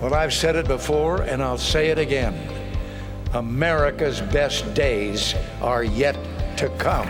Well, 0.00 0.14
I've 0.14 0.32
said 0.32 0.54
it 0.54 0.68
before 0.68 1.22
and 1.22 1.42
I'll 1.42 1.58
say 1.58 1.88
it 1.88 1.98
again. 1.98 2.36
America's 3.34 4.20
best 4.20 4.72
days 4.72 5.34
are 5.60 5.82
yet 5.82 6.16
to 6.58 6.68
come. 6.78 7.08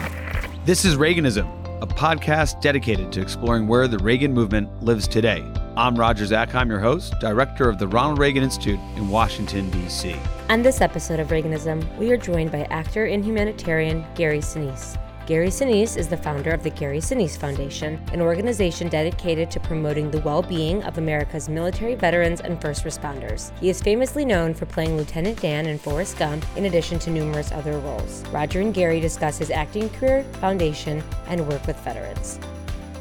This 0.64 0.87
is 0.87 0.96
Reaganism, 0.96 1.82
a 1.82 1.87
podcast 1.87 2.62
dedicated 2.62 3.12
to 3.12 3.21
exploring 3.21 3.69
where 3.69 3.88
the 3.88 3.98
Reagan 3.98 4.32
movement 4.32 4.82
lives 4.82 5.06
today. 5.06 5.45
I'm 5.77 5.96
Roger 5.96 6.24
Zakheim, 6.24 6.69
your 6.69 6.80
host, 6.80 7.14
director 7.21 7.69
of 7.69 7.79
the 7.79 7.87
Ronald 7.87 8.19
Reagan 8.19 8.43
Institute 8.43 8.80
in 8.96 9.10
Washington, 9.10 9.70
D.C. 9.70 10.16
On 10.48 10.62
this 10.62 10.80
episode 10.80 11.20
of 11.20 11.28
Reaganism, 11.28 11.96
we 11.98 12.10
are 12.10 12.16
joined 12.16 12.50
by 12.50 12.62
actor 12.70 13.04
and 13.04 13.22
humanitarian 13.22 14.04
Gary 14.14 14.40
Sinise. 14.40 14.98
Gary 15.29 15.49
Sinise 15.49 15.99
is 15.99 16.09
the 16.09 16.16
founder 16.16 16.52
of 16.52 16.62
the 16.62 16.70
Gary 16.70 17.01
Sinise 17.01 17.37
Foundation, 17.37 18.02
an 18.15 18.23
organization 18.23 18.88
dedicated 18.88 19.51
to 19.51 19.61
promoting 19.61 20.11
the 20.11 20.20
well 20.20 20.41
being 20.41 20.83
of 20.84 20.97
America's 20.97 21.51
military 21.51 21.95
veterans 21.95 22.41
and 22.41 22.59
first 22.62 22.83
responders. 22.83 23.55
He 23.59 23.69
is 23.69 23.83
famously 23.83 24.25
known 24.25 24.55
for 24.55 24.65
playing 24.65 24.97
Lieutenant 24.97 25.38
Dan 25.38 25.66
in 25.66 25.79
Forrest 25.79 26.16
Gump, 26.16 26.47
in 26.57 26.65
addition 26.65 26.99
to 27.01 27.11
numerous 27.11 27.52
other 27.52 27.79
roles. 27.80 28.27
Roger 28.29 28.62
and 28.62 28.73
Gary 28.73 29.01
discuss 29.01 29.37
his 29.37 29.51
acting 29.51 29.91
career, 29.91 30.25
foundation, 30.41 31.05
and 31.27 31.47
work 31.47 31.66
with 31.66 31.79
veterans. 31.80 32.41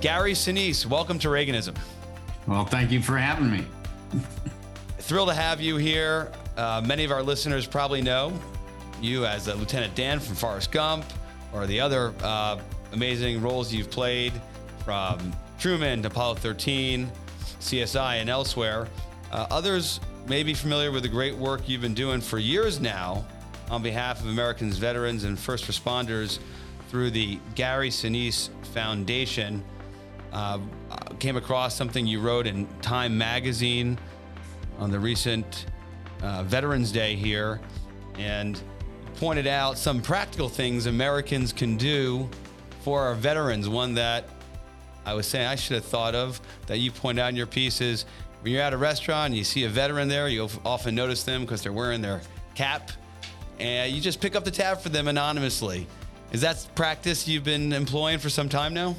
Gary 0.01 0.33
Sinise, 0.33 0.85
welcome 0.85 1.17
to 1.19 1.29
Reaganism. 1.29 1.77
Well, 2.45 2.65
thank 2.65 2.91
you 2.91 3.01
for 3.01 3.17
having 3.17 3.49
me. 3.49 3.63
Thrilled 4.99 5.29
to 5.29 5.33
have 5.33 5.61
you 5.61 5.77
here. 5.77 6.33
Uh, 6.57 6.81
many 6.85 7.05
of 7.05 7.11
our 7.11 7.23
listeners 7.23 7.65
probably 7.65 8.01
know 8.01 8.37
you 9.01 9.25
as 9.25 9.47
Lieutenant 9.47 9.95
Dan 9.95 10.19
from 10.19 10.35
Forrest 10.35 10.73
Gump 10.73 11.05
or 11.53 11.67
the 11.67 11.79
other 11.79 12.13
uh, 12.21 12.59
amazing 12.93 13.41
roles 13.41 13.73
you've 13.73 13.91
played 13.91 14.33
from 14.83 15.33
Truman 15.59 16.01
to 16.03 16.07
Apollo 16.07 16.35
13, 16.35 17.11
CSI, 17.59 18.21
and 18.21 18.29
elsewhere. 18.29 18.87
Uh, 19.31 19.47
others 19.49 19.99
may 20.27 20.43
be 20.43 20.53
familiar 20.53 20.91
with 20.91 21.03
the 21.03 21.09
great 21.09 21.35
work 21.35 21.67
you've 21.67 21.81
been 21.81 21.93
doing 21.93 22.21
for 22.21 22.37
years 22.37 22.79
now 22.79 23.25
on 23.69 23.81
behalf 23.81 24.21
of 24.21 24.27
Americans, 24.27 24.77
veterans, 24.77 25.23
and 25.23 25.37
first 25.37 25.65
responders 25.65 26.39
through 26.89 27.11
the 27.11 27.39
Gary 27.55 27.89
Sinise 27.89 28.49
Foundation. 28.73 29.63
Uh, 30.31 30.59
came 31.19 31.37
across 31.37 31.75
something 31.75 32.05
you 32.05 32.19
wrote 32.19 32.47
in 32.47 32.67
Time 32.81 33.17
magazine 33.17 33.97
on 34.77 34.91
the 34.91 34.99
recent 34.99 35.65
uh, 36.21 36.43
Veterans 36.43 36.91
Day 36.91 37.15
here, 37.15 37.59
and 38.17 38.61
pointed 39.17 39.47
out 39.47 39.77
some 39.77 40.01
practical 40.01 40.47
things 40.47 40.85
Americans 40.85 41.51
can 41.51 41.75
do 41.77 42.29
for 42.81 43.01
our 43.01 43.15
veterans. 43.15 43.67
One 43.67 43.93
that 43.95 44.25
I 45.05 45.13
was 45.13 45.27
saying 45.27 45.47
I 45.47 45.55
should 45.55 45.75
have 45.75 45.85
thought 45.85 46.15
of 46.15 46.39
that 46.67 46.77
you 46.77 46.91
point 46.91 47.19
out 47.19 47.29
in 47.29 47.35
your 47.35 47.47
piece 47.47 47.81
is 47.81 48.05
when 48.41 48.53
you're 48.53 48.61
at 48.61 48.73
a 48.73 48.77
restaurant 48.77 49.27
and 49.27 49.37
you 49.37 49.43
see 49.43 49.63
a 49.63 49.69
veteran 49.69 50.07
there, 50.07 50.27
you 50.27 50.47
often 50.65 50.95
notice 50.95 51.23
them 51.23 51.41
because 51.41 51.61
they're 51.61 51.73
wearing 51.73 52.01
their 52.01 52.21
cap, 52.55 52.91
and 53.59 53.91
you 53.91 54.01
just 54.01 54.21
pick 54.21 54.35
up 54.35 54.43
the 54.45 54.51
tab 54.51 54.79
for 54.79 54.89
them 54.89 55.07
anonymously. 55.07 55.87
Is 56.31 56.41
that 56.41 56.67
practice 56.75 57.27
you've 57.27 57.43
been 57.43 57.73
employing 57.73 58.19
for 58.19 58.29
some 58.29 58.49
time 58.49 58.73
now? 58.73 58.95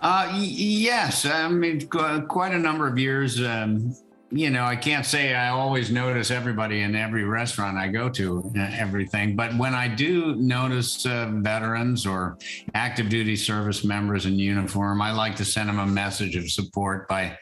Uh, 0.00 0.28
y- 0.32 0.38
yes, 0.40 1.24
I 1.24 1.48
mean 1.48 1.86
quite 1.88 2.52
a 2.52 2.58
number 2.58 2.88
of 2.88 2.98
years. 2.98 3.40
Um, 3.40 3.94
you 4.34 4.48
know, 4.48 4.64
I 4.64 4.76
can't 4.76 5.04
say 5.04 5.34
I 5.34 5.50
always 5.50 5.90
notice 5.90 6.30
everybody 6.30 6.80
in 6.80 6.96
every 6.96 7.24
restaurant 7.24 7.76
I 7.76 7.88
go 7.88 8.08
to, 8.10 8.50
uh, 8.56 8.70
everything. 8.72 9.36
But 9.36 9.54
when 9.58 9.74
I 9.74 9.88
do 9.88 10.34
notice 10.36 11.04
uh, 11.04 11.30
veterans 11.34 12.06
or 12.06 12.38
active 12.74 13.10
duty 13.10 13.36
service 13.36 13.84
members 13.84 14.24
in 14.24 14.38
uniform, 14.38 15.02
I 15.02 15.12
like 15.12 15.36
to 15.36 15.44
send 15.44 15.68
them 15.68 15.78
a 15.78 15.86
message 15.86 16.36
of 16.36 16.50
support 16.50 17.08
by 17.08 17.36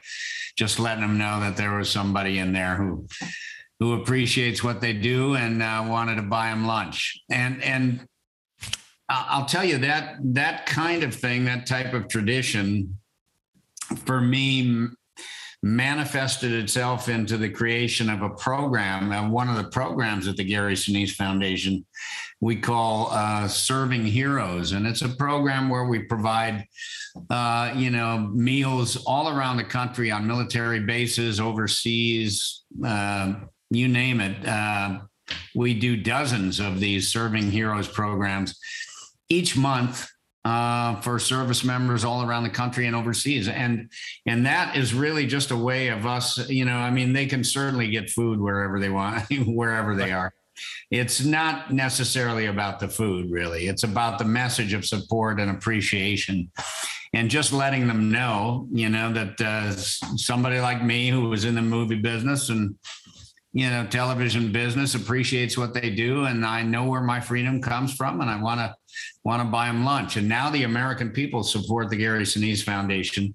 just 0.57 0.81
letting 0.81 1.03
them 1.03 1.17
know 1.17 1.39
that 1.39 1.57
there 1.57 1.77
was 1.77 1.89
somebody 1.89 2.39
in 2.39 2.53
there 2.53 2.75
who 2.75 3.07
who 3.79 3.95
appreciates 3.95 4.63
what 4.63 4.81
they 4.81 4.93
do 4.93 5.37
and 5.37 5.63
uh, 5.63 5.85
wanted 5.89 6.17
to 6.17 6.23
buy 6.23 6.51
them 6.51 6.67
lunch. 6.67 7.21
And 7.31 7.63
and 7.63 8.05
I'll 9.09 9.47
tell 9.47 9.65
you 9.65 9.79
that 9.79 10.17
that 10.35 10.67
kind 10.67 11.05
of 11.05 11.15
thing, 11.15 11.45
that 11.45 11.67
type 11.67 11.95
of 11.95 12.09
tradition, 12.09 12.99
for 14.05 14.21
me 14.21 14.89
manifested 15.63 16.53
itself 16.53 17.09
into 17.09 17.37
the 17.37 17.51
creation 17.51 18.09
of 18.09 18.23
a 18.23 18.31
program. 18.31 19.13
And 19.13 19.31
one 19.31 19.49
of 19.49 19.57
the 19.57 19.71
programs 19.71 20.27
at 20.27 20.37
the 20.37 20.45
Gary 20.45 20.75
Sinise 20.75 21.13
Foundation 21.13 21.85
we 22.41 22.57
call 22.57 23.09
uh, 23.11 23.47
Serving 23.47 24.05
Heroes. 24.05 24.73
And 24.73 24.87
it's 24.87 25.03
a 25.03 25.09
program 25.09 25.69
where 25.69 25.85
we 25.85 26.01
provide, 26.01 26.65
uh, 27.29 27.73
you 27.77 27.91
know, 27.91 28.31
meals 28.33 28.97
all 29.05 29.29
around 29.29 29.59
the 29.59 29.65
country 29.65 30.11
on 30.11 30.27
military 30.27 30.81
bases, 30.81 31.39
overseas, 31.39 32.65
uh, 32.85 33.35
you 33.71 33.89
name 33.89 34.21
it. 34.21 34.47
Uh, 34.47 35.01
we 35.55 35.75
do 35.79 35.97
dozens 35.97 36.61
of 36.61 36.81
these 36.81 37.09
Serving 37.09 37.51
Heroes 37.51 37.87
programs 37.87 38.59
each 39.29 39.57
month 39.57 40.09
uh, 40.45 41.01
for 41.01 41.19
service 41.19 41.65
members 41.65 42.05
all 42.05 42.23
around 42.23 42.45
the 42.45 42.51
country 42.51 42.87
and 42.87 42.97
overseas. 42.97 43.49
And 43.49 43.91
and 44.27 44.47
that 44.47 44.77
is 44.77 44.95
really 44.95 45.27
just 45.27 45.51
a 45.51 45.57
way 45.57 45.89
of 45.89 46.07
us, 46.07 46.49
you 46.49 46.65
know, 46.65 46.77
I 46.77 46.91
mean, 46.91 47.13
they 47.13 47.27
can 47.27 47.45
certainly 47.45 47.91
get 47.91 48.11
food 48.11 48.41
wherever 48.41 48.81
they 48.81 48.89
want, 48.89 49.25
wherever 49.47 49.95
they 49.95 50.13
are. 50.13 50.33
It's 50.91 51.25
not 51.25 51.73
necessarily 51.73 52.47
about 52.47 52.81
the 52.81 52.89
food, 52.89 53.31
really. 53.31 53.69
It's 53.69 53.85
about 53.85 54.19
the 54.19 54.25
message 54.25 54.73
of 54.73 54.85
support 54.85 55.41
and 55.41 55.51
appreciation. 55.51 56.51
And 57.13 57.31
just 57.31 57.53
letting 57.53 57.89
them 57.89 58.13
know, 58.13 58.69
you 58.71 58.89
know, 58.89 59.13
that 59.13 59.41
uh, 59.41 59.73
somebody 59.73 60.61
like 60.61 60.85
me 60.85 61.09
who 61.09 61.29
was 61.29 61.45
in 61.45 61.55
the 61.55 61.63
movie 61.63 62.01
business 62.01 62.51
and 62.51 62.77
you 63.53 63.69
know 63.69 63.85
television 63.87 64.53
business 64.53 64.95
appreciates 64.95 65.59
what 65.59 65.75
they 65.75 65.91
do 65.91 66.27
and 66.27 66.47
i 66.47 66.63
know 66.63 66.85
where 66.85 67.01
my 67.01 67.19
freedom 67.19 67.61
comes 67.61 67.93
from 67.93 68.21
and 68.21 68.31
i 68.31 68.41
want 68.41 68.61
to 68.61 68.73
want 69.25 69.43
to 69.43 69.49
buy 69.49 69.67
them 69.67 69.85
lunch 69.85 70.17
and 70.17 70.29
now 70.29 70.51
the 70.51 70.65
american 70.65 71.11
people 71.11 71.43
support 71.43 71.89
the 71.91 71.97
gary 71.97 72.25
sinise 72.25 72.63
foundation 72.63 73.35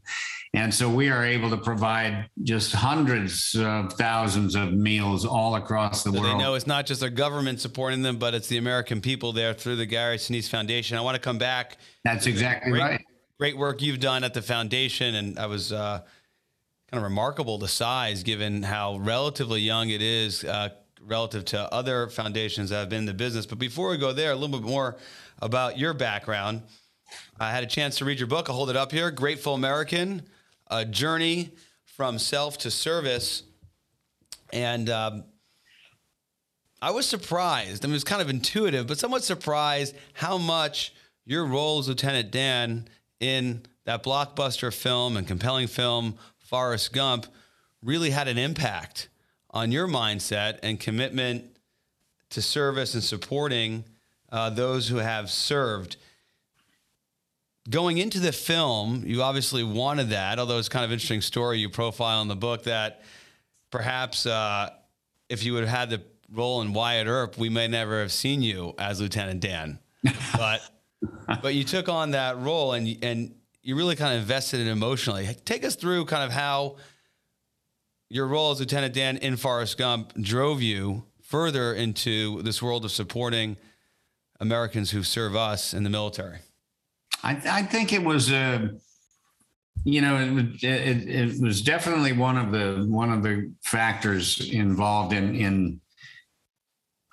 and 0.55 0.73
so 0.73 0.89
we 0.89 1.09
are 1.09 1.25
able 1.25 1.49
to 1.49 1.57
provide 1.57 2.29
just 2.43 2.71
hundreds 2.71 3.55
of 3.59 3.91
thousands 3.93 4.55
of 4.55 4.71
meals 4.71 5.25
all 5.25 5.55
across 5.55 6.03
the 6.03 6.13
so 6.13 6.21
world. 6.21 6.33
They 6.33 6.43
know 6.43 6.53
it's 6.53 6.65
not 6.65 6.85
just 6.85 7.01
the 7.01 7.09
government 7.09 7.59
supporting 7.59 8.03
them, 8.03 8.17
but 8.17 8.33
it's 8.33 8.47
the 8.47 8.57
American 8.57 9.01
people 9.01 9.33
there 9.33 9.53
through 9.53 9.75
the 9.75 9.85
Gary 9.85 10.15
Sinise 10.15 10.47
Foundation. 10.47 10.97
I 10.97 11.01
want 11.01 11.15
to 11.15 11.21
come 11.21 11.37
back. 11.37 11.77
That's 12.05 12.25
exactly 12.25 12.71
great, 12.71 12.81
right. 12.81 13.01
Great 13.37 13.57
work 13.57 13.81
you've 13.81 13.99
done 13.99 14.23
at 14.23 14.33
the 14.33 14.41
foundation, 14.41 15.15
and 15.15 15.37
I 15.37 15.47
was 15.47 15.73
uh, 15.73 15.99
kind 16.89 16.99
of 16.99 17.03
remarkable 17.03 17.57
the 17.57 17.67
size, 17.67 18.23
given 18.23 18.63
how 18.63 18.95
relatively 18.97 19.59
young 19.59 19.89
it 19.89 20.01
is 20.01 20.45
uh, 20.45 20.69
relative 21.01 21.43
to 21.45 21.73
other 21.73 22.07
foundations 22.07 22.69
that 22.69 22.77
have 22.77 22.89
been 22.89 22.99
in 22.99 23.05
the 23.05 23.13
business. 23.13 23.45
But 23.45 23.59
before 23.59 23.89
we 23.89 23.97
go 23.97 24.13
there, 24.13 24.31
a 24.31 24.35
little 24.35 24.57
bit 24.57 24.65
more 24.65 24.95
about 25.41 25.77
your 25.77 25.93
background. 25.93 26.63
I 27.39 27.51
had 27.51 27.63
a 27.63 27.67
chance 27.67 27.97
to 27.97 28.05
read 28.05 28.19
your 28.19 28.27
book. 28.27 28.49
I'll 28.49 28.55
hold 28.55 28.69
it 28.69 28.75
up 28.75 28.91
here 28.91 29.11
Grateful 29.11 29.53
American 29.53 30.23
A 30.67 30.85
Journey 30.85 31.51
from 31.83 32.19
Self 32.19 32.57
to 32.59 32.71
Service. 32.71 33.43
And 34.51 34.89
um, 34.89 35.23
I 36.81 36.91
was 36.91 37.07
surprised. 37.07 37.83
I 37.83 37.87
mean, 37.87 37.93
it 37.93 37.95
was 37.95 38.03
kind 38.03 38.21
of 38.21 38.29
intuitive, 38.29 38.87
but 38.87 38.97
somewhat 38.97 39.23
surprised 39.23 39.95
how 40.13 40.37
much 40.37 40.93
your 41.25 41.45
role 41.45 41.79
as 41.79 41.87
Lieutenant 41.87 42.31
Dan 42.31 42.87
in 43.19 43.63
that 43.85 44.03
blockbuster 44.03 44.73
film 44.73 45.17
and 45.17 45.27
compelling 45.27 45.67
film 45.67 46.17
Forrest 46.37 46.93
Gump 46.93 47.27
really 47.81 48.11
had 48.11 48.27
an 48.27 48.37
impact 48.37 49.09
on 49.51 49.71
your 49.71 49.87
mindset 49.87 50.59
and 50.63 50.79
commitment 50.79 51.45
to 52.31 52.41
service 52.41 52.93
and 52.93 53.03
supporting 53.03 53.85
uh, 54.35 54.49
those 54.49 54.89
who 54.89 54.97
have 54.97 55.31
served. 55.31 55.95
Going 57.69 57.99
into 57.99 58.19
the 58.19 58.33
film, 58.33 59.03
you 59.05 59.21
obviously 59.23 59.63
wanted 59.63 60.09
that, 60.09 60.39
although 60.39 60.59
it's 60.59 60.67
kind 60.67 60.83
of 60.83 60.91
interesting 60.91 61.21
story 61.21 61.59
you 61.59 61.69
profile 61.69 62.21
in 62.21 62.27
the 62.27 62.35
book 62.35 62.63
that 62.63 63.01
perhaps 63.71 64.25
uh, 64.25 64.71
if 65.29 65.45
you 65.45 65.53
would 65.53 65.63
have 65.63 65.69
had 65.69 65.89
the 65.89 66.03
role 66.29 66.61
in 66.61 66.73
Wyatt 66.73 67.07
Earp, 67.07 67.37
we 67.37 67.47
may 67.47 67.69
never 67.69 68.01
have 68.01 68.11
seen 68.11 68.41
you 68.41 68.75
as 68.77 68.99
Lieutenant 68.99 69.39
Dan. 69.39 69.79
but 70.37 70.61
but 71.41 71.55
you 71.55 71.63
took 71.63 71.87
on 71.87 72.11
that 72.11 72.37
role 72.37 72.73
and 72.73 72.97
and 73.01 73.33
you 73.63 73.77
really 73.77 73.95
kind 73.95 74.15
of 74.15 74.21
invested 74.21 74.59
in 74.59 74.67
emotionally. 74.67 75.29
Take 75.45 75.63
us 75.63 75.75
through 75.75 76.05
kind 76.05 76.25
of 76.25 76.31
how 76.31 76.75
your 78.09 78.27
role 78.27 78.51
as 78.51 78.59
Lieutenant 78.59 78.93
Dan 78.93 79.15
in 79.15 79.37
Forrest 79.37 79.77
Gump 79.77 80.13
drove 80.21 80.61
you 80.61 81.05
further 81.21 81.73
into 81.73 82.41
this 82.41 82.61
world 82.61 82.83
of 82.83 82.91
supporting 82.91 83.55
Americans 84.39 84.91
who 84.91 85.03
serve 85.03 85.35
us 85.35 85.73
in 85.73 85.83
the 85.83 85.89
military. 85.89 86.39
I, 87.23 87.41
I 87.49 87.63
think 87.63 87.93
it 87.93 88.03
was 88.03 88.31
a, 88.31 88.35
uh, 88.35 88.67
you 89.83 90.01
know, 90.01 90.17
it, 90.17 90.63
it, 90.63 91.09
it 91.09 91.41
was 91.41 91.61
definitely 91.61 92.13
one 92.13 92.37
of 92.37 92.51
the 92.51 92.85
one 92.89 93.11
of 93.11 93.21
the 93.23 93.53
factors 93.63 94.49
involved 94.51 95.13
in 95.13 95.35
in 95.35 95.81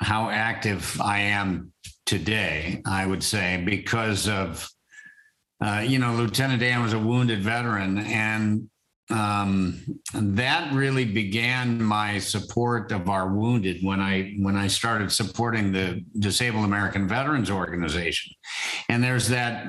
how 0.01 0.31
active 0.31 1.01
I 1.01 1.21
am 1.21 1.73
today. 2.07 2.83
I 2.87 3.07
would 3.07 3.23
say 3.23 3.63
because 3.65 4.29
of 4.29 4.69
uh, 5.63 5.79
you 5.79 5.99
know, 5.99 6.13
Lieutenant 6.15 6.61
Dan 6.61 6.83
was 6.83 6.93
a 6.93 6.99
wounded 6.99 7.41
veteran, 7.41 7.99
and 7.99 8.69
um, 9.13 9.81
that 10.15 10.73
really 10.73 11.05
began 11.05 11.83
my 11.83 12.19
support 12.19 12.93
of 12.93 13.09
our 13.09 13.29
wounded 13.29 13.79
when 13.83 14.01
I 14.01 14.35
when 14.39 14.57
I 14.57 14.69
started 14.69 15.13
supporting 15.13 15.71
the 15.71 16.05
Disabled 16.19 16.65
American 16.65 17.07
Veterans 17.07 17.51
Organization, 17.51 18.33
and 18.89 19.05
there's 19.05 19.29
that 19.29 19.67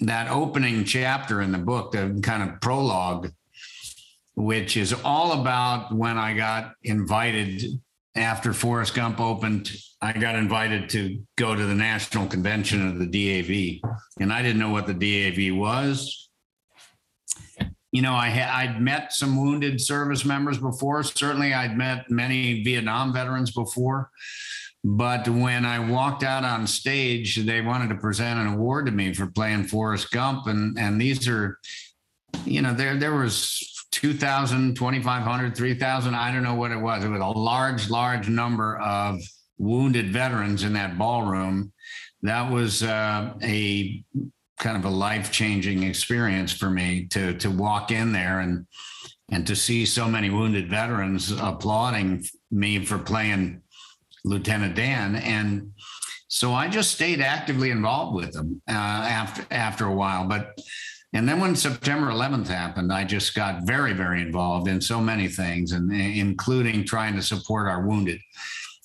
that 0.00 0.30
opening 0.30 0.84
chapter 0.84 1.40
in 1.40 1.52
the 1.52 1.58
book, 1.58 1.92
the 1.92 2.20
kind 2.22 2.42
of 2.42 2.60
prologue, 2.60 3.30
which 4.34 4.76
is 4.76 4.92
all 5.04 5.40
about 5.40 5.94
when 5.94 6.18
I 6.18 6.34
got 6.34 6.72
invited 6.82 7.62
after 8.16 8.52
Forrest 8.52 8.94
Gump 8.94 9.20
opened. 9.20 9.70
I 10.00 10.12
got 10.12 10.36
invited 10.36 10.90
to 10.90 11.20
go 11.36 11.54
to 11.54 11.64
the 11.64 11.74
national 11.74 12.26
convention 12.26 12.88
of 12.88 12.98
the 12.98 13.06
DAV, 13.06 13.90
and 14.20 14.32
I 14.32 14.42
didn't 14.42 14.60
know 14.60 14.70
what 14.70 14.86
the 14.86 14.94
DAV 14.94 15.56
was 15.56 16.27
you 17.92 18.02
know, 18.02 18.14
I 18.14 18.28
had 18.28 18.50
I'd 18.50 18.80
met 18.80 19.12
some 19.12 19.40
wounded 19.40 19.80
service 19.80 20.24
members 20.24 20.58
before. 20.58 21.02
Certainly, 21.02 21.54
I'd 21.54 21.76
met 21.76 22.10
many 22.10 22.62
Vietnam 22.62 23.12
veterans 23.12 23.50
before. 23.50 24.10
But 24.84 25.28
when 25.28 25.64
I 25.64 25.78
walked 25.90 26.22
out 26.22 26.44
on 26.44 26.66
stage, 26.66 27.36
they 27.36 27.60
wanted 27.60 27.88
to 27.88 27.96
present 27.96 28.38
an 28.38 28.46
award 28.54 28.86
to 28.86 28.92
me 28.92 29.12
for 29.12 29.26
playing 29.26 29.64
Forrest 29.64 30.10
Gump, 30.10 30.46
and 30.46 30.78
and 30.78 31.00
these 31.00 31.26
are, 31.28 31.58
you 32.44 32.62
know, 32.62 32.74
there 32.74 32.96
there 32.96 33.14
was 33.14 33.74
2,000, 33.90 34.76
2,500, 34.76 35.56
3,000. 35.56 36.14
I 36.14 36.32
don't 36.32 36.42
know 36.42 36.54
what 36.54 36.70
it 36.70 36.76
was. 36.76 37.02
It 37.02 37.08
was 37.08 37.20
a 37.20 37.26
large, 37.26 37.88
large 37.90 38.28
number 38.28 38.78
of 38.78 39.20
wounded 39.56 40.12
veterans 40.12 40.62
in 40.62 40.74
that 40.74 40.98
ballroom. 40.98 41.72
That 42.22 42.52
was 42.52 42.82
uh, 42.82 43.34
a 43.42 44.04
kind 44.58 44.76
of 44.76 44.84
a 44.84 44.90
life 44.90 45.30
changing 45.30 45.84
experience 45.84 46.52
for 46.52 46.70
me 46.70 47.06
to 47.06 47.34
to 47.34 47.50
walk 47.50 47.90
in 47.90 48.12
there 48.12 48.40
and 48.40 48.66
and 49.30 49.46
to 49.46 49.54
see 49.54 49.84
so 49.84 50.08
many 50.08 50.30
wounded 50.30 50.68
veterans 50.70 51.32
applauding 51.32 52.24
me 52.50 52.84
for 52.84 52.98
playing 52.98 53.60
Lieutenant 54.24 54.74
Dan. 54.74 55.16
And 55.16 55.72
so 56.28 56.52
I 56.54 56.68
just 56.68 56.92
stayed 56.92 57.20
actively 57.20 57.70
involved 57.70 58.16
with 58.16 58.32
them 58.32 58.60
uh, 58.68 58.72
after 58.72 59.46
after 59.50 59.86
a 59.86 59.94
while. 59.94 60.26
But 60.26 60.58
and 61.14 61.26
then 61.26 61.40
when 61.40 61.56
September 61.56 62.08
11th 62.08 62.48
happened 62.48 62.92
I 62.92 63.04
just 63.04 63.34
got 63.34 63.62
very 63.64 63.92
very 63.92 64.20
involved 64.20 64.68
in 64.68 64.80
so 64.80 65.00
many 65.00 65.28
things 65.28 65.72
and 65.72 65.90
including 65.92 66.84
trying 66.84 67.14
to 67.14 67.22
support 67.22 67.68
our 67.68 67.86
wounded 67.86 68.20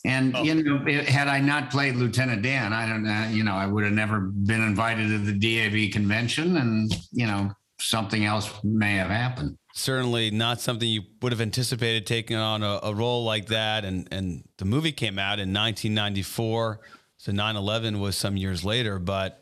and 0.06 0.36
oh. 0.36 0.44
you 0.44 0.56
know, 0.56 0.84
it, 0.86 1.08
had 1.08 1.28
I 1.28 1.40
not 1.40 1.72
played 1.72 1.96
Lieutenant 1.96 2.42
Dan, 2.42 2.74
I 2.74 2.88
don't 2.88 3.04
know. 3.04 3.28
You 3.30 3.44
know, 3.44 3.54
I 3.54 3.66
would 3.66 3.84
have 3.84 3.94
never 3.94 4.20
been 4.20 4.62
invited 4.62 5.08
to 5.10 5.18
the 5.18 5.34
DAV 5.34 5.94
convention, 5.94 6.58
and 6.58 6.94
you 7.12 7.26
know, 7.26 7.52
something 7.80 8.26
else 8.26 8.52
may 8.64 8.96
have 8.96 9.10
happened. 9.10 9.58
Certainly 9.74 10.32
not 10.32 10.62
something 10.62 10.88
you 10.88 11.04
would 11.22 11.32
have 11.32 11.42
anticipated 11.42 12.06
taking 12.06 12.38
on 12.38 12.64
a, 12.64 12.80
a 12.84 12.94
role 12.94 13.24
like 13.24 13.48
that. 13.48 13.86
And 13.86 14.08
and 14.12 14.44
the 14.58 14.66
movie 14.66 14.92
came 14.92 15.18
out 15.18 15.40
in 15.40 15.54
1994, 15.54 16.82
so 17.18 17.32
9/11 17.32 18.00
was 18.00 18.18
some 18.18 18.36
years 18.36 18.66
later, 18.66 19.00
but 19.00 19.42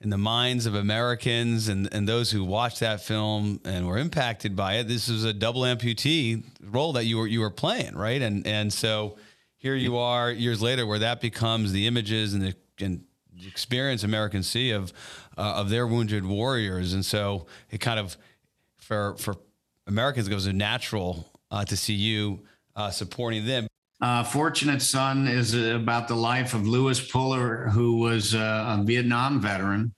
in 0.00 0.10
the 0.10 0.18
minds 0.18 0.66
of 0.66 0.74
Americans 0.74 1.68
and, 1.68 1.88
and 1.92 2.06
those 2.06 2.30
who 2.30 2.44
watched 2.44 2.80
that 2.80 3.00
film 3.00 3.60
and 3.64 3.86
were 3.86 3.96
impacted 3.96 4.54
by 4.54 4.74
it, 4.74 4.88
this 4.88 5.08
was 5.08 5.24
a 5.24 5.32
double 5.32 5.62
amputee 5.62 6.44
role 6.60 6.92
that 6.92 7.04
you 7.04 7.18
were 7.18 7.26
you 7.26 7.40
were 7.40 7.50
playing, 7.50 7.94
right? 7.94 8.20
And 8.20 8.46
and 8.46 8.72
so 8.72 9.16
here 9.58 9.74
you 9.74 9.96
are 9.96 10.30
years 10.30 10.62
later 10.62 10.86
where 10.86 10.98
that 10.98 11.20
becomes 11.20 11.72
the 11.72 11.86
images 11.86 12.34
and 12.34 12.42
the, 12.42 12.54
and 12.80 13.04
the 13.34 13.46
experience 13.48 14.04
Americans 14.04 14.46
see 14.48 14.70
of 14.70 14.92
uh, 15.36 15.54
of 15.56 15.68
their 15.68 15.86
wounded 15.86 16.24
warriors, 16.24 16.94
and 16.94 17.04
so 17.04 17.46
it 17.70 17.78
kind 17.78 18.00
of 18.00 18.16
for 18.76 19.16
for 19.16 19.36
Americans 19.86 20.28
it 20.28 20.30
goes 20.30 20.46
natural 20.46 21.30
uh, 21.50 21.64
to 21.64 21.76
see 21.76 21.94
you 21.94 22.40
uh, 22.74 22.90
supporting 22.90 23.46
them. 23.46 23.66
Uh, 24.00 24.22
Fortunate 24.22 24.82
Son 24.82 25.26
is 25.26 25.54
about 25.54 26.06
the 26.06 26.14
life 26.14 26.52
of 26.54 26.66
Lewis 26.66 27.10
Puller, 27.10 27.68
who 27.70 27.98
was 27.98 28.34
uh, 28.34 28.78
a 28.78 28.84
Vietnam 28.84 29.40
veteran. 29.40 29.94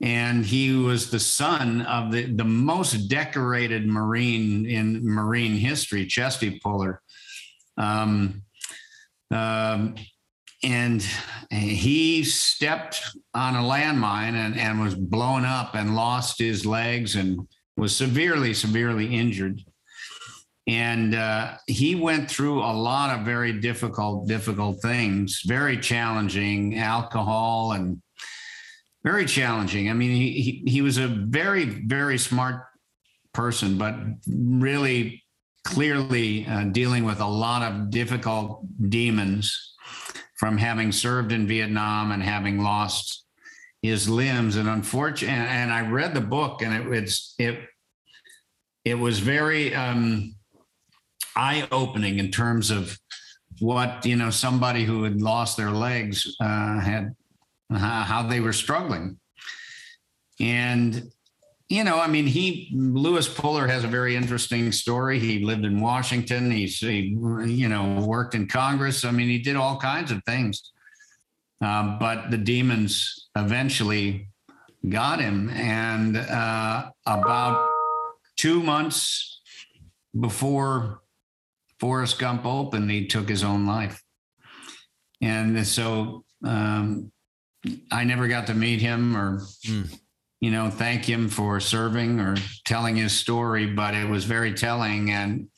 And 0.00 0.46
he 0.46 0.74
was 0.74 1.10
the 1.10 1.18
son 1.18 1.82
of 1.82 2.12
the, 2.12 2.32
the 2.32 2.44
most 2.44 3.08
decorated 3.08 3.86
Marine 3.86 4.64
in 4.66 5.04
Marine 5.04 5.56
history, 5.56 6.06
Chesty 6.06 6.60
Puller. 6.60 7.02
Um, 7.76 8.42
um, 9.30 9.94
and 10.62 11.06
he 11.50 12.24
stepped 12.24 13.00
on 13.34 13.54
a 13.54 13.60
landmine 13.60 14.34
and, 14.34 14.58
and 14.58 14.80
was 14.80 14.94
blown 14.94 15.44
up 15.44 15.74
and 15.74 15.94
lost 15.94 16.38
his 16.38 16.66
legs 16.66 17.14
and 17.14 17.46
was 17.76 17.94
severely, 17.94 18.52
severely 18.54 19.14
injured. 19.14 19.62
And 20.66 21.14
uh, 21.14 21.54
he 21.66 21.94
went 21.94 22.30
through 22.30 22.60
a 22.60 22.72
lot 22.72 23.16
of 23.16 23.24
very 23.24 23.52
difficult, 23.60 24.28
difficult 24.28 24.82
things, 24.82 25.42
very 25.46 25.78
challenging, 25.78 26.78
alcohol 26.78 27.72
and 27.72 28.02
very 29.04 29.24
challenging. 29.24 29.88
I 29.88 29.94
mean, 29.94 30.10
he, 30.10 30.40
he, 30.40 30.70
he 30.70 30.82
was 30.82 30.98
a 30.98 31.06
very, 31.06 31.64
very 31.64 32.18
smart 32.18 32.64
person, 33.32 33.78
but 33.78 33.94
really 34.26 35.22
clearly 35.68 36.46
uh, 36.46 36.64
dealing 36.64 37.04
with 37.04 37.20
a 37.20 37.26
lot 37.26 37.62
of 37.62 37.90
difficult 37.90 38.64
demons 38.88 39.74
from 40.38 40.56
having 40.56 40.90
served 40.92 41.30
in 41.30 41.46
Vietnam 41.46 42.10
and 42.12 42.22
having 42.22 42.62
lost 42.62 43.26
his 43.82 44.08
limbs. 44.08 44.56
And 44.56 44.68
unfortunately, 44.68 45.36
and, 45.36 45.48
and 45.48 45.72
I 45.72 45.88
read 45.88 46.14
the 46.14 46.22
book, 46.22 46.62
and 46.62 46.72
it, 46.74 46.96
it's 46.96 47.34
it 47.38 47.60
it 48.84 48.94
was 48.94 49.18
very 49.18 49.74
um, 49.74 50.34
eye 51.36 51.68
opening 51.70 52.18
in 52.18 52.30
terms 52.30 52.70
of 52.70 52.98
what 53.60 54.06
you 54.06 54.16
know 54.16 54.30
somebody 54.30 54.84
who 54.84 55.02
had 55.02 55.20
lost 55.20 55.58
their 55.58 55.70
legs 55.70 56.34
uh, 56.40 56.80
had 56.80 57.14
how 57.70 58.26
they 58.26 58.40
were 58.40 58.54
struggling 58.54 59.18
and 60.40 61.10
you 61.68 61.84
know, 61.84 62.00
I 62.00 62.06
mean, 62.06 62.26
he 62.26 62.70
Lewis 62.72 63.28
Puller 63.28 63.66
has 63.66 63.84
a 63.84 63.88
very 63.88 64.16
interesting 64.16 64.72
story. 64.72 65.18
He 65.18 65.44
lived 65.44 65.66
in 65.66 65.80
Washington. 65.80 66.50
He's 66.50 66.78
he, 66.78 67.16
you 67.46 67.68
know 67.68 68.00
worked 68.06 68.34
in 68.34 68.48
Congress. 68.48 69.04
I 69.04 69.10
mean, 69.10 69.28
he 69.28 69.38
did 69.38 69.56
all 69.56 69.78
kinds 69.78 70.10
of 70.10 70.24
things. 70.24 70.72
Uh, 71.60 71.98
but 71.98 72.30
the 72.30 72.38
demons 72.38 73.28
eventually 73.36 74.28
got 74.88 75.20
him, 75.20 75.50
and 75.50 76.16
uh, 76.16 76.90
about 77.04 77.68
two 78.36 78.62
months 78.62 79.42
before 80.18 81.02
Forrest 81.80 82.18
Gump 82.18 82.46
opened, 82.46 82.90
he 82.90 83.06
took 83.06 83.28
his 83.28 83.44
own 83.44 83.66
life. 83.66 84.02
And 85.20 85.66
so 85.66 86.24
um, 86.44 87.10
I 87.90 88.04
never 88.04 88.28
got 88.28 88.46
to 88.46 88.54
meet 88.54 88.80
him 88.80 89.14
or. 89.14 89.40
Mm 89.66 89.98
you 90.40 90.50
know, 90.50 90.70
thank 90.70 91.04
him 91.04 91.28
for 91.28 91.58
serving 91.60 92.20
or 92.20 92.36
telling 92.64 92.96
his 92.96 93.12
story, 93.12 93.66
but 93.66 93.94
it 93.94 94.08
was 94.08 94.24
very 94.24 94.54
telling. 94.54 95.10
And, 95.10 95.48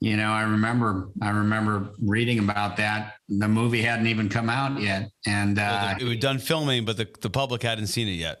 you 0.00 0.16
know, 0.16 0.30
I 0.30 0.42
remember, 0.42 1.10
I 1.20 1.30
remember 1.30 1.90
reading 2.00 2.38
about 2.38 2.78
that. 2.78 3.14
The 3.28 3.48
movie 3.48 3.82
hadn't 3.82 4.06
even 4.06 4.28
come 4.28 4.48
out 4.48 4.80
yet. 4.80 5.10
And 5.26 5.58
uh, 5.58 5.94
it 6.00 6.04
was 6.04 6.18
done 6.18 6.38
filming, 6.38 6.84
but 6.84 6.96
the, 6.96 7.08
the 7.20 7.28
public 7.28 7.62
hadn't 7.62 7.88
seen 7.88 8.08
it 8.08 8.12
yet. 8.12 8.40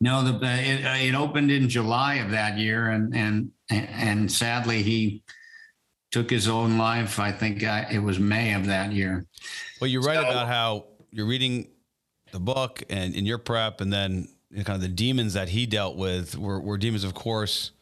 No, 0.00 0.22
the, 0.22 0.34
it, 0.44 0.84
uh, 0.84 0.96
it 0.96 1.14
opened 1.14 1.50
in 1.50 1.68
July 1.68 2.16
of 2.16 2.30
that 2.30 2.58
year. 2.58 2.90
And, 2.90 3.14
and, 3.16 3.50
and 3.70 4.30
sadly 4.30 4.82
he 4.82 5.24
took 6.12 6.30
his 6.30 6.46
own 6.46 6.78
life. 6.78 7.18
I 7.18 7.32
think 7.32 7.64
I, 7.64 7.82
uh, 7.82 7.88
it 7.90 7.98
was 7.98 8.20
May 8.20 8.54
of 8.54 8.66
that 8.66 8.92
year. 8.92 9.26
Well, 9.80 9.88
you're 9.88 10.02
right 10.02 10.20
so, 10.20 10.30
about 10.30 10.46
how 10.46 10.84
you're 11.10 11.26
reading 11.26 11.68
the 12.30 12.38
book 12.38 12.82
and 12.88 13.14
in 13.14 13.26
your 13.26 13.38
prep 13.38 13.80
and 13.80 13.92
then 13.92 14.28
kind 14.62 14.76
of 14.76 14.80
the 14.80 14.88
demons 14.88 15.34
that 15.34 15.48
he 15.48 15.66
dealt 15.66 15.96
with 15.96 16.36
were, 16.36 16.60
were 16.60 16.78
demons, 16.78 17.04
of 17.04 17.14
course, 17.14 17.72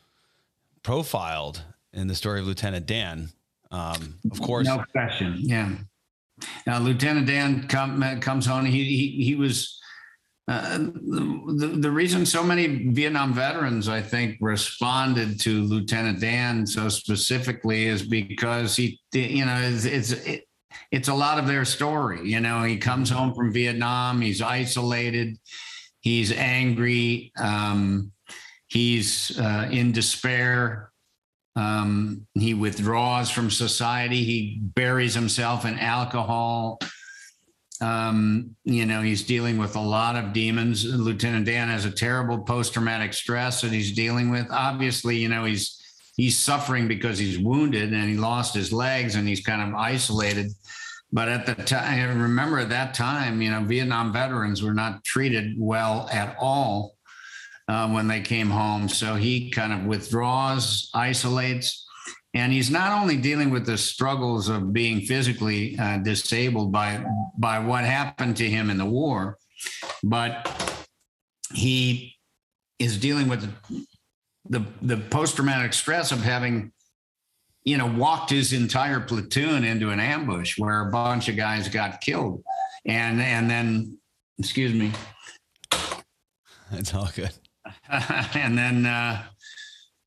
profiled 0.83 1.62
in 1.93 2.09
the 2.09 2.14
story 2.14 2.41
of 2.41 2.47
Lieutenant 2.47 2.87
Dan. 2.87 3.31
Um, 3.71 4.19
of 4.31 4.41
course, 4.41 4.67
no 4.67 4.85
question. 4.93 5.37
Yeah. 5.38 5.73
Now, 6.67 6.79
Lieutenant 6.79 7.26
Dan 7.26 7.69
come, 7.69 8.21
comes 8.21 8.49
on. 8.49 8.67
He 8.67 8.85
he, 8.85 9.25
he 9.25 9.35
was 9.35 9.79
uh, 10.49 10.79
the, 10.79 11.76
the 11.79 11.91
reason 11.91 12.26
so 12.26 12.43
many 12.43 12.88
Vietnam 12.88 13.33
veterans, 13.33 13.88
I 13.88 14.02
think, 14.02 14.38
responded 14.41 15.41
to 15.41 15.62
Lieutenant 15.62 16.21
Dan 16.21 16.67
so 16.67 16.88
specifically 16.88 17.87
is 17.87 18.02
because 18.02 18.75
he, 18.76 18.99
you 19.12 19.45
know, 19.45 19.57
it's 19.62 19.85
it's, 19.85 20.12
it, 20.12 20.49
it's 20.91 21.09
a 21.09 21.14
lot 21.14 21.38
of 21.38 21.47
their 21.47 21.64
story. 21.64 22.29
You 22.29 22.41
know, 22.41 22.64
he 22.64 22.76
comes 22.76 23.09
home 23.09 23.35
from 23.35 23.52
Vietnam. 23.52 24.21
He's 24.21 24.43
isolated 24.43 25.38
He's 26.02 26.32
angry. 26.32 27.32
Um, 27.38 28.12
he's 28.66 29.38
uh, 29.38 29.68
in 29.71 29.92
despair. 29.92 30.90
Um, 31.54 32.26
he 32.35 32.54
withdraws 32.54 33.30
from 33.30 33.50
society. 33.50 34.25
He 34.25 34.59
buries 34.61 35.14
himself 35.14 35.64
in 35.64 35.78
alcohol. 35.78 36.80
Um, 37.80 38.56
you 38.64 38.85
know, 38.85 39.00
he's 39.00 39.23
dealing 39.23 39.59
with 39.59 39.76
a 39.76 39.80
lot 39.80 40.16
of 40.16 40.32
demons. 40.32 40.85
Lieutenant 40.85 41.47
Dan 41.47 41.68
has 41.68 41.85
a 41.85 41.90
terrible 41.90 42.38
post-traumatic 42.38 43.12
stress 43.12 43.61
that 43.61 43.73
he's 43.73 43.92
dealing 43.92 44.30
with. 44.30 44.47
Obviously, 44.50 45.16
you 45.16 45.28
know, 45.28 45.44
he's 45.44 45.78
he's 46.16 46.38
suffering 46.38 46.88
because 46.88 47.18
he's 47.18 47.38
wounded 47.38 47.92
and 47.92 48.09
he 48.09 48.16
lost 48.16 48.54
his 48.54 48.73
legs 48.73 49.14
and 49.14 49.26
he's 49.26 49.40
kind 49.40 49.62
of 49.62 49.78
isolated. 49.78 50.50
But 51.12 51.28
at 51.28 51.45
the 51.45 51.54
time, 51.54 52.21
remember 52.21 52.59
at 52.59 52.71
that 52.71 52.95
time, 52.95 53.42
you 53.42 53.50
know, 53.50 53.62
Vietnam 53.62 54.12
veterans 54.12 54.62
were 54.62 54.73
not 54.73 55.04
treated 55.04 55.54
well 55.59 56.09
at 56.11 56.37
all 56.40 56.97
uh, 57.69 57.88
when 57.90 58.09
they 58.09 58.23
came 58.23 58.49
home. 58.49 58.88
So 58.88 59.14
he 59.16 59.50
kind 59.50 59.73
of 59.73 59.85
withdraws, 59.85 60.90
isolates, 60.95 61.87
and 62.35 62.50
he's 62.50 62.71
not 62.71 62.99
only 62.99 63.19
dealing 63.19 63.50
with 63.50 63.66
the 63.66 63.76
struggles 63.76 64.49
of 64.49 64.73
being 64.73 65.02
physically 65.02 65.78
uh, 65.78 65.99
disabled 65.99 66.73
by 66.73 67.04
by 67.37 67.59
what 67.59 67.85
happened 67.85 68.38
to 68.38 68.49
him 68.49 68.71
in 68.71 68.78
the 68.78 68.87
war, 68.87 69.37
but 70.02 70.49
he 71.52 72.16
is 72.78 72.97
dealing 72.97 73.28
with 73.28 73.52
the 74.49 74.64
the 74.81 74.97
post 74.97 75.37
traumatic 75.37 75.75
stress 75.75 76.11
of 76.11 76.23
having 76.23 76.73
you 77.64 77.78
know, 77.78 77.87
walked 77.87 78.31
his 78.31 78.52
entire 78.52 79.00
platoon 79.00 79.64
into 79.64 79.90
an 79.90 80.00
ambush 80.00 80.59
where 80.59 80.88
a 80.88 80.90
bunch 80.90 81.28
of 81.28 81.37
guys 81.37 81.69
got 81.69 82.00
killed. 82.00 82.42
And 82.85 83.21
and 83.21 83.49
then, 83.50 83.99
excuse 84.38 84.75
me. 84.75 84.92
It's 86.75 86.95
all 86.95 87.11
good. 87.14 87.33
and 87.90 88.57
then 88.57 88.87
uh 88.87 89.23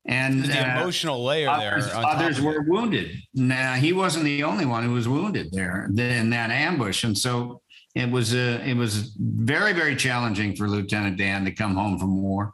and 0.04 0.44
the 0.44 0.58
uh, 0.58 0.80
emotional 0.80 1.24
layer 1.24 1.48
others, 1.48 1.86
there. 1.86 2.04
Others 2.04 2.40
were 2.40 2.62
wounded. 2.62 3.12
Now 3.34 3.74
he 3.74 3.92
wasn't 3.92 4.24
the 4.24 4.42
only 4.42 4.66
one 4.66 4.82
who 4.82 4.92
was 4.92 5.08
wounded 5.08 5.52
there 5.52 5.86
in 5.96 6.30
that 6.30 6.50
ambush. 6.50 7.04
And 7.04 7.16
so 7.16 7.60
it 7.96 8.10
was 8.10 8.34
uh, 8.34 8.62
it 8.64 8.74
was 8.74 9.12
very 9.18 9.72
very 9.72 9.96
challenging 9.96 10.54
for 10.54 10.68
Lieutenant 10.68 11.16
Dan 11.16 11.46
to 11.46 11.50
come 11.50 11.74
home 11.74 11.98
from 11.98 12.22
war, 12.22 12.52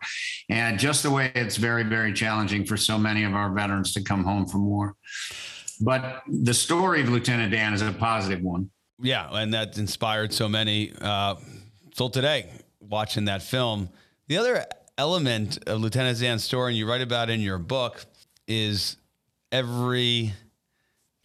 and 0.48 0.78
just 0.78 1.02
the 1.02 1.10
way 1.10 1.32
it's 1.34 1.56
very 1.56 1.82
very 1.82 2.12
challenging 2.12 2.64
for 2.64 2.76
so 2.76 2.96
many 2.96 3.24
of 3.24 3.34
our 3.34 3.52
veterans 3.52 3.92
to 3.94 4.02
come 4.02 4.22
home 4.22 4.46
from 4.46 4.64
war. 4.64 4.94
But 5.80 6.22
the 6.28 6.54
story 6.54 7.02
of 7.02 7.08
Lieutenant 7.08 7.50
Dan 7.50 7.74
is 7.74 7.82
a 7.82 7.90
positive 7.92 8.40
one. 8.40 8.70
Yeah, 9.00 9.28
and 9.32 9.52
that 9.52 9.78
inspired 9.78 10.32
so 10.32 10.48
many. 10.48 10.92
Uh, 11.00 11.34
still 11.92 12.08
today, 12.08 12.48
watching 12.78 13.24
that 13.24 13.42
film, 13.42 13.88
the 14.28 14.36
other 14.36 14.64
element 14.96 15.58
of 15.66 15.80
Lieutenant 15.80 16.20
Dan's 16.20 16.44
story, 16.44 16.70
and 16.70 16.78
you 16.78 16.88
write 16.88 17.02
about 17.02 17.30
in 17.30 17.40
your 17.40 17.58
book, 17.58 18.06
is 18.46 18.96
every 19.50 20.34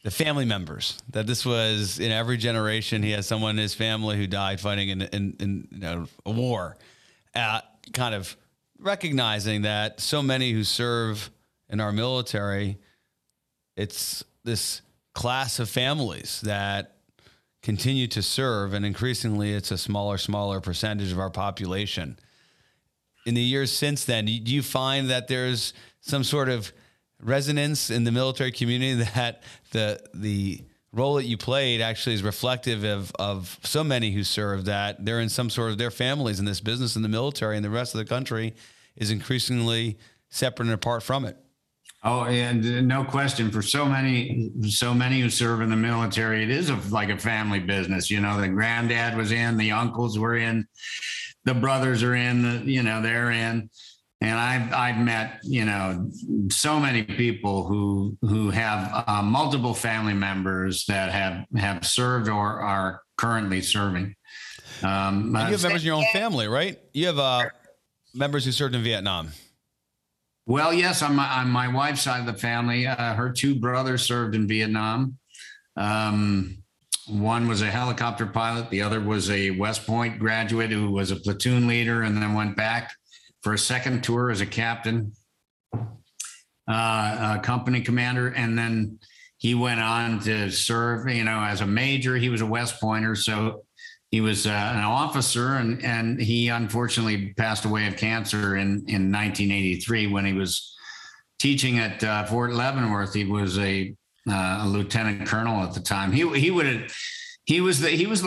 the 0.07 0.11
family 0.11 0.45
members 0.45 0.97
that 1.09 1.27
this 1.27 1.45
was 1.45 1.99
in 1.99 2.13
every 2.13 2.37
generation. 2.37 3.03
He 3.03 3.11
has 3.11 3.27
someone 3.27 3.57
in 3.57 3.57
his 3.57 3.73
family 3.73 4.15
who 4.15 4.25
died 4.25 4.61
fighting 4.61 4.87
in, 4.87 5.01
in, 5.01 5.35
in 5.37 5.67
you 5.69 5.79
know, 5.79 6.07
a 6.25 6.31
war. 6.31 6.77
Uh, 7.35 7.59
kind 7.91 8.15
of 8.15 8.37
recognizing 8.79 9.63
that 9.63 9.99
so 9.99 10.23
many 10.23 10.53
who 10.53 10.63
serve 10.63 11.29
in 11.67 11.81
our 11.81 11.91
military, 11.91 12.77
it's 13.75 14.23
this 14.45 14.81
class 15.13 15.59
of 15.59 15.67
families 15.67 16.39
that 16.45 16.95
continue 17.61 18.07
to 18.07 18.21
serve, 18.21 18.73
and 18.73 18.85
increasingly, 18.85 19.51
it's 19.51 19.71
a 19.71 19.77
smaller, 19.77 20.17
smaller 20.17 20.61
percentage 20.61 21.11
of 21.11 21.19
our 21.19 21.29
population. 21.29 22.17
In 23.25 23.33
the 23.33 23.41
years 23.41 23.73
since 23.73 24.05
then, 24.05 24.23
do 24.23 24.31
you 24.31 24.63
find 24.63 25.09
that 25.09 25.27
there's 25.27 25.73
some 25.99 26.23
sort 26.23 26.47
of 26.47 26.71
resonance 27.21 27.89
in 27.89 28.03
the 28.03 28.12
military 28.12 28.51
community 28.51 28.93
that 29.15 29.43
the 29.71 30.00
the 30.13 30.63
role 30.93 31.15
that 31.15 31.25
you 31.25 31.38
played 31.38 31.81
actually 31.81 32.15
is 32.15 32.24
reflective 32.24 32.83
of 32.83 33.12
of 33.19 33.59
so 33.63 33.83
many 33.83 34.12
who 34.12 34.24
serve 34.24 34.65
that 34.65 35.03
they're 35.05 35.19
in 35.19 35.29
some 35.29 35.50
sort 35.50 35.71
of 35.71 35.77
their 35.77 35.91
families 35.91 36.39
in 36.39 36.45
this 36.45 36.62
business 36.62 36.95
in 36.95 37.01
the 37.01 37.09
military 37.09 37.55
and 37.55 37.65
the 37.65 37.69
rest 37.69 37.93
of 37.93 38.00
the 38.00 38.05
country 38.05 38.53
is 38.95 39.12
increasingly 39.12 39.97
separate 40.29 40.65
and 40.65 40.74
apart 40.74 41.03
from 41.03 41.25
it. 41.25 41.38
Oh, 42.03 42.25
and 42.25 42.88
no 42.88 43.03
question 43.03 43.51
for 43.51 43.62
so 43.62 43.86
many, 43.86 44.51
so 44.67 44.93
many 44.93 45.19
who 45.19 45.29
serve 45.29 45.62
in 45.62 45.69
the 45.69 45.75
military, 45.75 46.43
it 46.43 46.50
is 46.50 46.69
a, 46.69 46.75
like 46.89 47.09
a 47.09 47.17
family 47.17 47.59
business. 47.59 48.12
You 48.12 48.21
know, 48.21 48.39
the 48.39 48.47
granddad 48.47 49.17
was 49.17 49.31
in, 49.31 49.57
the 49.57 49.71
uncles 49.71 50.17
were 50.17 50.38
in, 50.38 50.67
the 51.43 51.55
brothers 51.55 52.03
are 52.03 52.15
in, 52.15 52.43
the, 52.43 52.71
you 52.71 52.83
know, 52.83 53.01
they're 53.01 53.31
in 53.31 53.69
and 54.21 54.38
I've 54.38 54.74
I've 54.74 54.97
met 54.97 55.39
you 55.43 55.65
know 55.65 56.09
so 56.50 56.79
many 56.79 57.03
people 57.03 57.65
who 57.65 58.17
who 58.21 58.50
have 58.50 59.05
uh, 59.07 59.21
multiple 59.21 59.74
family 59.74 60.13
members 60.13 60.86
that 60.86 61.12
have 61.12 61.45
have 61.55 61.86
served 61.86 62.27
or 62.27 62.62
are 62.62 63.01
currently 63.17 63.62
serving. 63.62 64.15
Um, 64.83 65.31
you 65.31 65.38
have 65.38 65.63
members 65.63 65.83
in 65.83 65.88
your 65.88 65.95
own 65.95 66.05
family, 66.13 66.47
right? 66.47 66.79
You 66.93 67.07
have 67.07 67.19
uh, 67.19 67.50
members 68.13 68.45
who 68.45 68.51
served 68.51 68.75
in 68.75 68.83
Vietnam. 68.83 69.29
Well, 70.45 70.74
yes, 70.74 71.01
on 71.01 71.15
my 71.15 71.27
on 71.27 71.50
my 71.50 71.67
wife's 71.67 72.01
side 72.01 72.21
of 72.21 72.25
the 72.25 72.39
family, 72.39 72.88
uh, 72.88 73.13
her 73.13 73.31
two 73.31 73.55
brothers 73.55 74.03
served 74.03 74.33
in 74.33 74.47
Vietnam. 74.47 75.17
Um, 75.75 76.63
one 77.07 77.47
was 77.47 77.62
a 77.62 77.69
helicopter 77.69 78.25
pilot. 78.25 78.69
The 78.69 78.81
other 78.81 79.00
was 79.00 79.29
a 79.29 79.51
West 79.51 79.86
Point 79.86 80.19
graduate 80.19 80.71
who 80.71 80.91
was 80.91 81.12
a 81.12 81.15
platoon 81.15 81.67
leader 81.67 82.01
and 82.01 82.17
then 82.17 82.33
went 82.33 82.57
back 82.57 82.91
for 83.41 83.53
a 83.53 83.58
second 83.58 84.03
tour 84.03 84.29
as 84.32 84.41
a 84.41 84.46
captain, 84.46 85.13
uh, 85.74 87.38
a 87.38 87.39
company 87.44 87.82
commander, 87.82 88.29
and 88.29 88.58
then 88.58 89.00
he 89.38 89.53
went 89.53 89.79
on 89.79 90.20
to 90.22 90.50
serve, 90.50 91.08
you 91.10 91.24
know, 91.24 91.39
as 91.39 91.62
a 91.62 91.67
major. 91.67 92.15
He 92.15 92.29
was 92.29 92.41
a 92.41 92.46
West 92.46 92.82
Pointer, 92.82 93.15
so 93.15 93.63
he 94.10 94.22
was 94.22 94.48
uh, 94.48 94.50
an 94.50 94.84
officer, 94.84 95.56
and 95.56 95.84
and 95.84 96.20
he 96.20 96.48
unfortunately 96.48 97.34
passed 97.34 97.65
away 97.65 97.88
of 97.88 97.98
cancer 97.98 98.56
in 98.56 98.84
in 98.88 99.12
1983 99.12 100.08
when 100.08 100.25
he 100.25 100.34
was 100.34 100.75
teaching 101.39 101.79
at 101.79 102.03
uh, 102.03 102.25
Fort 102.25 102.53
Leavenworth. 102.53 103.13
He 103.13 103.25
was 103.25 103.60
a, 103.60 103.94
uh, 104.29 104.62
a 104.63 104.67
lieutenant 104.67 105.27
colonel 105.27 105.62
at 105.63 105.74
the 105.74 105.82
time. 105.82 106.12
He 106.12 106.27
he 106.39 106.51
would 106.51 106.65
have 106.65 106.91
he 107.47 107.61
was 107.61 107.79
the 107.79 107.89
he 107.89 108.05
was 108.05 108.25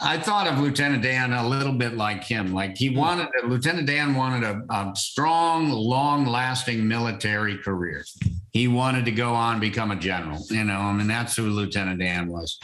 i 0.00 0.16
thought 0.16 0.46
of 0.46 0.56
lieutenant 0.60 1.02
dan 1.02 1.32
a 1.32 1.46
little 1.46 1.72
bit 1.72 1.96
like 1.96 2.22
him. 2.22 2.54
Like 2.54 2.76
he 2.76 2.90
wanted 2.90 3.28
lieutenant 3.44 3.88
dan 3.88 4.14
wanted 4.14 4.44
a, 4.44 4.62
a, 4.72 4.92
strong 4.94 5.68
long 5.68 6.26
lasting 6.26 6.86
military 6.86 7.58
career. 7.58 8.04
He 8.52 8.68
wanted 8.68 9.04
to 9.06 9.10
go 9.10 9.34
on 9.34 9.58
become 9.58 9.90
a 9.90 9.96
general 9.96 10.40
you 10.48 10.64
know 10.64 10.78
i 10.78 10.92
mean 10.92 11.08
that's 11.08 11.36
who 11.36 11.50
lieutenant 11.50 11.98
dan 11.98 12.28
was. 12.28 12.58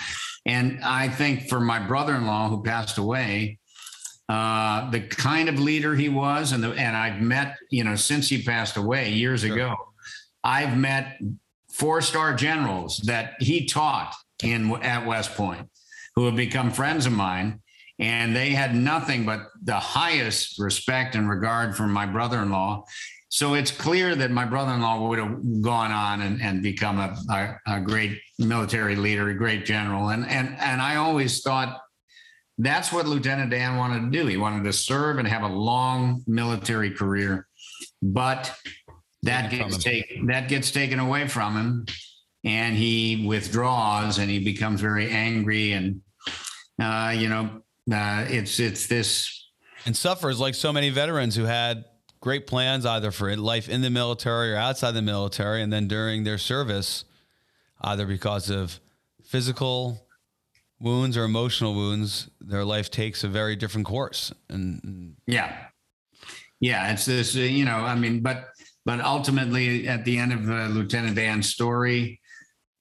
And 0.46 0.78
i 0.84 1.08
think 1.08 1.48
for 1.48 1.60
my 1.60 1.80
brother-in-law 1.80 2.48
who 2.48 2.62
passed 2.62 2.98
away 2.98 3.58
uh, 4.28 4.90
the 4.90 5.00
kind 5.00 5.48
of 5.48 5.58
leader 5.58 5.96
he 5.96 6.08
was 6.08 6.52
and 6.52 6.62
the, 6.62 6.70
and 6.72 6.96
i've 6.96 7.20
met 7.20 7.56
you 7.70 7.82
know 7.82 7.96
since 7.96 8.28
he 8.28 8.42
passed 8.42 8.76
away 8.76 9.10
years 9.10 9.40
sure. 9.40 9.54
ago 9.54 9.74
i've 10.44 10.76
met 10.76 11.18
four 11.72 12.02
star 12.02 12.34
generals 12.34 12.98
that 12.98 13.32
he 13.40 13.64
taught 13.64 14.14
in 14.42 14.70
at 14.82 15.06
west 15.06 15.34
point 15.34 15.66
who 16.18 16.26
have 16.26 16.34
become 16.34 16.72
friends 16.72 17.06
of 17.06 17.12
mine. 17.12 17.60
And 18.00 18.34
they 18.34 18.50
had 18.50 18.75
nothing 18.75 19.25
but 19.25 19.46
the 19.62 19.78
highest 19.78 20.58
respect 20.58 21.14
and 21.14 21.30
regard 21.30 21.76
for 21.76 21.87
my 21.87 22.06
brother 22.06 22.42
in 22.42 22.50
law. 22.50 22.82
So 23.28 23.54
it's 23.54 23.70
clear 23.70 24.16
that 24.16 24.32
my 24.32 24.44
brother 24.44 24.72
in 24.72 24.80
law 24.80 25.06
would 25.06 25.20
have 25.20 25.62
gone 25.62 25.92
on 25.92 26.22
and, 26.22 26.42
and 26.42 26.60
become 26.60 26.98
a, 26.98 27.16
a, 27.30 27.76
a 27.76 27.80
great 27.80 28.18
military 28.37 28.96
leader, 28.96 29.28
a 29.28 29.34
great 29.34 29.64
general. 29.64 30.08
And, 30.08 30.26
and, 30.26 30.56
and 30.58 30.82
I 30.82 30.96
always 30.96 31.40
thought 31.40 31.80
that's 32.58 32.92
what 32.92 33.06
Lieutenant 33.06 33.52
Dan 33.52 33.76
wanted 33.76 34.00
to 34.00 34.10
do. 34.10 34.26
He 34.26 34.37
wanted 34.37 34.64
to 34.64 34.72
serve 34.72 35.18
and 35.18 35.28
have 35.28 35.44
a 35.44 35.48
long 35.48 36.25
military 36.26 36.90
career, 36.90 37.46
but 38.02 38.52
that 39.22 39.52
gets 39.52 39.78
taken 39.78 40.26
that 40.26 40.48
gets 40.48 40.72
taken 40.72 40.98
away 40.98 41.28
from 41.28 41.56
him, 41.56 41.87
and 42.42 42.76
he 42.76 43.25
withdraws 43.25 44.18
and 44.18 44.28
he 44.28 44.42
becomes 44.44 44.80
very 44.80 45.10
angry 45.10 45.72
and 45.72 46.00
uh, 46.78 47.14
you 47.16 47.28
know, 47.28 47.62
uh, 47.92 48.25
it's 48.28 48.61
it's 48.61 48.87
this 48.87 49.47
and 49.87 49.97
suffers 49.97 50.40
like 50.40 50.54
so 50.54 50.73
many 50.73 50.90
veterans 50.90 51.35
who 51.35 51.44
had 51.44 51.85
great 52.20 52.47
plans 52.47 52.85
either 52.85 53.11
for 53.11 53.35
life 53.37 53.68
in 53.68 53.80
the 53.80 53.90
military 53.90 54.52
or 54.52 54.56
outside 54.56 54.92
the 54.92 55.02
military, 55.02 55.62
and 55.62 55.73
then 55.73 55.88
during 55.88 56.25
their 56.25 56.38
service, 56.38 57.04
either 57.80 58.06
because 58.06 58.50
of 58.50 58.80
physical 59.25 60.06
wounds 60.80 61.16
or 61.16 61.25
emotional 61.25 61.75
wounds, 61.75 62.28
their 62.40 62.64
life 62.64 62.90
takes 62.90 63.25
a 63.25 63.28
very 63.28 63.56
different 63.56 63.87
course. 63.87 64.32
And 64.49 65.16
yeah, 65.26 65.66
yeah, 66.61 66.92
it's 66.92 67.04
this. 67.04 67.35
You 67.35 67.64
know, 67.64 67.76
I 67.76 67.94
mean, 67.94 68.20
but 68.20 68.50
but 68.85 69.00
ultimately, 69.00 69.88
at 69.88 70.04
the 70.04 70.18
end 70.18 70.32
of 70.32 70.49
uh, 70.49 70.66
Lieutenant 70.68 71.16
Dan's 71.16 71.49
story, 71.49 72.17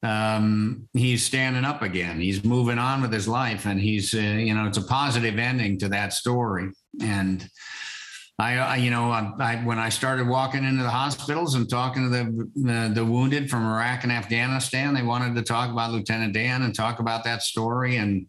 um, 0.03 0.87
he's 0.93 1.25
standing 1.25 1.65
up 1.65 1.81
again. 1.81 2.19
He's 2.19 2.43
moving 2.43 2.77
on 2.77 3.01
with 3.01 3.11
his 3.11 3.27
life, 3.27 3.65
and 3.65 3.79
he's 3.79 4.13
uh, 4.13 4.19
you 4.19 4.53
know 4.53 4.65
it's 4.65 4.77
a 4.77 4.83
positive 4.83 5.39
ending 5.39 5.79
to 5.79 5.89
that 5.89 6.13
story. 6.13 6.69
And 7.01 7.47
I, 8.39 8.57
I 8.57 8.75
you 8.77 8.91
know, 8.91 9.09
I, 9.11 9.31
I, 9.39 9.55
when 9.57 9.79
I 9.79 9.89
started 9.89 10.27
walking 10.27 10.63
into 10.63 10.83
the 10.83 10.89
hospitals 10.89 11.55
and 11.55 11.67
talking 11.67 12.03
to 12.03 12.09
the, 12.09 12.49
the 12.55 12.91
the 12.93 13.05
wounded 13.05 13.49
from 13.49 13.65
Iraq 13.65 14.03
and 14.03 14.11
Afghanistan, 14.11 14.93
they 14.93 15.03
wanted 15.03 15.35
to 15.35 15.41
talk 15.41 15.71
about 15.71 15.91
Lieutenant 15.91 16.33
Dan 16.33 16.61
and 16.61 16.75
talk 16.75 16.99
about 16.99 17.23
that 17.23 17.41
story. 17.41 17.97
And 17.97 18.27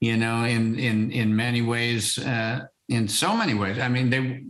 you 0.00 0.16
know, 0.16 0.44
in 0.44 0.78
in 0.78 1.10
in 1.12 1.36
many 1.36 1.60
ways, 1.60 2.18
uh, 2.18 2.60
in 2.88 3.08
so 3.08 3.36
many 3.36 3.54
ways. 3.54 3.78
I 3.78 3.88
mean, 3.88 4.08
they 4.08 4.42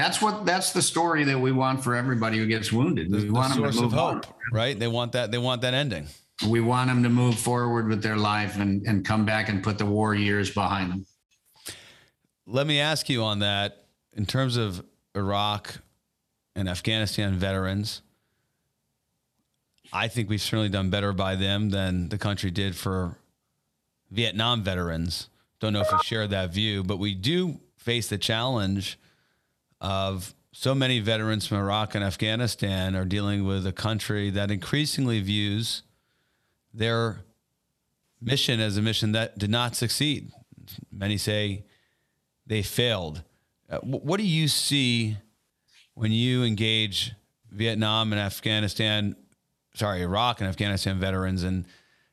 that's 0.00 0.22
what 0.22 0.46
that's 0.46 0.72
the 0.72 0.80
story 0.80 1.24
that 1.24 1.38
we 1.38 1.52
want 1.52 1.84
for 1.84 1.94
everybody 1.94 2.38
who 2.38 2.46
gets 2.46 2.72
wounded. 2.72 3.12
We 3.12 3.26
the, 3.26 3.32
want 3.32 3.54
the 3.54 3.60
them 3.60 3.72
to 3.72 3.80
move 3.82 3.92
hope, 3.92 4.28
on. 4.28 4.34
right? 4.50 4.78
They 4.78 4.88
want 4.88 5.12
that. 5.12 5.30
They 5.30 5.38
want 5.38 5.60
that 5.62 5.74
ending. 5.74 6.06
We 6.48 6.62
want 6.62 6.88
them 6.88 7.02
to 7.02 7.10
move 7.10 7.38
forward 7.38 7.86
with 7.88 8.02
their 8.02 8.16
life 8.16 8.58
and 8.58 8.86
and 8.86 9.04
come 9.04 9.26
back 9.26 9.48
and 9.48 9.62
put 9.62 9.76
the 9.78 9.86
war 9.86 10.14
years 10.14 10.50
behind 10.50 10.90
them. 10.90 11.06
Let 12.46 12.66
me 12.66 12.80
ask 12.80 13.08
you 13.08 13.22
on 13.22 13.40
that 13.40 13.84
in 14.14 14.26
terms 14.26 14.56
of 14.56 14.84
Iraq 15.14 15.76
and 16.56 16.68
Afghanistan 16.68 17.34
veterans. 17.34 18.00
I 19.92 20.08
think 20.08 20.30
we've 20.30 20.40
certainly 20.40 20.68
done 20.68 20.88
better 20.88 21.12
by 21.12 21.34
them 21.34 21.70
than 21.70 22.08
the 22.08 22.18
country 22.18 22.50
did 22.50 22.74
for 22.76 23.18
Vietnam 24.10 24.62
veterans. 24.62 25.28
Don't 25.58 25.72
know 25.72 25.80
if 25.80 25.90
you 25.90 25.98
share 26.04 26.26
that 26.28 26.54
view, 26.54 26.82
but 26.82 26.98
we 26.98 27.14
do 27.14 27.60
face 27.76 28.08
the 28.08 28.16
challenge 28.18 28.98
of 29.80 30.34
so 30.52 30.74
many 30.74 30.98
veterans 31.00 31.46
from 31.46 31.58
Iraq 31.58 31.94
and 31.94 32.04
Afghanistan 32.04 32.96
are 32.96 33.04
dealing 33.04 33.44
with 33.44 33.66
a 33.66 33.72
country 33.72 34.30
that 34.30 34.50
increasingly 34.50 35.20
views 35.20 35.82
their 36.74 37.24
mission 38.20 38.60
as 38.60 38.76
a 38.76 38.82
mission 38.82 39.12
that 39.12 39.38
did 39.38 39.50
not 39.50 39.74
succeed. 39.76 40.30
Many 40.92 41.16
say 41.16 41.64
they 42.46 42.62
failed. 42.62 43.22
Uh, 43.68 43.78
what 43.78 44.18
do 44.18 44.26
you 44.26 44.48
see 44.48 45.16
when 45.94 46.12
you 46.12 46.42
engage 46.42 47.12
Vietnam 47.50 48.12
and 48.12 48.20
Afghanistan, 48.20 49.16
sorry, 49.74 50.02
Iraq 50.02 50.40
and 50.40 50.48
Afghanistan 50.48 50.98
veterans? 50.98 51.44
And 51.44 51.64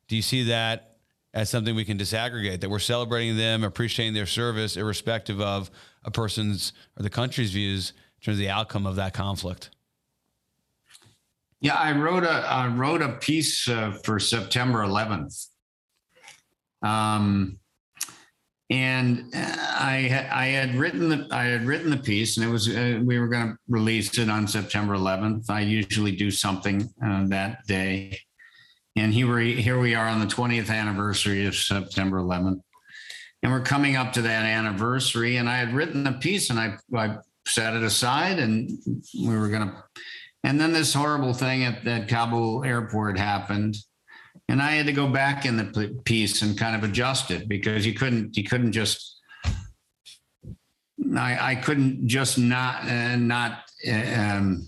do 0.08 0.16
you 0.16 0.22
see 0.22 0.44
that 0.44 0.98
as 1.34 1.50
something 1.50 1.76
we 1.76 1.86
can 1.86 1.98
disaggregate, 1.98 2.62
that 2.62 2.70
we're 2.70 2.80
celebrating 2.80 3.38
them, 3.38 3.64
appreciating 3.64 4.14
their 4.14 4.26
service, 4.26 4.78
irrespective 4.78 5.42
of 5.42 5.70
a 6.08 6.12
person's 6.12 6.74
or 6.98 7.04
the 7.04 7.10
country's 7.10 7.52
views 7.52 7.94
in 8.20 8.26
terms 8.26 8.38
of 8.38 8.40
the 8.40 8.50
outcome 8.50 8.88
of 8.88 8.96
that 8.96 9.14
conflict? 9.14 9.70
Yeah, 11.60 11.76
I 11.76 11.92
wrote 11.92 12.24
a 12.24 12.30
I 12.30 12.68
wrote 12.68 13.02
a 13.02 13.14
piece 13.14 13.68
uh, 13.68 13.92
for 14.04 14.20
September 14.20 14.80
11th, 14.80 15.48
um, 16.84 17.60
and 18.70 19.34
uh, 19.36 19.56
I 19.58 20.28
I 20.32 20.46
had 20.46 20.76
written 20.76 21.10
the 21.10 21.28
I 21.32 21.46
had 21.46 21.66
written 21.66 21.90
the 21.90 21.98
piece, 21.98 22.38
and 22.38 22.46
it 22.48 22.50
was 22.50 22.70
uh, 22.70 23.00
we 23.04 23.18
were 23.20 23.28
going 23.28 23.48
to 23.48 23.58
release 23.68 24.18
it 24.20 24.30
on 24.30 24.48
September 24.48 24.94
11th. 24.94 25.50
I 25.50 25.62
usually 25.62 26.16
do 26.16 26.30
something 26.30 26.88
uh, 27.04 27.26
that 27.28 27.66
day, 27.66 28.20
and 28.96 29.12
here 29.12 29.34
we 29.34 29.60
here 29.60 29.80
we 29.80 29.96
are 29.96 30.08
on 30.08 30.20
the 30.20 30.28
20th 30.28 30.70
anniversary 30.70 31.48
of 31.48 31.56
September 31.56 32.20
11th, 32.20 32.62
and 33.48 33.54
we're 33.54 33.62
coming 33.62 33.96
up 33.96 34.12
to 34.12 34.22
that 34.24 34.44
anniversary. 34.44 35.38
And 35.38 35.48
I 35.48 35.56
had 35.56 35.74
written 35.74 36.04
the 36.04 36.12
piece, 36.12 36.50
and 36.50 36.60
I 36.60 36.76
I 36.94 37.16
set 37.48 37.76
it 37.76 37.82
aside, 37.82 38.40
and 38.40 38.78
we 39.18 39.38
were 39.38 39.48
going 39.48 39.70
to 39.70 39.84
and 40.44 40.60
then 40.60 40.74
this 40.74 40.94
horrible 40.94 41.34
thing 41.34 41.64
at 41.64 41.86
that 41.86 42.10
Kabul 42.10 42.66
airport 42.66 43.18
happened. 43.18 43.78
And 44.50 44.62
I 44.62 44.72
had 44.72 44.86
to 44.88 44.92
go 44.92 45.08
back 45.08 45.46
in 45.46 45.56
the 45.56 45.98
piece 46.04 46.42
and 46.42 46.58
kind 46.58 46.76
of 46.76 46.84
adjust 46.84 47.32
it 47.32 47.48
because 47.48 47.86
you 47.86 47.94
couldn't, 47.94 48.36
you 48.36 48.44
couldn't 48.44 48.74
just, 48.74 49.22
I, 51.16 51.52
I 51.52 51.56
couldn't 51.56 52.06
just 52.06 52.38
not, 52.38 52.84
uh, 52.84 53.16
not 53.16 53.60
uh, 53.88 54.22
um, 54.22 54.68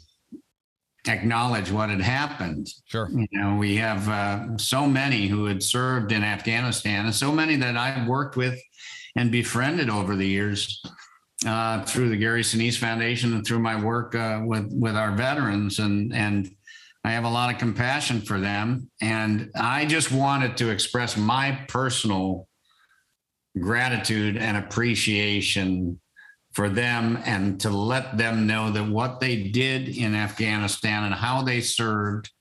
acknowledge 1.09 1.71
what 1.71 1.89
had 1.89 2.01
happened. 2.01 2.69
Sure. 2.85 3.09
You 3.11 3.27
know, 3.31 3.55
we 3.55 3.75
have 3.77 4.07
uh, 4.07 4.57
so 4.57 4.87
many 4.87 5.27
who 5.27 5.45
had 5.45 5.61
served 5.61 6.11
in 6.11 6.23
Afghanistan 6.23 7.05
and 7.05 7.15
so 7.15 7.31
many 7.31 7.55
that 7.57 7.75
I've 7.75 8.07
worked 8.07 8.37
with 8.37 8.59
and 9.15 9.31
befriended 9.31 9.89
over 9.89 10.15
the 10.15 10.27
years 10.27 10.81
uh, 11.45 11.83
through 11.83 12.09
the 12.09 12.17
Gary 12.17 12.41
Sinise 12.41 12.77
Foundation 12.77 13.33
and 13.33 13.45
through 13.45 13.59
my 13.59 13.81
work 13.81 14.15
uh, 14.15 14.41
with 14.43 14.69
with 14.71 14.95
our 14.95 15.11
veterans, 15.11 15.79
and 15.79 16.13
and 16.13 16.49
I 17.03 17.11
have 17.11 17.23
a 17.23 17.29
lot 17.29 17.53
of 17.53 17.59
compassion 17.59 18.21
for 18.21 18.39
them, 18.39 18.89
and 19.01 19.49
I 19.55 19.85
just 19.85 20.11
wanted 20.11 20.57
to 20.57 20.69
express 20.69 21.15
my 21.15 21.65
personal 21.67 22.47
gratitude 23.59 24.37
and 24.37 24.57
appreciation 24.57 25.99
for 26.53 26.69
them, 26.69 27.19
and 27.25 27.59
to 27.61 27.69
let 27.69 28.17
them 28.17 28.47
know 28.47 28.71
that 28.71 28.87
what 28.87 29.19
they 29.19 29.43
did 29.43 29.89
in 29.89 30.15
Afghanistan 30.15 31.03
and 31.03 31.13
how 31.13 31.41
they 31.41 31.61
served 31.61 32.31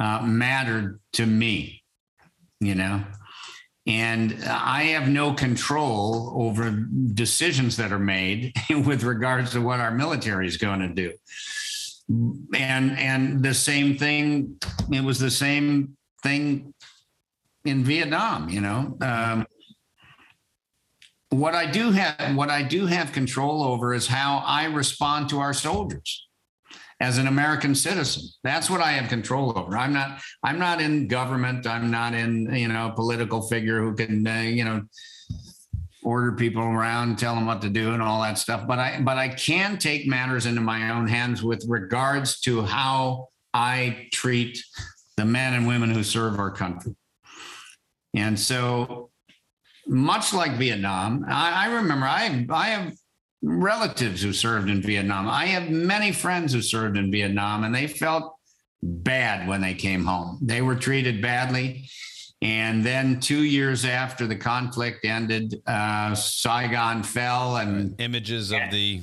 uh, 0.00 0.22
mattered 0.22 1.00
to 1.12 1.26
me, 1.26 1.82
you 2.60 2.74
know 2.74 3.04
and 3.86 4.44
I 4.44 4.84
have 4.84 5.08
no 5.08 5.32
control 5.32 6.32
over 6.36 6.70
decisions 7.14 7.76
that 7.78 7.92
are 7.92 7.98
made 7.98 8.52
with 8.70 9.02
regards 9.02 9.52
to 9.52 9.60
what 9.60 9.80
our 9.80 9.90
military 9.90 10.46
is 10.46 10.56
going 10.56 10.80
to 10.80 10.88
do. 10.88 11.12
And 12.54 12.98
and 12.98 13.42
the 13.42 13.54
same 13.54 13.96
thing, 13.96 14.58
it 14.92 15.02
was 15.02 15.18
the 15.18 15.30
same 15.30 15.96
thing 16.22 16.74
in 17.64 17.84
Vietnam. 17.84 18.48
You 18.48 18.60
know, 18.60 18.96
um, 19.00 19.46
what 21.32 21.54
I 21.54 21.70
do 21.70 21.90
have, 21.92 22.36
what 22.36 22.50
I 22.50 22.62
do 22.62 22.86
have 22.86 23.12
control 23.12 23.62
over 23.62 23.94
is 23.94 24.06
how 24.06 24.42
I 24.46 24.66
respond 24.66 25.30
to 25.30 25.40
our 25.40 25.54
soldiers 25.54 26.26
as 27.00 27.18
an 27.18 27.26
American 27.26 27.74
citizen. 27.74 28.24
That's 28.44 28.68
what 28.68 28.80
I 28.80 28.92
have 28.92 29.08
control 29.08 29.58
over. 29.58 29.76
I'm 29.76 29.92
not. 29.92 30.20
I'm 30.44 30.58
not 30.58 30.80
in 30.80 31.08
government. 31.08 31.66
I'm 31.66 31.90
not 31.90 32.14
in 32.14 32.54
you 32.54 32.68
know 32.68 32.88
a 32.88 32.92
political 32.92 33.42
figure 33.42 33.80
who 33.80 33.94
can 33.94 34.26
uh, 34.26 34.40
you 34.40 34.64
know 34.64 34.82
order 36.02 36.32
people 36.32 36.62
around, 36.62 37.18
tell 37.18 37.34
them 37.34 37.46
what 37.46 37.62
to 37.62 37.70
do, 37.70 37.92
and 37.92 38.02
all 38.02 38.22
that 38.22 38.38
stuff. 38.38 38.66
But 38.66 38.78
I 38.78 39.00
but 39.00 39.16
I 39.16 39.28
can 39.28 39.78
take 39.78 40.06
matters 40.06 40.46
into 40.46 40.60
my 40.60 40.90
own 40.90 41.08
hands 41.08 41.42
with 41.42 41.64
regards 41.66 42.40
to 42.40 42.62
how 42.62 43.28
I 43.54 44.08
treat 44.12 44.62
the 45.16 45.24
men 45.24 45.54
and 45.54 45.66
women 45.66 45.90
who 45.90 46.02
serve 46.02 46.38
our 46.38 46.50
country. 46.50 46.94
And 48.14 48.38
so, 48.38 49.10
much 49.86 50.32
like 50.32 50.52
Vietnam, 50.52 51.24
I, 51.28 51.66
I 51.66 51.74
remember 51.74 52.06
I 52.06 52.46
I 52.50 52.66
have 52.68 52.94
relatives 53.42 54.22
who 54.22 54.32
served 54.32 54.70
in 54.70 54.82
Vietnam. 54.82 55.28
I 55.28 55.46
have 55.46 55.68
many 55.70 56.12
friends 56.12 56.52
who 56.52 56.62
served 56.62 56.96
in 56.96 57.10
Vietnam, 57.10 57.64
and 57.64 57.74
they 57.74 57.86
felt 57.86 58.36
bad 58.82 59.48
when 59.48 59.60
they 59.60 59.74
came 59.74 60.04
home. 60.04 60.38
They 60.42 60.62
were 60.62 60.76
treated 60.76 61.20
badly. 61.22 61.88
And 62.40 62.84
then 62.84 63.20
two 63.20 63.44
years 63.44 63.84
after 63.84 64.26
the 64.26 64.34
conflict 64.34 65.04
ended, 65.04 65.62
uh, 65.66 66.14
Saigon 66.14 67.04
fell, 67.04 67.56
and 67.58 68.00
Images 68.00 68.50
of 68.50 68.60
the 68.72 69.00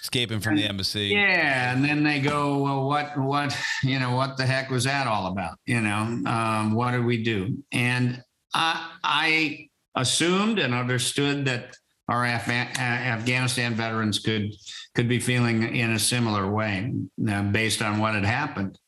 escaping 0.00 0.40
from 0.40 0.56
the 0.56 0.64
embassy. 0.64 1.08
yeah, 1.08 1.72
and 1.72 1.84
then 1.84 2.02
they 2.02 2.20
go, 2.20 2.58
well, 2.58 2.88
what, 2.88 3.16
what, 3.18 3.56
you 3.82 3.98
know, 3.98 4.16
what 4.16 4.38
the 4.38 4.46
heck 4.46 4.70
was 4.70 4.84
that 4.84 5.06
all 5.06 5.26
about? 5.26 5.58
You 5.66 5.82
know, 5.82 6.22
um, 6.26 6.72
what 6.72 6.92
did 6.92 7.04
we 7.04 7.22
do? 7.22 7.62
And 7.70 8.22
I, 8.54 8.92
I 9.04 9.69
assumed 9.94 10.58
and 10.58 10.74
understood 10.74 11.44
that 11.46 11.76
our 12.08 12.26
Af- 12.26 12.48
Afghanistan 12.48 13.74
veterans 13.74 14.18
could 14.18 14.54
could 14.94 15.08
be 15.08 15.20
feeling 15.20 15.76
in 15.76 15.92
a 15.92 15.98
similar 15.98 16.50
way 16.50 16.92
uh, 17.28 17.42
based 17.44 17.82
on 17.82 17.98
what 17.98 18.14
had 18.14 18.24
happened. 18.24 18.78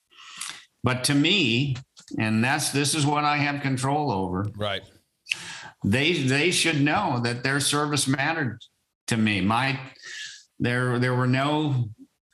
But 0.82 1.04
to 1.04 1.14
me, 1.14 1.76
and 2.18 2.42
that's 2.42 2.70
this 2.70 2.94
is 2.94 3.06
what 3.06 3.24
I 3.24 3.36
have 3.36 3.62
control 3.62 4.10
over. 4.10 4.46
Right. 4.56 4.82
They 5.84 6.14
they 6.14 6.50
should 6.50 6.80
know 6.80 7.20
that 7.22 7.44
their 7.44 7.60
service 7.60 8.08
mattered 8.08 8.60
to 9.06 9.16
me. 9.16 9.40
My 9.40 9.78
there 10.58 10.98
there 10.98 11.14
were 11.14 11.28
no 11.28 11.88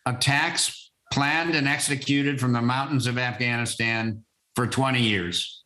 attacks 0.07 0.91
planned 1.13 1.55
and 1.55 1.69
executed 1.69 2.41
from 2.41 2.53
the 2.53 2.63
mountains 2.63 3.07
of 3.07 3.19
Afghanistan 3.19 4.25
for 4.55 4.67
20 4.67 5.03
years 5.03 5.58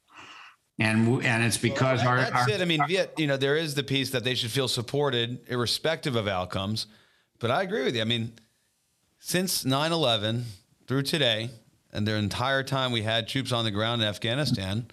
and 0.79 1.25
and 1.25 1.45
it's 1.45 1.59
because 1.59 2.01
well, 2.01 2.09
our, 2.09 2.17
that's 2.19 2.33
our, 2.33 2.51
it. 2.51 2.61
I 2.61 2.65
mean, 2.65 2.81
Viet, 2.87 3.15
you 3.19 3.27
know, 3.27 3.37
there 3.37 3.57
is 3.57 3.75
the 3.75 3.83
piece 3.83 4.11
that 4.11 4.25
they 4.25 4.35
should 4.35 4.51
feel 4.51 4.69
supported, 4.69 5.41
irrespective 5.49 6.17
of 6.17 6.27
outcomes. 6.27 6.87
But 7.39 7.51
I 7.51 7.63
agree 7.63 7.85
with 7.85 7.95
you. 7.95 8.03
I 8.03 8.05
mean, 8.05 8.33
since 9.19 9.65
9-11 9.65 10.45
through 10.87 11.03
today, 11.03 11.51
and 11.93 12.07
their 12.07 12.17
entire 12.17 12.63
time 12.63 12.93
we 12.93 13.03
had 13.03 13.29
troops 13.29 13.53
on 13.53 13.65
the 13.65 13.71
ground 13.71 14.01
in 14.03 14.09
Afghanistan, 14.09 14.87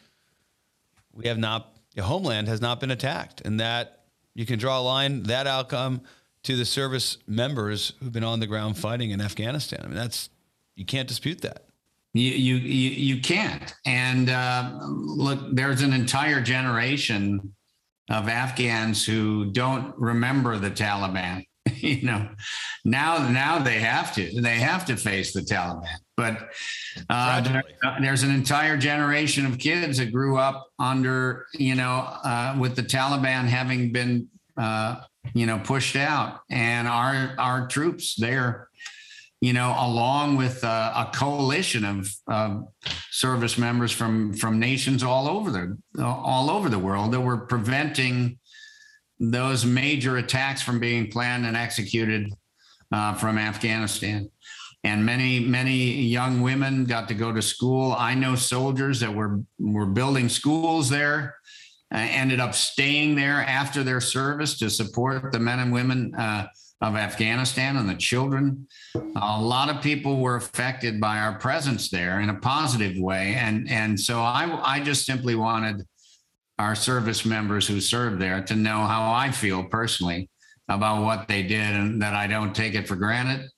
we 1.14 1.28
have 1.28 1.38
not. 1.38 1.76
The 1.96 2.04
homeland 2.04 2.48
has 2.48 2.62
not 2.62 2.80
been 2.80 2.92
attacked, 2.92 3.42
and 3.42 3.60
that 3.60 4.04
you 4.36 4.46
can 4.46 4.60
draw 4.60 4.80
a 4.80 4.84
line 4.84 5.24
that 5.24 5.48
outcome 5.48 6.02
to 6.44 6.56
the 6.56 6.66
service 6.66 7.18
members 7.28 7.94
who've 8.00 8.12
been 8.12 8.24
on 8.24 8.40
the 8.40 8.48
ground 8.48 8.78
fighting 8.78 9.12
in 9.12 9.22
Afghanistan. 9.22 9.82
I 9.84 9.88
mean, 9.88 9.96
that's 9.96 10.30
you 10.76 10.86
can't 10.86 11.08
dispute 11.08 11.42
that. 11.42 11.66
You 12.14 12.32
you 12.32 12.56
you, 12.56 12.90
you 12.90 13.22
can't. 13.22 13.74
And 13.86 14.30
uh, 14.30 14.80
look, 14.84 15.40
there's 15.54 15.82
an 15.82 15.94
entire 15.94 16.42
generation 16.42 17.54
of 18.10 18.28
Afghans 18.28 19.06
who 19.06 19.52
don't 19.52 19.96
remember 19.98 20.58
the 20.58 20.72
Taliban. 20.72 21.46
you 21.76 22.02
know, 22.02 22.30
now 22.84 23.30
now 23.30 23.60
they 23.60 23.80
have 23.80 24.14
to 24.16 24.42
they 24.42 24.56
have 24.56 24.86
to 24.86 24.96
face 24.96 25.34
the 25.34 25.42
Taliban. 25.42 25.86
But 26.18 26.50
uh, 27.10 27.42
there, 27.42 27.64
there's 28.02 28.24
an 28.24 28.32
entire 28.34 28.76
generation 28.76 29.46
of 29.46 29.58
kids 29.58 30.00
that 30.00 30.12
grew 30.12 30.38
up 30.38 30.68
under 30.80 31.46
you 31.54 31.76
know 31.76 32.08
uh, 32.24 32.56
with 32.60 32.76
the 32.76 32.84
Taliban 32.84 33.46
having 33.46 33.92
been 33.92 34.28
uh, 34.58 35.02
you 35.34 35.46
know 35.46 35.60
pushed 35.60 35.96
out, 35.96 36.42
and 36.50 36.88
our 36.88 37.36
our 37.38 37.68
troops 37.68 38.16
there. 38.16 38.69
You 39.42 39.54
know, 39.54 39.74
along 39.80 40.36
with 40.36 40.64
uh, 40.66 40.94
a 41.08 41.12
coalition 41.16 41.86
of 41.86 42.14
uh, 42.28 42.60
service 43.10 43.58
members 43.58 43.92
from 43.92 44.34
from 44.34 44.60
nations 44.60 45.02
all 45.02 45.30
over 45.30 45.50
the 45.50 46.04
all 46.04 46.50
over 46.50 46.68
the 46.68 46.80
world 46.80 47.14
that 47.14 47.22
were 47.22 47.38
preventing 47.38 48.38
those 49.20 49.66
major 49.66 50.18
attacks 50.18 50.62
from 50.62 50.80
being 50.80 51.10
planned 51.10 51.46
and 51.46 51.58
executed 51.58 52.34
uh, 52.92 53.14
from 53.16 53.38
Afghanistan. 53.38 54.30
And 54.84 55.06
many, 55.06 55.42
many 55.42 55.76
young 55.76 56.42
women 56.42 56.86
got 56.86 57.10
to 57.10 57.14
go 57.14 57.34
to 57.34 57.42
school. 57.42 57.94
I 57.98 58.14
know 58.14 58.36
soldiers 58.36 59.02
that 59.02 59.14
were, 59.14 59.42
were 59.60 59.86
building 59.86 60.30
schools 60.30 60.90
there, 60.90 61.36
uh, 61.94 61.98
ended 61.98 62.40
up 62.40 62.56
staying 62.56 63.16
there 63.16 63.42
after 63.42 63.84
their 63.84 64.00
service 64.00 64.58
to 64.60 64.70
support 64.70 65.34
the 65.34 65.40
men 65.40 65.60
and 65.60 65.74
women 65.74 66.16
uh, 66.16 66.48
of 66.82 66.96
Afghanistan 66.96 67.78
and 67.78 67.90
the 67.90 67.96
children. 67.96 68.68
A 68.96 69.42
lot 69.42 69.70
of 69.70 69.82
people 69.82 70.20
were 70.20 70.38
affected 70.38 71.02
by 71.02 71.20
our 71.20 71.38
presence 71.38 71.90
there 71.90 72.22
in 72.22 72.30
a 72.30 72.36
positive 72.36 72.98
way. 72.98 73.36
And, 73.36 73.70
and 73.70 74.00
so 74.00 74.20
I, 74.20 74.60
I 74.64 74.80
just 74.80 75.06
simply 75.06 75.36
wanted 75.36 75.86
our 76.58 76.76
service 76.76 77.26
members 77.26 77.68
who 77.68 77.82
served 77.82 78.22
there 78.22 78.42
to 78.44 78.56
know 78.56 78.86
how 78.86 79.12
I 79.12 79.32
feel 79.32 79.64
personally 79.66 80.30
about 80.70 81.04
what 81.04 81.28
they 81.28 81.44
did 81.44 81.76
and 81.76 82.02
that 82.02 82.14
I 82.14 82.28
don't 82.28 82.56
take 82.56 82.76
it 82.76 82.88
for 82.88 82.96
granted. 82.96 83.50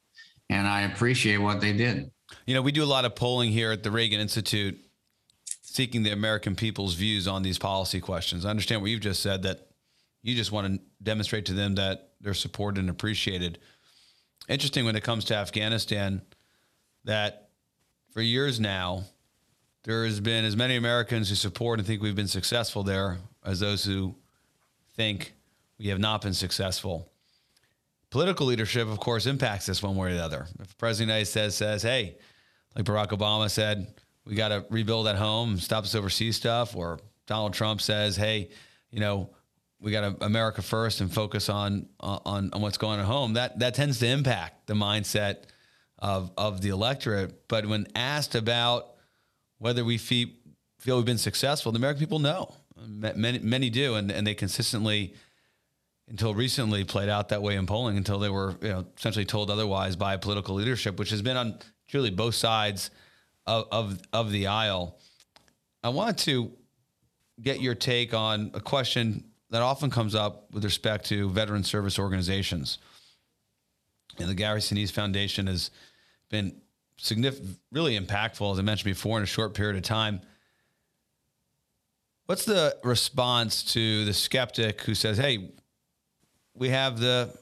And 0.49 0.67
I 0.67 0.81
appreciate 0.81 1.37
what 1.37 1.61
they 1.61 1.73
did. 1.73 2.09
You 2.45 2.55
know, 2.55 2.61
we 2.61 2.71
do 2.71 2.83
a 2.83 2.85
lot 2.85 3.05
of 3.05 3.15
polling 3.15 3.51
here 3.51 3.71
at 3.71 3.83
the 3.83 3.91
Reagan 3.91 4.19
Institute 4.19 4.79
seeking 5.61 6.03
the 6.03 6.11
American 6.11 6.55
people's 6.55 6.95
views 6.95 7.27
on 7.27 7.43
these 7.43 7.57
policy 7.57 7.99
questions. 7.99 8.45
I 8.45 8.49
understand 8.49 8.81
what 8.81 8.91
you've 8.91 9.01
just 9.01 9.21
said 9.21 9.43
that 9.43 9.69
you 10.21 10.35
just 10.35 10.51
want 10.51 10.67
to 10.67 10.79
demonstrate 11.01 11.45
to 11.45 11.53
them 11.53 11.75
that 11.75 12.10
they're 12.21 12.33
supported 12.33 12.79
and 12.79 12.89
appreciated. 12.89 13.59
Interesting 14.47 14.85
when 14.85 14.95
it 14.95 15.03
comes 15.03 15.25
to 15.25 15.35
Afghanistan 15.35 16.21
that 17.03 17.49
for 18.11 18.21
years 18.21 18.59
now, 18.59 19.03
there 19.83 20.05
has 20.05 20.19
been 20.19 20.45
as 20.45 20.55
many 20.55 20.75
Americans 20.75 21.29
who 21.29 21.35
support 21.35 21.79
and 21.79 21.87
think 21.87 22.01
we've 22.01 22.15
been 22.15 22.27
successful 22.27 22.83
there 22.83 23.17
as 23.43 23.59
those 23.59 23.83
who 23.83 24.15
think 24.95 25.33
we 25.79 25.87
have 25.87 25.99
not 25.99 26.21
been 26.21 26.33
successful. 26.33 27.11
Political 28.11 28.45
leadership, 28.45 28.87
of 28.87 28.99
course, 28.99 29.25
impacts 29.25 29.65
this 29.65 29.81
one 29.81 29.95
way 29.95 30.11
or 30.11 30.13
the 30.13 30.23
other. 30.23 30.45
If 30.59 30.77
president 30.77 31.09
United 31.09 31.25
States 31.25 31.55
says, 31.55 31.81
hey, 31.81 32.17
like 32.75 32.85
Barack 32.85 33.09
Obama 33.09 33.49
said, 33.49 33.87
we 34.25 34.35
got 34.35 34.49
to 34.49 34.65
rebuild 34.69 35.07
at 35.07 35.15
home, 35.15 35.57
stop 35.57 35.83
this 35.83 35.95
overseas 35.95 36.35
stuff, 36.35 36.75
or 36.75 36.99
Donald 37.25 37.53
Trump 37.53 37.81
says, 37.81 38.15
hey, 38.15 38.49
you 38.91 38.99
know, 38.99 39.31
we 39.81 39.91
got 39.91 40.19
to 40.19 40.25
America 40.25 40.61
first 40.61 41.01
and 41.01 41.11
focus 41.11 41.49
on, 41.49 41.87
uh, 41.99 42.19
on 42.23 42.51
on 42.53 42.61
what's 42.61 42.77
going 42.77 42.93
on 42.93 42.99
at 42.99 43.05
home. 43.05 43.33
That 43.33 43.59
that 43.59 43.73
tends 43.73 43.99
to 43.99 44.07
impact 44.07 44.67
the 44.67 44.75
mindset 44.75 45.43
of 45.97 46.31
of 46.37 46.61
the 46.61 46.69
electorate. 46.69 47.47
But 47.47 47.65
when 47.65 47.87
asked 47.95 48.35
about 48.35 48.91
whether 49.57 49.83
we 49.83 49.97
feel, 49.97 50.27
feel 50.79 50.97
we've 50.97 51.05
been 51.05 51.17
successful, 51.17 51.71
the 51.71 51.77
American 51.77 51.99
people 51.99 52.19
know. 52.19 52.55
Many, 52.87 53.37
many 53.37 53.69
do, 53.69 53.93
and, 53.93 54.11
and 54.11 54.25
they 54.25 54.33
consistently, 54.33 55.13
until 56.07 56.33
recently, 56.33 56.83
played 56.83 57.09
out 57.09 57.29
that 57.29 57.43
way 57.43 57.55
in 57.55 57.67
polling 57.67 57.95
until 57.95 58.17
they 58.17 58.29
were 58.29 58.55
you 58.59 58.69
know, 58.69 58.85
essentially 58.97 59.25
told 59.25 59.51
otherwise 59.51 59.95
by 59.95 60.17
political 60.17 60.55
leadership, 60.55 60.97
which 60.97 61.11
has 61.11 61.21
been 61.21 61.37
on 61.37 61.59
truly 61.87 62.09
both 62.09 62.33
sides 62.33 62.89
of, 63.45 63.67
of, 63.71 64.01
of 64.11 64.31
the 64.31 64.47
aisle. 64.47 64.99
I 65.83 65.89
want 65.89 66.17
to 66.19 66.51
get 67.39 67.61
your 67.61 67.75
take 67.75 68.15
on 68.15 68.49
a 68.55 68.59
question 68.59 69.30
that 69.51 69.61
often 69.61 69.89
comes 69.89 70.15
up 70.15 70.51
with 70.51 70.63
respect 70.63 71.05
to 71.07 71.29
veteran 71.29 71.63
service 71.63 71.99
organizations. 71.99 72.79
And 74.17 74.29
the 74.29 74.33
Gary 74.33 74.61
Sinise 74.61 74.91
Foundation 74.91 75.47
has 75.47 75.71
been 76.29 76.55
significant, 76.97 77.57
really 77.71 77.99
impactful, 77.99 78.51
as 78.51 78.59
I 78.59 78.61
mentioned 78.61 78.93
before, 78.93 79.17
in 79.17 79.23
a 79.23 79.27
short 79.27 79.53
period 79.53 79.75
of 79.75 79.83
time. 79.83 80.21
What's 82.25 82.45
the 82.45 82.77
response 82.83 83.63
to 83.73 84.05
the 84.05 84.13
skeptic 84.13 84.81
who 84.81 84.95
says, 84.95 85.17
"Hey, 85.17 85.51
we 86.53 86.69
have 86.69 86.99
the 86.99 87.37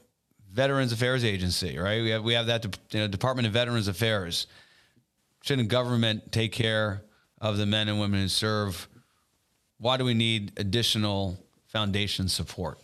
Veterans 0.50 0.92
Affairs 0.92 1.24
Agency, 1.24 1.78
right? 1.78 2.02
We 2.02 2.10
have 2.10 2.24
we 2.24 2.32
have 2.34 2.46
that 2.46 2.64
you 2.92 3.00
know, 3.00 3.06
Department 3.06 3.46
of 3.46 3.52
Veterans 3.52 3.86
Affairs. 3.86 4.48
Shouldn't 5.42 5.68
government 5.68 6.32
take 6.32 6.52
care 6.52 7.04
of 7.40 7.56
the 7.56 7.66
men 7.66 7.88
and 7.88 8.00
women 8.00 8.20
who 8.20 8.28
serve? 8.28 8.88
Why 9.78 9.96
do 9.96 10.04
we 10.04 10.14
need 10.14 10.52
additional 10.56 11.38
foundation 11.72 12.28
support, 12.28 12.78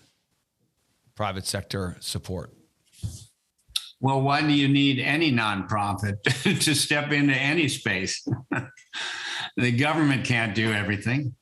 private 1.15 1.47
sector 1.47 1.97
support?" 2.01 2.53
Well, 4.01 4.21
why 4.21 4.43
do 4.43 4.53
you 4.53 4.69
need 4.69 4.99
any 4.99 5.33
nonprofit 5.33 6.23
to 6.65 6.75
step 6.75 7.13
into 7.13 7.35
any 7.35 7.69
space? 7.69 8.27
the 9.57 9.73
government 9.73 10.25
can't 10.25 10.55
do 10.55 10.73
everything. 10.73 11.35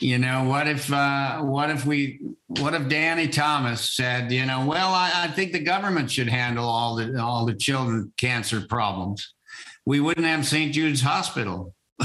You 0.00 0.18
know, 0.18 0.44
what 0.44 0.68
if 0.68 0.92
uh, 0.92 1.40
what 1.40 1.70
if 1.70 1.86
we 1.86 2.20
what 2.48 2.74
if 2.74 2.88
Danny 2.88 3.28
Thomas 3.28 3.94
said, 3.94 4.30
you 4.30 4.44
know, 4.44 4.66
well, 4.66 4.92
I, 4.92 5.10
I 5.14 5.28
think 5.28 5.52
the 5.52 5.62
government 5.62 6.10
should 6.10 6.28
handle 6.28 6.68
all 6.68 6.96
the 6.96 7.18
all 7.18 7.46
the 7.46 7.54
children 7.54 8.12
cancer 8.18 8.60
problems. 8.60 9.34
We 9.86 10.00
wouldn't 10.00 10.26
have 10.26 10.46
St. 10.46 10.74
Jude's 10.74 11.00
Hospital. 11.00 11.74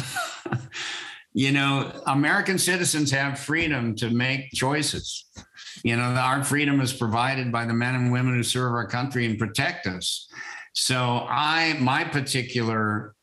you 1.34 1.52
know, 1.52 1.92
American 2.08 2.58
citizens 2.58 3.12
have 3.12 3.40
freedom 3.40 3.96
to 3.96 4.10
make 4.10 4.52
choices. 4.52 5.26
You 5.84 5.96
know, 5.96 6.04
our 6.04 6.44
freedom 6.44 6.82
is 6.82 6.94
provided 6.94 7.52
by 7.52 7.66
the 7.66 7.74
men 7.74 7.96
and 7.96 8.12
women 8.12 8.36
who 8.36 8.44
serve 8.44 8.74
our 8.74 8.88
country 8.88 9.26
and 9.26 9.40
protect 9.40 9.88
us. 9.88 10.28
So, 10.74 11.26
I, 11.28 11.74
my 11.80 12.04
particular 12.04 13.16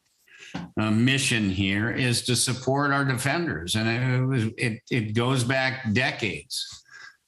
uh, 0.78 0.90
mission 0.90 1.50
here 1.50 1.90
is 1.90 2.22
to 2.22 2.36
support 2.36 2.90
our 2.90 3.04
defenders, 3.04 3.74
and 3.74 4.34
it, 4.34 4.54
it, 4.58 4.80
it 4.90 5.14
goes 5.14 5.44
back 5.44 5.92
decades. 5.92 6.84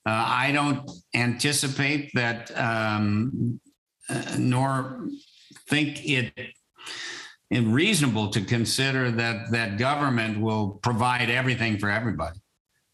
Uh, 0.07 0.25
I 0.27 0.53
don't 0.53 0.91
anticipate 1.15 2.11
that, 2.15 2.51
um, 2.59 3.61
uh, 4.09 4.37
nor 4.39 5.07
think 5.69 6.05
it 6.07 6.33
reasonable 7.51 8.29
to 8.31 8.41
consider 8.41 9.11
that 9.11 9.51
that 9.51 9.79
government 9.79 10.41
will 10.41 10.79
provide 10.83 11.31
everything 11.31 11.79
for 11.79 11.91
everybody. 11.91 12.39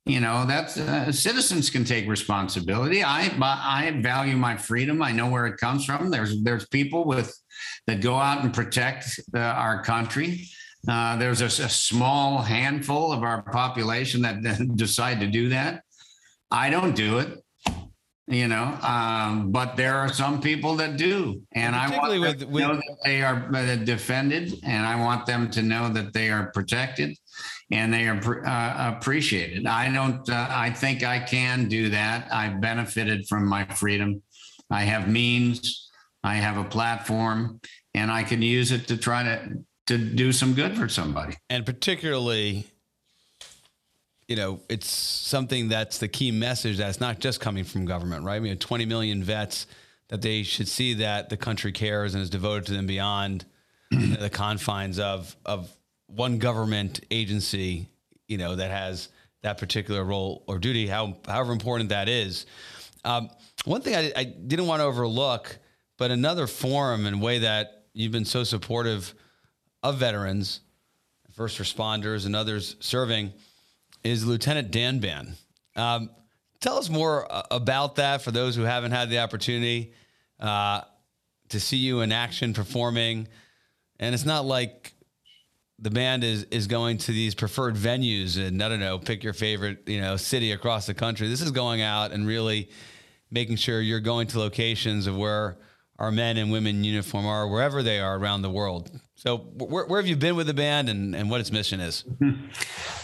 You 0.07 0.21
know 0.21 0.47
that's 0.47 0.79
uh, 0.79 1.11
citizens 1.13 1.69
can 1.69 1.85
take 1.85 2.09
responsibility. 2.09 3.03
I 3.03 3.31
i 3.43 3.91
value 4.01 4.37
my 4.37 4.57
freedom. 4.57 5.03
I 5.03 5.13
know 5.13 5.29
where 5.29 5.47
it 5.47 5.59
comes 5.59 5.85
from. 5.85 6.11
There's 6.11 6.43
there's 6.43 6.67
people 6.69 7.05
with 7.05 7.37
that 7.87 8.01
go 8.01 8.15
out 8.15 8.43
and 8.43 8.55
protect 8.55 9.21
uh, 9.35 9.39
our 9.39 9.83
country. 9.83 10.47
Uh, 10.89 11.17
there's 11.17 11.41
a, 11.41 11.47
a, 11.47 11.69
small 11.69 12.39
handful 12.39 13.11
of 13.11 13.25
our 13.25 13.43
population 13.43 14.23
that 14.23 14.71
decide 14.77 15.19
to 15.19 15.27
do 15.27 15.49
that. 15.49 15.83
I 16.53 16.71
don't 16.71 16.95
do 16.95 17.19
it 17.19 17.43
you 18.29 18.49
know 18.49 18.77
um, 18.83 19.53
but 19.53 19.77
there 19.77 19.97
are 19.97 20.09
some 20.09 20.41
people 20.41 20.75
that 20.75 20.97
do 20.97 21.41
and 21.53 21.77
i 21.77 21.89
want 21.97 22.11
them 22.11 22.21
with, 22.21 22.41
to 22.41 22.47
know 22.47 22.75
that 22.75 22.97
they 23.05 23.23
are 23.23 23.51
uh, 23.55 23.77
defended 23.77 24.53
and 24.65 24.87
i 24.87 24.97
want 24.97 25.27
them 25.27 25.49
to 25.51 25.63
know 25.63 25.89
that 25.89 26.13
they 26.13 26.29
are 26.29 26.51
protected 26.53 27.17
and 27.71 27.93
they 27.93 28.07
are 28.07 28.47
uh, 28.47 28.97
appreciated. 28.97 29.67
I 29.67 29.93
don't. 29.93 30.29
Uh, 30.29 30.47
I 30.51 30.71
think 30.71 31.03
I 31.03 31.19
can 31.19 31.69
do 31.69 31.91
that. 31.91 32.33
I've 32.33 32.61
benefited 32.61 33.27
from 33.29 33.47
my 33.47 33.65
freedom. 33.67 34.23
I 34.71 34.83
have 34.83 35.09
means. 35.09 35.91
I 36.23 36.37
have 36.37 36.57
a 36.57 36.65
platform, 36.65 37.61
and 37.95 38.11
I 38.11 38.23
can 38.25 38.43
use 38.43 38.73
it 38.73 38.89
to 38.89 38.97
try 38.97 39.23
to 39.23 39.65
to 39.89 39.99
do 39.99 40.33
some 40.33 40.55
good 40.55 40.77
for 40.77 40.89
somebody. 40.89 41.37
And 41.51 41.65
particularly, 41.65 42.67
you 44.29 44.37
know, 44.37 44.61
it's 44.69 44.91
something 44.91 45.69
that's 45.69 45.99
the 45.99 46.09
key 46.09 46.31
message 46.31 46.79
that's 46.79 47.01
not 47.01 47.21
just 47.21 47.41
coming 47.41 47.65
from 47.65 47.85
government, 47.85 48.25
right? 48.25 48.43
We 48.43 48.49
have 48.49 48.59
20 48.59 48.85
million 48.87 49.23
vets 49.23 49.67
that 50.09 50.23
they 50.23 50.43
should 50.43 50.69
see 50.69 50.95
that 50.95 51.29
the 51.29 51.37
country 51.37 51.73
cares 51.73 52.15
and 52.15 52.23
is 52.23 52.31
devoted 52.31 52.67
to 52.67 52.73
them 52.73 52.87
beyond 52.87 53.45
the 53.91 54.31
confines 54.33 54.99
of 54.99 55.37
of 55.45 55.71
one 56.07 56.39
government 56.39 57.01
agency, 57.11 57.89
you 58.29 58.39
know, 58.39 58.57
that 58.57 58.71
has 58.71 59.09
that 59.43 59.59
particular 59.59 60.05
role 60.05 60.43
or 60.47 60.59
duty, 60.59 60.87
how, 60.87 61.17
however 61.27 61.53
important 61.53 61.91
that 61.91 62.09
is. 62.09 62.47
Um, 63.05 63.31
one 63.65 63.81
thing 63.81 63.95
I, 63.95 64.13
I, 64.17 64.25
didn't 64.25 64.67
want 64.67 64.81
to 64.81 64.85
overlook, 64.85 65.59
but 65.99 66.11
another 66.11 66.47
forum 66.47 67.07
and 67.07 67.21
way 67.21 67.39
that 67.41 67.85
you've 67.93 68.13
been 68.13 68.25
so 68.25 68.45
supportive 68.45 69.15
of 69.83 69.99
veterans, 69.99 70.61
first 71.33 71.59
responders, 71.59 72.27
and 72.27 72.35
others 72.35 72.77
serving 72.81 73.33
is 74.11 74.27
Lieutenant 74.27 74.71
Dan 74.71 75.01
Band. 75.01 75.35
Um, 75.75 76.11
tell 76.61 76.79
us 76.79 76.89
more 76.89 77.31
uh, 77.31 77.43
about 77.51 77.97
that 77.97 78.23
for 78.23 78.31
those 78.31 78.57
who 78.57 78.63
haven't 78.63 78.93
had 78.93 79.11
the 79.11 79.19
opportunity 79.19 79.93
uh, 80.41 80.83
to 81.49 81.61
see 81.61 81.77
you 81.77 82.01
in 82.01 82.13
action 82.13 82.55
performing. 82.55 83.29
And 83.99 84.15
it's 84.15 84.25
not 84.25 84.45
like 84.45 84.93
the 85.79 85.91
band 85.91 86.25
is 86.25 86.45
is 86.45 86.67
going 86.67 86.99
to 86.99 87.13
these 87.13 87.35
preferred 87.35 87.75
venues 87.75 88.39
and 88.39 88.63
I 88.63 88.69
don't 88.69 88.81
know, 88.81 88.99
pick 88.99 89.23
your 89.23 89.33
favorite, 89.33 89.83
you 89.87 90.01
know, 90.01 90.17
city 90.17 90.53
across 90.53 90.87
the 90.87 90.95
country. 90.95 91.29
This 91.29 91.43
is 91.43 91.51
going 91.51 91.83
out 91.83 92.13
and 92.13 92.27
really 92.27 92.71
making 93.31 93.57
sure 93.57 93.81
you're 93.81 94.01
going 94.01 94.29
to 94.29 94.39
locations 94.39 95.07
of 95.07 95.17
where 95.17 95.59
our 95.99 96.11
men 96.11 96.37
and 96.37 96.51
women 96.51 96.77
in 96.77 96.85
uniform 96.85 97.27
are, 97.27 97.49
wherever 97.49 97.83
they 97.83 97.99
are 97.99 98.19
around 98.19 98.43
the 98.43 98.51
world. 98.51 98.91
So, 99.15 99.39
where, 99.39 99.87
where 99.87 100.01
have 100.01 100.07
you 100.07 100.17
been 100.17 100.37
with 100.37 100.47
the 100.47 100.55
band 100.55 100.89
and, 100.89 101.17
and 101.17 101.31
what 101.31 101.41
its 101.41 101.51
mission 101.51 101.81
is? 101.81 102.05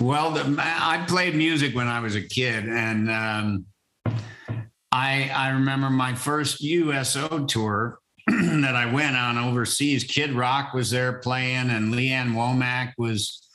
Well, 0.01 0.33
the, 0.33 0.57
I 0.59 1.05
played 1.07 1.37
music 1.37 1.77
when 1.77 1.87
I 1.87 2.01
was 2.01 2.17
a 2.17 2.23
kid, 2.23 2.67
and 2.67 3.09
um, 3.09 3.67
I 4.91 5.31
I 5.33 5.51
remember 5.51 5.91
my 5.91 6.15
first 6.15 6.61
USO 6.61 7.45
tour 7.45 8.01
that 8.27 8.75
I 8.75 8.93
went 8.93 9.17
on 9.17 9.39
overseas. 9.39 10.03
Kid 10.03 10.33
Rock 10.33 10.75
was 10.75 10.91
there 10.91 11.19
playing, 11.21 11.71
and 11.71 11.93
Lee 11.93 12.11
Ann 12.11 12.33
Womack 12.33 12.95
was 12.99 13.49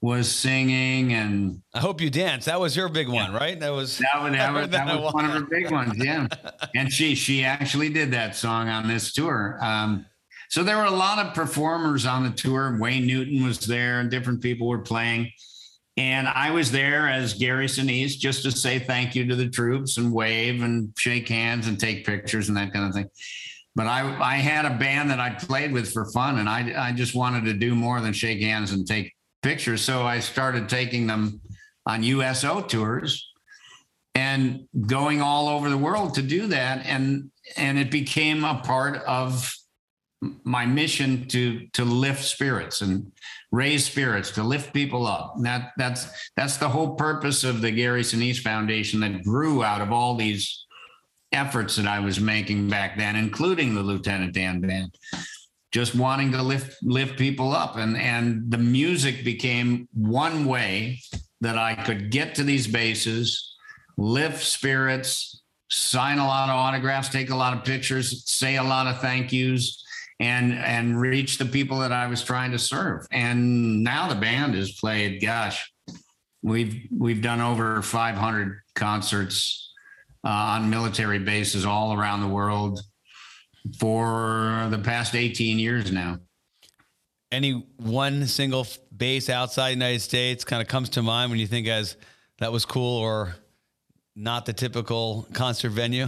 was 0.00 0.30
singing 0.30 1.12
and 1.12 1.60
I 1.74 1.80
hope 1.80 2.00
you 2.00 2.08
dance. 2.08 2.44
That 2.44 2.60
was 2.60 2.76
your 2.76 2.88
big 2.88 3.08
one, 3.08 3.32
right? 3.32 3.58
That 3.58 3.70
was 3.70 3.98
that 3.98 4.08
was 4.22 4.32
that 4.32 4.52
was, 4.52 4.68
that 4.70 4.86
was 5.00 5.12
one 5.12 5.24
of 5.24 5.32
her 5.32 5.42
big 5.42 5.70
ones, 5.70 5.94
yeah. 5.96 6.28
and 6.74 6.92
she 6.92 7.14
she 7.14 7.44
actually 7.44 7.88
did 7.88 8.12
that 8.12 8.36
song 8.36 8.68
on 8.68 8.86
this 8.86 9.12
tour. 9.12 9.58
Um, 9.60 10.06
so 10.48 10.62
there 10.62 10.76
were 10.76 10.84
a 10.84 10.90
lot 10.90 11.24
of 11.24 11.34
performers 11.34 12.06
on 12.06 12.22
the 12.22 12.30
tour. 12.30 12.78
Wayne 12.80 13.06
Newton 13.06 13.44
was 13.44 13.58
there, 13.60 14.00
and 14.00 14.10
different 14.10 14.40
people 14.40 14.68
were 14.68 14.78
playing. 14.78 15.30
And 15.96 16.28
I 16.28 16.52
was 16.52 16.70
there 16.70 17.08
as 17.08 17.34
Gary 17.34 17.66
Sinise 17.66 18.16
just 18.16 18.44
to 18.44 18.52
say 18.52 18.78
thank 18.78 19.16
you 19.16 19.26
to 19.26 19.34
the 19.34 19.48
troops 19.48 19.98
and 19.98 20.12
wave 20.12 20.62
and 20.62 20.92
shake 20.96 21.28
hands 21.28 21.66
and 21.66 21.78
take 21.78 22.06
pictures 22.06 22.48
and 22.48 22.56
that 22.56 22.72
kind 22.72 22.86
of 22.86 22.94
thing. 22.94 23.10
But 23.74 23.88
I, 23.88 24.16
I 24.20 24.36
had 24.36 24.64
a 24.64 24.76
band 24.78 25.10
that 25.10 25.18
I 25.18 25.30
played 25.30 25.72
with 25.72 25.92
for 25.92 26.04
fun, 26.12 26.38
and 26.38 26.48
I, 26.48 26.88
I 26.88 26.92
just 26.92 27.16
wanted 27.16 27.44
to 27.46 27.52
do 27.52 27.74
more 27.74 28.00
than 28.00 28.12
shake 28.12 28.40
hands 28.40 28.70
and 28.72 28.86
take 28.86 29.12
pictures. 29.48 29.80
So 29.80 30.02
I 30.02 30.18
started 30.20 30.68
taking 30.68 31.06
them 31.06 31.40
on 31.86 32.02
USO 32.02 32.60
tours 32.60 33.32
and 34.14 34.68
going 34.86 35.22
all 35.22 35.48
over 35.48 35.70
the 35.70 35.78
world 35.78 36.14
to 36.16 36.22
do 36.22 36.48
that. 36.48 36.84
And 36.84 37.30
and 37.56 37.78
it 37.78 37.90
became 37.90 38.44
a 38.44 38.60
part 38.62 38.96
of 39.04 39.50
my 40.44 40.66
mission 40.66 41.26
to 41.28 41.66
to 41.72 41.84
lift 41.84 42.22
spirits 42.24 42.82
and 42.82 43.10
raise 43.50 43.86
spirits 43.86 44.30
to 44.32 44.42
lift 44.42 44.74
people 44.74 45.06
up 45.06 45.34
and 45.36 45.46
that 45.46 45.70
that's 45.76 46.08
that's 46.36 46.56
the 46.56 46.68
whole 46.68 46.96
purpose 46.96 47.44
of 47.44 47.60
the 47.60 47.70
gary 47.70 48.02
sinise 48.02 48.40
foundation 48.40 48.98
that 48.98 49.22
grew 49.22 49.62
out 49.62 49.80
of 49.80 49.92
all 49.92 50.16
these 50.16 50.66
efforts 51.30 51.76
that 51.76 51.86
i 51.86 52.00
was 52.00 52.18
making 52.18 52.68
back 52.68 52.98
then 52.98 53.14
including 53.14 53.76
the 53.76 53.80
lieutenant 53.80 54.34
dan 54.34 54.60
band 54.60 54.92
just 55.70 55.94
wanting 55.94 56.32
to 56.32 56.42
lift 56.42 56.76
lift 56.82 57.18
people 57.18 57.52
up 57.52 57.76
and 57.76 57.96
and 57.96 58.50
the 58.50 58.58
music 58.58 59.24
became 59.24 59.88
one 59.92 60.44
way 60.44 60.98
that 61.40 61.58
i 61.58 61.74
could 61.74 62.10
get 62.10 62.34
to 62.34 62.42
these 62.42 62.66
bases 62.66 63.54
lift 63.96 64.42
spirits 64.42 65.42
sign 65.70 66.18
a 66.18 66.26
lot 66.26 66.48
of 66.48 66.54
autographs 66.54 67.08
take 67.08 67.30
a 67.30 67.36
lot 67.36 67.56
of 67.56 67.64
pictures 67.64 68.24
say 68.30 68.56
a 68.56 68.62
lot 68.62 68.86
of 68.86 69.00
thank 69.00 69.32
yous 69.32 69.84
and 70.20 70.52
and 70.52 71.00
reach 71.00 71.38
the 71.38 71.44
people 71.44 71.78
that 71.78 71.92
I 71.92 72.06
was 72.06 72.22
trying 72.22 72.52
to 72.52 72.58
serve. 72.58 73.06
And 73.10 73.82
now 73.84 74.08
the 74.08 74.14
band 74.14 74.54
has 74.54 74.72
played, 74.72 75.20
gosh, 75.20 75.72
we've 76.42 76.86
we've 76.96 77.22
done 77.22 77.40
over 77.40 77.82
500 77.82 78.60
concerts 78.74 79.72
uh, 80.24 80.28
on 80.28 80.70
military 80.70 81.18
bases 81.18 81.64
all 81.64 81.94
around 81.94 82.20
the 82.20 82.28
world 82.28 82.80
for 83.78 84.66
the 84.70 84.78
past 84.78 85.14
18 85.14 85.58
years 85.58 85.92
now. 85.92 86.18
Any 87.30 87.66
one 87.76 88.26
single 88.26 88.66
base 88.96 89.28
outside 89.28 89.68
the 89.68 89.74
United 89.74 90.00
States 90.00 90.44
kind 90.44 90.62
of 90.62 90.68
comes 90.68 90.88
to 90.90 91.02
mind 91.02 91.30
when 91.30 91.38
you 91.38 91.46
think 91.46 91.68
as 91.68 91.96
that 92.38 92.52
was 92.52 92.64
cool 92.64 92.96
or 92.96 93.36
not 94.16 94.46
the 94.46 94.52
typical 94.52 95.28
concert 95.32 95.70
venue? 95.70 96.06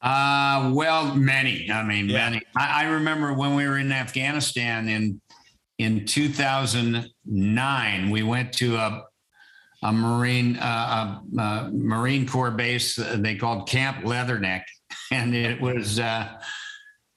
Uh, 0.00 0.72
well, 0.74 1.14
many. 1.14 1.70
I 1.70 1.84
mean, 1.84 2.08
yeah. 2.08 2.30
many. 2.30 2.42
I, 2.56 2.84
I, 2.84 2.88
remember 2.88 3.34
when 3.34 3.54
we 3.54 3.66
were 3.66 3.78
in 3.78 3.92
Afghanistan 3.92 4.88
in 4.88 5.20
in 5.78 6.04
2009, 6.04 8.10
we 8.10 8.22
went 8.24 8.52
to 8.54 8.76
a 8.76 9.04
a 9.82 9.92
Marine 9.92 10.56
uh, 10.56 11.20
a, 11.36 11.40
a 11.40 11.70
Marine 11.72 12.26
Corps 12.26 12.50
base 12.50 12.96
they 12.96 13.36
called 13.36 13.68
Camp 13.68 13.98
Leatherneck, 13.98 14.62
and 15.10 15.34
it 15.34 15.60
was 15.60 15.98
uh, 15.98 16.28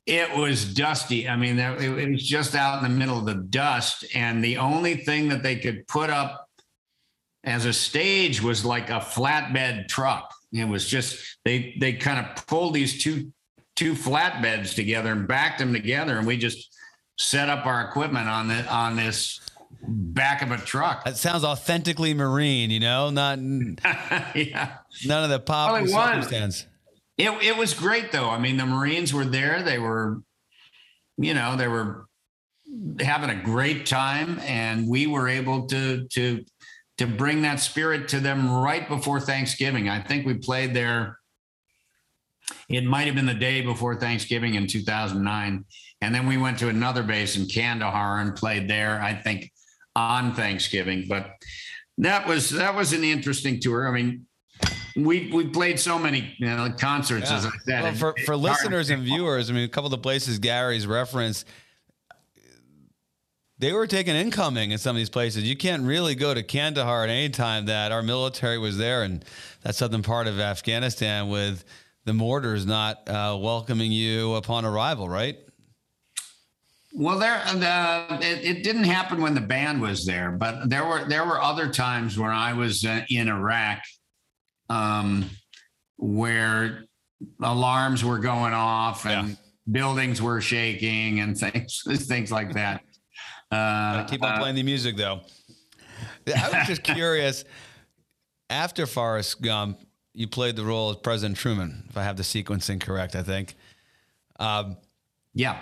it 0.06 0.36
was 0.36 0.74
dusty. 0.74 1.28
I 1.28 1.36
mean, 1.36 1.58
it, 1.58 1.82
it 1.82 2.10
was 2.10 2.28
just 2.28 2.56
out 2.56 2.84
in 2.84 2.92
the 2.92 2.98
middle 2.98 3.18
of 3.18 3.26
the 3.26 3.36
dust, 3.36 4.06
and 4.14 4.44
the 4.44 4.58
only 4.58 4.98
thing 4.98 5.30
that 5.30 5.44
they 5.44 5.58
could 5.58 5.88
put 5.88 6.10
up 6.10 6.50
as 7.44 7.66
a 7.66 7.74
stage 7.74 8.42
was 8.42 8.66
like 8.66 8.90
a 8.90 9.00
flatbed 9.00 9.88
truck 9.88 10.32
it 10.60 10.68
was 10.68 10.88
just 10.88 11.38
they 11.44 11.76
they 11.80 11.94
kind 11.94 12.26
of 12.26 12.48
pulled 12.48 12.74
these 12.74 13.02
two 13.02 13.32
two 13.76 13.94
flatbeds 13.94 14.74
together 14.74 15.12
and 15.12 15.28
backed 15.28 15.60
them 15.60 15.74
together, 15.74 16.18
and 16.18 16.26
we 16.26 16.38
just 16.38 16.74
set 17.18 17.50
up 17.50 17.66
our 17.66 17.82
equipment 17.82 18.28
on 18.28 18.48
the 18.48 18.66
on 18.74 18.96
this 18.96 19.42
back 19.82 20.42
of 20.42 20.52
a 20.52 20.58
truck. 20.58 21.04
That 21.04 21.18
sounds 21.18 21.44
authentically 21.44 22.14
marine, 22.14 22.72
you 22.72 22.80
know, 22.80 23.10
not 23.10 23.40
yeah. 24.36 24.78
none 25.06 25.24
of 25.24 25.30
the 25.30 25.40
pop 25.40 25.72
well, 25.72 25.88
circumstance. 25.88 26.66
It 27.18 27.30
it 27.44 27.58
was 27.58 27.74
great 27.74 28.12
though. 28.12 28.30
I 28.30 28.40
mean, 28.40 28.58
the 28.58 28.66
Marines 28.66 29.14
were 29.14 29.26
there. 29.26 29.64
They 29.64 29.80
were, 29.80 30.22
you 31.18 31.34
know, 31.34 31.56
they 31.56 31.68
were 31.68 32.08
having 33.00 33.30
a 33.30 33.42
great 33.42 33.86
time, 33.86 34.40
and 34.40 34.88
we 34.88 35.08
were 35.08 35.28
able 35.28 35.68
to 35.68 36.08
to 36.10 36.44
to 36.98 37.08
bring 37.08 37.42
that 37.42 37.60
spirit 37.60 38.08
to 38.10 38.20
them 38.20 38.50
right 38.50 38.88
before 38.88 39.20
Thanksgiving. 39.20 39.90
I 39.90 40.02
think 40.02 40.26
we 40.26 40.36
played 40.36 40.74
there. 40.74 41.20
It 42.70 42.86
might 42.86 43.06
have 43.06 43.16
been 43.16 43.26
the 43.26 43.34
day 43.34 43.62
before 43.62 43.96
Thanksgiving 43.96 44.56
in 44.56 44.68
2009. 44.68 45.66
And 46.02 46.16
then 46.16 46.28
we 46.28 46.38
went 46.38 46.60
to 46.60 46.70
another 46.70 47.04
base 47.04 47.36
in 47.36 47.48
Kandahar 47.48 48.20
and 48.20 48.36
played 48.36 48.70
there, 48.70 49.02
I 49.02 49.16
think, 49.16 49.52
on 49.96 50.34
Thanksgiving. 50.36 51.06
But 51.08 51.32
that 51.98 52.28
was 52.28 52.50
that 52.52 52.76
was 52.76 52.94
an 52.94 53.04
interesting 53.04 53.60
tour. 53.60 53.88
I 53.88 53.92
mean, 53.92 54.28
we 54.96 55.32
we 55.32 55.46
played 55.48 55.80
so 55.80 56.00
many 56.00 56.36
you 56.38 56.48
know, 56.48 56.74
concerts, 56.78 57.30
yeah. 57.30 57.38
as 57.38 57.46
I 57.46 57.52
said. 57.66 57.84
Well, 57.84 57.94
for, 57.94 58.16
for 58.26 58.36
listeners 58.36 58.90
and 58.90 59.04
viewers, 59.04 59.50
I 59.50 59.54
mean, 59.54 59.64
a 59.64 59.70
couple 59.70 59.88
of 59.88 59.92
the 59.92 59.98
places 59.98 60.40
Gary's 60.40 60.88
referenced 60.88 61.46
they 63.58 63.72
were 63.72 63.88
taking 63.88 64.16
incoming 64.16 64.72
in 64.72 64.78
some 64.78 64.96
of 64.96 65.00
these 65.00 65.10
places. 65.10 65.44
You 65.44 65.56
can't 65.56 65.84
really 65.84 66.16
go 66.16 66.34
to 66.34 66.44
Kandahar 66.44 67.06
at 67.06 67.10
any 67.10 67.30
time 67.30 67.68
that 67.68 67.92
our 67.92 68.02
military 68.02 68.58
was 68.58 68.78
there, 68.78 69.04
and 69.04 69.24
that 69.62 69.76
southern 69.76 70.04
part 70.04 70.28
of 70.28 70.40
Afghanistan 70.40 71.30
with 71.30 71.64
the 72.04 72.14
mortars 72.14 72.66
not 72.66 73.08
uh, 73.08 73.38
welcoming 73.40 73.92
you 73.92 74.36
upon 74.36 74.66
arrival, 74.66 75.08
right? 75.08 75.38
Well, 76.94 77.20
there 77.20 77.42
uh, 77.46 78.20
it, 78.22 78.46
it, 78.46 78.64
didn't 78.64 78.86
happen 78.86 79.22
when 79.22 79.36
the 79.36 79.42
band 79.42 79.82
was 79.82 80.06
there, 80.06 80.32
but 80.32 80.70
there 80.70 80.86
were 80.86 81.04
there 81.06 81.26
were 81.26 81.42
other 81.42 81.70
times 81.70 82.18
when 82.18 82.32
I 82.32 82.54
was 82.54 82.86
uh, 82.86 83.02
in 83.10 83.28
Iraq, 83.28 83.80
um, 84.70 85.30
where 85.98 86.86
alarms 87.42 88.04
were 88.04 88.20
going 88.20 88.54
off 88.54 89.06
and 89.06 89.30
yeah. 89.30 89.36
buildings 89.72 90.22
were 90.22 90.42
shaking 90.42 91.20
and 91.20 91.38
things 91.38 91.84
things 92.08 92.32
like 92.32 92.54
that. 92.54 92.82
Uh, 93.52 94.04
keep 94.06 94.24
on 94.24 94.34
uh, 94.34 94.40
playing 94.40 94.56
the 94.56 94.64
music 94.64 94.98
though. 94.98 95.22
I 96.28 96.50
was 96.50 96.68
just 96.68 96.84
curious. 96.96 97.46
After 98.50 98.88
Forrest 98.88 99.40
Gump, 99.40 99.80
you 100.14 100.28
played 100.28 100.56
the 100.56 100.64
role 100.64 100.90
of 100.90 101.04
President 101.04 101.38
Truman, 101.38 101.86
if 101.88 101.96
I 101.96 102.04
have 102.04 102.18
the 102.18 102.24
sequencing 102.24 102.82
correct. 102.82 103.16
I 103.16 103.22
think. 103.22 103.56
Um, 104.40 104.78
yeah. 105.36 105.60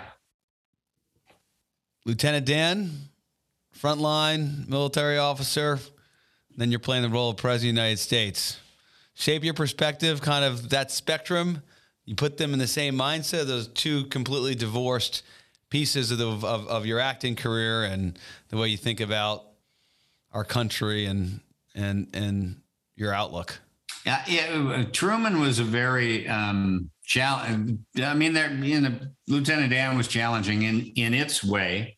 Lieutenant 2.06 2.46
Dan, 2.46 2.90
frontline 3.78 4.66
military 4.66 5.18
officer. 5.18 5.78
Then 6.56 6.70
you're 6.70 6.80
playing 6.80 7.02
the 7.02 7.10
role 7.10 7.30
of 7.30 7.36
President 7.36 7.70
of 7.70 7.74
the 7.76 7.80
United 7.82 7.98
States. 7.98 8.58
Shape 9.14 9.44
your 9.44 9.54
perspective, 9.54 10.20
kind 10.20 10.44
of 10.44 10.70
that 10.70 10.90
spectrum. 10.90 11.62
You 12.04 12.14
put 12.14 12.36
them 12.36 12.52
in 12.52 12.58
the 12.58 12.66
same 12.66 12.94
mindset. 12.94 13.46
Those 13.46 13.68
two 13.68 14.04
completely 14.06 14.54
divorced 14.54 15.22
pieces 15.70 16.10
of, 16.10 16.18
the, 16.18 16.28
of, 16.28 16.68
of 16.68 16.86
your 16.86 17.00
acting 17.00 17.36
career 17.36 17.84
and 17.84 18.18
the 18.48 18.56
way 18.56 18.68
you 18.68 18.76
think 18.76 19.00
about 19.00 19.44
our 20.32 20.44
country 20.44 21.06
and 21.06 21.40
and 21.74 22.08
and 22.12 22.60
your 22.96 23.12
outlook? 23.12 23.60
Yeah, 24.04 24.22
yeah 24.26 24.84
Truman 24.92 25.40
was 25.40 25.58
a 25.58 25.64
very 25.64 26.28
um, 26.28 26.90
challenge. 27.04 27.78
I 28.02 28.14
mean, 28.14 28.34
there, 28.34 28.52
you 28.52 28.80
know, 28.80 28.98
Lieutenant 29.28 29.70
Dan 29.70 29.96
was 29.96 30.08
challenging 30.08 30.62
in 30.62 30.92
in 30.96 31.14
its 31.14 31.42
way. 31.42 31.96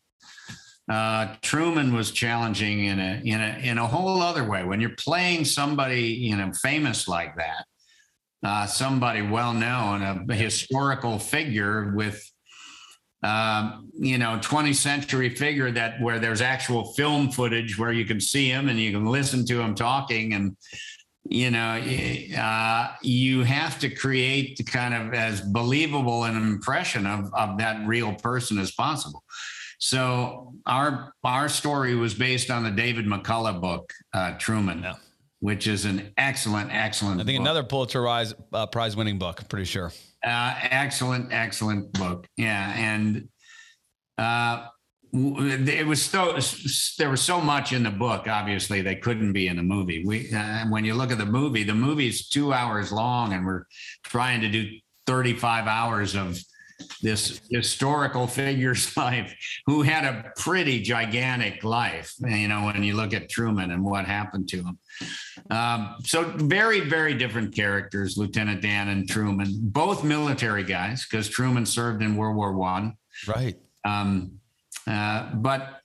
Uh, 0.89 1.35
Truman 1.41 1.93
was 1.93 2.11
challenging 2.11 2.85
in 2.85 2.99
a 2.99 3.21
in 3.23 3.41
a 3.41 3.59
in 3.61 3.77
a 3.77 3.85
whole 3.85 4.21
other 4.21 4.43
way. 4.43 4.63
When 4.63 4.79
you're 4.79 4.95
playing 4.97 5.45
somebody 5.45 6.01
you 6.01 6.37
know 6.37 6.51
famous 6.53 7.07
like 7.07 7.35
that, 7.35 7.65
uh, 8.43 8.65
somebody 8.67 9.21
well 9.21 9.53
known, 9.53 10.27
a 10.29 10.33
historical 10.35 11.17
figure 11.17 11.93
with, 11.95 12.23
um, 13.23 13.89
you 13.97 14.17
know, 14.17 14.39
20th 14.41 14.75
century 14.75 15.29
figure 15.29 15.71
that 15.71 15.99
where 16.01 16.19
there's 16.19 16.41
actual 16.41 16.93
film 16.93 17.31
footage 17.31 17.77
where 17.77 17.91
you 17.91 18.05
can 18.05 18.21
see 18.21 18.47
him 18.47 18.69
and 18.69 18.79
you 18.79 18.91
can 18.91 19.05
listen 19.05 19.45
to 19.45 19.59
him 19.59 19.73
talking 19.73 20.33
and 20.33 20.55
you 21.29 21.51
know 21.51 21.77
uh, 22.39 22.91
you 23.01 23.43
have 23.43 23.77
to 23.79 23.89
create 23.89 24.61
kind 24.65 24.93
of 24.93 25.13
as 25.13 25.41
believable 25.41 26.23
an 26.23 26.37
impression 26.37 27.05
of, 27.05 27.33
of 27.33 27.57
that 27.57 27.85
real 27.85 28.13
person 28.13 28.57
as 28.59 28.71
possible 28.71 29.23
so 29.77 30.53
our 30.65 31.13
our 31.23 31.47
story 31.49 31.95
was 31.95 32.13
based 32.13 32.49
on 32.49 32.63
the 32.63 32.71
david 32.71 33.05
mccullough 33.05 33.61
book 33.61 33.93
uh, 34.13 34.31
truman 34.37 34.81
yeah. 34.81 34.93
which 35.39 35.67
is 35.67 35.85
an 35.85 36.11
excellent 36.17 36.71
excellent 36.71 37.21
i 37.21 37.23
think 37.23 37.37
book. 37.37 37.45
another 37.45 37.63
pulitzer 37.63 38.01
prize, 38.01 38.33
uh, 38.53 38.65
prize 38.65 38.95
winning 38.95 39.19
book 39.19 39.47
pretty 39.49 39.65
sure 39.65 39.91
uh, 40.25 40.55
excellent 40.61 41.31
excellent 41.31 41.91
book 41.93 42.27
yeah 42.37 42.73
and 42.75 43.27
uh, 44.17 44.67
it 45.13 45.85
was 45.85 46.01
so 46.01 46.37
there 46.97 47.09
was 47.09 47.21
so 47.21 47.39
much 47.39 47.71
in 47.71 47.83
the 47.83 47.89
book 47.89 48.27
obviously 48.27 48.81
they 48.81 48.95
couldn't 48.95 49.31
be 49.31 49.47
in 49.47 49.55
the 49.55 49.63
movie 49.63 50.03
we 50.05 50.31
uh, 50.33 50.65
when 50.67 50.83
you 50.83 50.93
look 50.93 51.11
at 51.11 51.17
the 51.17 51.25
movie 51.25 51.63
the 51.63 51.73
movie's 51.73 52.27
two 52.27 52.51
hours 52.51 52.91
long 52.91 53.33
and 53.33 53.45
we're 53.45 53.63
trying 54.03 54.41
to 54.41 54.49
do 54.49 54.69
35 55.05 55.67
hours 55.67 56.15
of 56.15 56.37
this 57.01 57.41
historical 57.49 58.27
figure's 58.27 58.95
life 58.97 59.35
who 59.65 59.81
had 59.81 60.05
a 60.05 60.31
pretty 60.37 60.81
gigantic 60.81 61.63
life 61.63 62.13
you 62.25 62.47
know 62.47 62.65
when 62.65 62.83
you 62.83 62.95
look 62.95 63.13
at 63.13 63.29
truman 63.29 63.71
and 63.71 63.83
what 63.83 64.05
happened 64.05 64.47
to 64.49 64.57
him. 64.57 64.77
Um, 65.49 65.95
so 66.03 66.23
very 66.23 66.81
very 66.81 67.13
different 67.13 67.53
characters 67.53 68.17
lieutenant 68.17 68.61
dan 68.61 68.89
and 68.89 69.07
truman 69.09 69.47
both 69.61 70.03
military 70.03 70.63
guys 70.63 71.05
because 71.05 71.29
truman 71.29 71.65
served 71.65 72.01
in 72.01 72.15
world 72.15 72.35
war 72.35 72.53
one. 72.53 72.93
Right. 73.27 73.55
Um, 73.85 74.39
uh, 74.87 75.33
but 75.35 75.76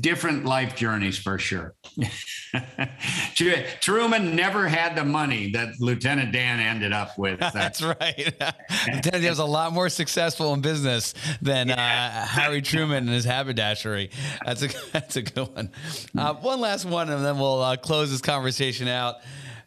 different 0.00 0.44
life 0.44 0.76
journeys 0.76 1.18
for 1.18 1.38
sure. 1.38 1.74
Truman 3.80 4.36
never 4.36 4.68
had 4.68 4.96
the 4.96 5.04
money 5.04 5.50
that 5.52 5.80
Lieutenant 5.80 6.32
Dan 6.32 6.60
ended 6.60 6.92
up 6.92 7.18
with. 7.18 7.40
That's 7.54 7.82
right. 7.82 8.16
Lieutenant 8.86 9.22
Dan 9.22 9.30
was 9.30 9.38
a 9.38 9.44
lot 9.44 9.72
more 9.72 9.88
successful 9.88 10.52
in 10.54 10.60
business 10.60 11.14
than 11.40 11.70
uh, 11.70 12.26
Harry 12.26 12.62
Truman 12.62 13.04
and 13.04 13.08
his 13.08 13.24
haberdashery. 13.24 14.10
That's 14.44 14.62
a 14.62 14.68
that's 14.92 15.16
a 15.16 15.22
good 15.22 15.54
one. 15.54 15.70
Uh, 16.16 16.34
one 16.34 16.60
last 16.60 16.84
one, 16.84 17.10
and 17.10 17.24
then 17.24 17.38
we'll 17.38 17.62
uh, 17.62 17.76
close 17.76 18.10
this 18.10 18.20
conversation 18.20 18.88
out 18.88 19.16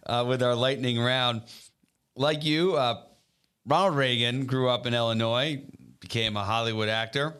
uh, 0.05 0.25
with 0.27 0.43
our 0.43 0.55
lightning 0.55 0.99
round. 0.99 1.41
Like 2.15 2.45
you, 2.45 2.75
uh, 2.75 3.01
Ronald 3.65 3.95
Reagan 3.95 4.45
grew 4.45 4.69
up 4.69 4.85
in 4.85 4.93
Illinois, 4.93 5.63
became 5.99 6.37
a 6.37 6.43
Hollywood 6.43 6.89
actor 6.89 7.35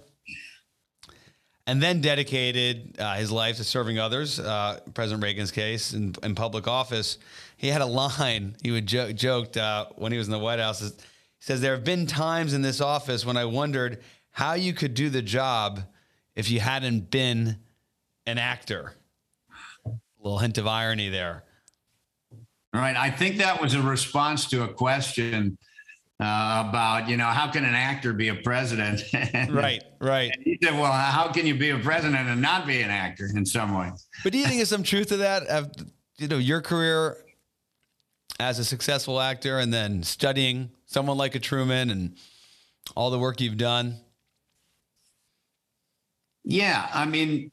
and 1.65 1.81
then 1.81 2.01
dedicated 2.01 2.95
uh, 2.99 3.15
his 3.15 3.31
life 3.31 3.57
to 3.57 3.63
serving 3.63 3.99
others. 3.99 4.39
Uh, 4.39 4.79
President 4.93 5.23
Reagan's 5.23 5.51
case 5.51 5.93
in, 5.93 6.13
in, 6.21 6.35
public 6.35 6.67
office, 6.67 7.17
he 7.57 7.67
had 7.67 7.81
a 7.81 7.85
line 7.85 8.55
he 8.61 8.71
would 8.71 8.85
jo- 8.85 9.11
joked 9.11 9.57
uh, 9.57 9.85
when 9.95 10.11
he 10.11 10.17
was 10.17 10.27
in 10.27 10.31
the 10.31 10.39
White 10.39 10.59
House. 10.59 10.81
He 10.81 10.89
says 11.39 11.61
there 11.61 11.75
have 11.75 11.83
been 11.83 12.05
times 12.05 12.53
in 12.53 12.61
this 12.61 12.81
office 12.81 13.25
when 13.25 13.37
I 13.37 13.45
wondered 13.45 14.01
how 14.31 14.53
you 14.53 14.73
could 14.73 14.93
do 14.93 15.09
the 15.09 15.21
job 15.21 15.81
if 16.35 16.49
you 16.49 16.59
hadn't 16.59 17.11
been 17.11 17.57
an 18.25 18.37
actor. 18.37 18.93
A 19.85 19.91
little 20.21 20.39
hint 20.39 20.57
of 20.57 20.67
irony 20.67 21.09
there. 21.09 21.43
All 22.73 22.81
right, 22.81 22.97
I 22.97 23.11
think 23.11 23.37
that 23.37 23.61
was 23.61 23.75
a 23.75 23.81
response 23.81 24.47
to 24.49 24.63
a 24.63 24.67
question 24.67 25.57
uh, 26.23 26.65
about 26.67 27.09
you 27.09 27.17
know 27.17 27.25
how 27.25 27.49
can 27.51 27.65
an 27.65 27.73
actor 27.73 28.13
be 28.13 28.29
a 28.29 28.35
president? 28.35 29.01
right, 29.49 29.83
right. 29.99 30.31
And 30.33 30.43
he 30.43 30.57
said, 30.61 30.73
"Well, 30.73 30.91
how 30.91 31.31
can 31.31 31.45
you 31.45 31.55
be 31.55 31.69
a 31.69 31.79
president 31.79 32.29
and 32.29 32.41
not 32.41 32.65
be 32.65 32.81
an 32.81 32.89
actor 32.89 33.27
in 33.35 33.45
some 33.45 33.77
way?" 33.77 33.91
But 34.23 34.31
do 34.31 34.37
you 34.37 34.45
think 34.45 34.57
there's 34.57 34.69
some 34.69 34.83
truth 34.83 35.07
to 35.07 35.17
that? 35.17 35.43
Of 35.47 35.71
you 36.17 36.27
know 36.27 36.37
your 36.37 36.61
career 36.61 37.17
as 38.39 38.59
a 38.59 38.65
successful 38.65 39.19
actor, 39.19 39.59
and 39.59 39.73
then 39.73 40.03
studying 40.03 40.71
someone 40.85 41.17
like 41.17 41.35
a 41.35 41.39
Truman 41.39 41.89
and 41.89 42.17
all 42.95 43.09
the 43.09 43.19
work 43.19 43.41
you've 43.41 43.57
done. 43.57 43.99
Yeah, 46.43 46.89
I 46.93 47.05
mean, 47.05 47.51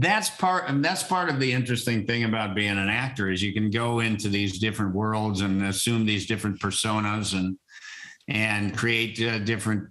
that's 0.00 0.30
part 0.30 0.68
and 0.68 0.84
that's 0.84 1.02
part 1.02 1.28
of 1.28 1.40
the 1.40 1.52
interesting 1.52 2.06
thing 2.06 2.22
about 2.22 2.54
being 2.54 2.78
an 2.78 2.88
actor 2.88 3.30
is 3.30 3.42
you 3.42 3.52
can 3.52 3.68
go 3.68 3.98
into 3.98 4.28
these 4.28 4.60
different 4.60 4.94
worlds 4.94 5.40
and 5.40 5.60
assume 5.62 6.06
these 6.06 6.26
different 6.26 6.60
personas 6.60 7.36
and 7.36 7.58
and 8.28 8.76
create 8.76 9.20
uh, 9.20 9.40
different 9.40 9.88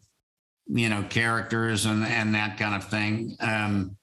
you 0.67 0.87
know 0.87 1.03
characters 1.09 1.85
and 1.85 2.05
and 2.05 2.33
that 2.35 2.57
kind 2.57 2.75
of 2.75 2.89
thing. 2.89 3.35
Um, 3.41 3.97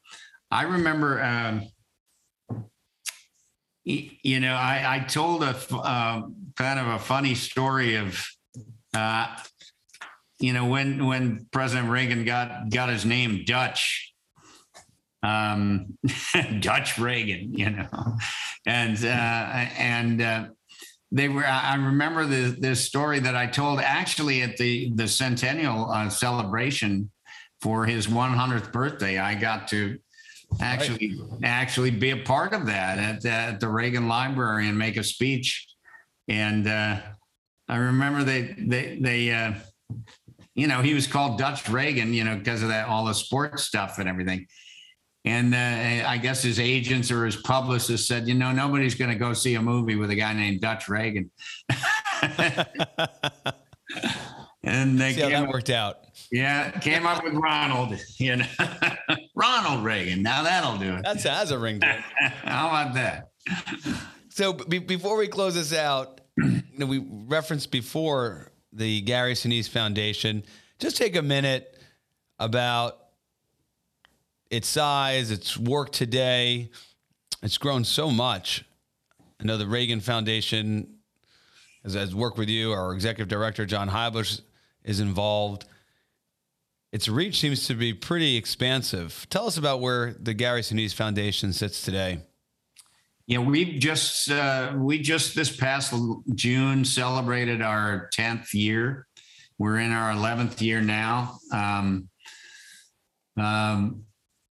i 0.50 0.64
remember 0.64 1.22
um, 1.22 1.62
you 3.84 4.40
know 4.40 4.54
i 4.54 4.96
i 4.96 4.98
told 4.98 5.42
a 5.42 5.56
uh, 5.72 6.22
kind 6.56 6.80
of 6.80 6.86
a 6.86 6.98
funny 6.98 7.34
story 7.34 7.96
of 7.96 8.22
uh, 8.94 9.34
you 10.38 10.52
know 10.52 10.66
when 10.66 11.06
when 11.06 11.46
president 11.50 11.88
reagan 11.88 12.26
got 12.26 12.68
got 12.68 12.90
his 12.90 13.06
name 13.06 13.44
dutch 13.46 14.13
um, 15.24 15.98
Dutch 16.60 16.98
Reagan, 16.98 17.54
you 17.54 17.70
know, 17.70 18.16
and 18.66 19.02
uh, 19.04 19.66
and 19.78 20.20
uh, 20.22 20.46
they 21.10 21.28
were. 21.28 21.46
I 21.46 21.76
remember 21.76 22.26
the 22.26 22.56
this 22.58 22.84
story 22.84 23.20
that 23.20 23.34
I 23.34 23.46
told 23.46 23.80
actually 23.80 24.42
at 24.42 24.56
the 24.56 24.92
the 24.94 25.08
centennial 25.08 25.90
uh, 25.90 26.08
celebration 26.10 27.10
for 27.60 27.86
his 27.86 28.06
100th 28.06 28.72
birthday. 28.72 29.18
I 29.18 29.34
got 29.34 29.68
to 29.68 29.98
actually 30.60 31.18
right. 31.18 31.40
actually 31.42 31.90
be 31.90 32.10
a 32.10 32.18
part 32.18 32.52
of 32.52 32.66
that 32.66 32.98
at, 32.98 33.24
at, 33.24 33.60
the 33.60 33.68
Reagan 33.68 34.06
Library 34.06 34.68
and 34.68 34.76
make 34.76 34.98
a 34.98 35.02
speech. 35.02 35.66
And 36.28 36.68
uh, 36.68 37.00
I 37.68 37.76
remember 37.76 38.24
they 38.24 38.54
they 38.58 38.98
they. 39.00 39.30
Uh, 39.32 39.54
you 40.56 40.68
know, 40.68 40.82
he 40.82 40.94
was 40.94 41.08
called 41.08 41.36
Dutch 41.36 41.68
Reagan, 41.68 42.14
you 42.14 42.22
know, 42.22 42.36
because 42.36 42.62
of 42.62 42.68
that 42.68 42.86
all 42.86 43.04
the 43.06 43.12
sports 43.12 43.64
stuff 43.64 43.98
and 43.98 44.08
everything. 44.08 44.46
And 45.24 45.54
uh, 45.54 46.06
I 46.06 46.18
guess 46.18 46.42
his 46.42 46.60
agents 46.60 47.10
or 47.10 47.24
his 47.24 47.36
publicist 47.36 48.06
said, 48.06 48.28
you 48.28 48.34
know, 48.34 48.52
nobody's 48.52 48.94
going 48.94 49.10
to 49.10 49.16
go 49.16 49.32
see 49.32 49.54
a 49.54 49.62
movie 49.62 49.96
with 49.96 50.10
a 50.10 50.14
guy 50.14 50.34
named 50.34 50.60
Dutch 50.60 50.86
Reagan. 50.88 51.30
and 54.62 54.98
they 54.98 55.14
see 55.14 55.22
how 55.22 55.30
that 55.30 55.48
worked 55.48 55.70
out. 55.70 56.00
Yeah, 56.30 56.70
came 56.72 57.06
up 57.06 57.24
with 57.24 57.34
Ronald. 57.34 57.98
You 58.18 58.36
know, 58.36 58.46
Ronald 59.34 59.82
Reagan. 59.84 60.22
Now 60.22 60.42
that'll 60.42 60.76
do 60.76 60.94
it. 60.94 61.02
That's 61.04 61.24
has 61.24 61.50
a 61.50 61.58
ring 61.58 61.80
how 62.44 62.68
about 62.68 62.94
that? 62.94 63.30
So 64.28 64.52
be- 64.52 64.78
before 64.78 65.16
we 65.16 65.28
close 65.28 65.54
this 65.54 65.72
out, 65.72 66.20
you 66.36 66.62
know, 66.76 66.86
we 66.86 66.98
referenced 66.98 67.70
before 67.70 68.52
the 68.72 69.00
Gary 69.02 69.34
Sinise 69.34 69.68
Foundation. 69.68 70.44
Just 70.78 70.96
take 70.96 71.16
a 71.16 71.22
minute 71.22 71.78
about 72.38 72.98
its 74.56 74.68
size, 74.68 75.30
its 75.30 75.56
work 75.56 75.90
today, 75.90 76.70
it's 77.42 77.58
grown 77.58 77.84
so 77.84 78.10
much. 78.10 78.64
I 79.40 79.44
know 79.44 79.58
the 79.58 79.66
Reagan 79.66 80.00
Foundation 80.00 80.94
has, 81.82 81.94
has 81.94 82.14
worked 82.14 82.38
with 82.38 82.48
you. 82.48 82.72
Our 82.72 82.94
executive 82.94 83.28
director, 83.28 83.66
John 83.66 83.88
Heybusch, 83.88 84.40
is 84.84 85.00
involved. 85.00 85.64
Its 86.92 87.08
reach 87.08 87.40
seems 87.40 87.66
to 87.66 87.74
be 87.74 87.92
pretty 87.92 88.36
expansive. 88.36 89.26
Tell 89.28 89.46
us 89.46 89.56
about 89.56 89.80
where 89.80 90.14
the 90.14 90.32
Gary 90.32 90.62
Sinise 90.62 90.94
Foundation 90.94 91.52
sits 91.52 91.82
today. 91.82 92.20
Yeah, 93.26 93.38
we 93.38 93.78
just 93.78 94.30
uh, 94.30 94.74
we 94.76 94.98
just 94.98 95.34
this 95.34 95.56
past 95.56 95.94
June 96.34 96.84
celebrated 96.84 97.62
our 97.62 98.08
tenth 98.12 98.54
year. 98.54 99.06
We're 99.58 99.78
in 99.78 99.92
our 99.92 100.12
eleventh 100.12 100.60
year 100.60 100.82
now. 100.82 101.38
Um, 101.50 102.08
um, 103.36 104.04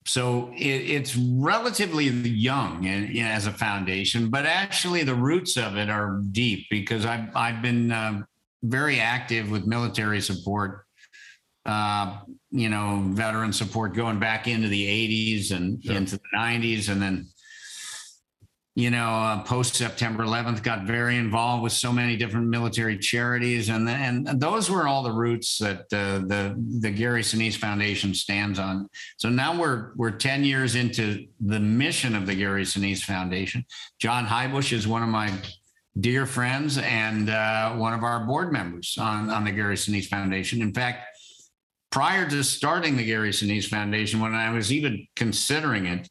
so 0.06 0.52
it, 0.56 0.90
it's 0.90 1.16
relatively 1.16 2.06
young 2.06 2.84
you 2.84 3.24
know, 3.24 3.30
as 3.30 3.48
a 3.48 3.52
foundation, 3.52 4.30
but 4.30 4.46
actually 4.46 5.04
the 5.04 5.16
roots 5.16 5.58
of 5.58 5.78
it 5.78 5.90
are 5.90 6.22
deep 6.32 6.68
because 6.70 7.06
I've 7.06 7.36
I've 7.36 7.62
been 7.62 7.92
uh, 7.92 8.24
very 8.64 9.00
active 9.00 9.50
with 9.50 9.66
military 9.66 10.22
support, 10.22 10.86
uh, 11.66 12.20
you 12.52 12.70
know, 12.70 13.04
veteran 13.10 13.54
support 13.54 13.94
going 13.94 14.20
back 14.20 14.48
into 14.48 14.68
the 14.68 14.86
80s 14.86 15.52
and 15.52 15.84
sure. 15.84 15.96
into 15.96 16.18
the 16.18 16.38
90s, 16.38 16.90
and 16.90 17.02
then 17.02 17.28
you 18.76 18.90
know, 18.90 19.10
uh, 19.10 19.44
post 19.44 19.76
September 19.76 20.24
11th, 20.24 20.64
got 20.64 20.86
very 20.86 21.18
involved 21.18 21.62
with 21.62 21.74
so 21.74 21.92
many 21.92 22.18
different 22.18 22.48
military 22.48 22.98
charities, 22.98 23.70
and 23.70 23.88
and 23.88 24.28
those 24.40 24.70
were 24.70 24.88
all 24.88 25.04
the 25.04 25.12
roots 25.12 25.60
that 25.60 25.82
uh, 25.94 26.26
the 26.26 26.56
the 26.80 26.90
Gary 26.90 27.22
Sinise 27.22 27.56
Foundation 27.56 28.16
stands 28.16 28.58
on. 28.58 28.90
So 29.18 29.30
now 29.30 29.60
we're 29.60 29.92
we're 29.96 30.12
10 30.12 30.44
years 30.44 30.74
into 30.76 31.28
the 31.40 31.60
mission 31.60 32.16
of 32.16 32.26
the 32.26 32.34
Gary 32.34 32.64
Sinise 32.64 33.04
Foundation. 33.04 33.64
John 34.00 34.26
Heybusch 34.26 34.74
is 34.74 34.88
one 34.88 35.04
of 35.04 35.10
my 35.10 35.32
dear 36.00 36.26
friends 36.26 36.80
and 36.80 37.30
uh, 37.30 37.74
one 37.74 37.94
of 37.94 38.04
our 38.04 38.26
board 38.26 38.52
members 38.52 38.98
on, 39.00 39.30
on 39.30 39.44
the 39.44 39.52
Gary 39.52 39.76
Sinise 39.76 40.08
Foundation. 40.08 40.62
In 40.62 40.74
fact, 40.74 41.06
prior 41.92 42.28
to 42.28 42.44
starting 42.44 42.98
the 42.98 43.06
Gary 43.06 43.30
Sinise 43.30 43.68
Foundation, 43.68 44.20
when 44.20 44.34
I 44.34 44.52
was 44.52 44.72
even 44.72 45.08
considering 45.16 45.86
it, 45.86 46.10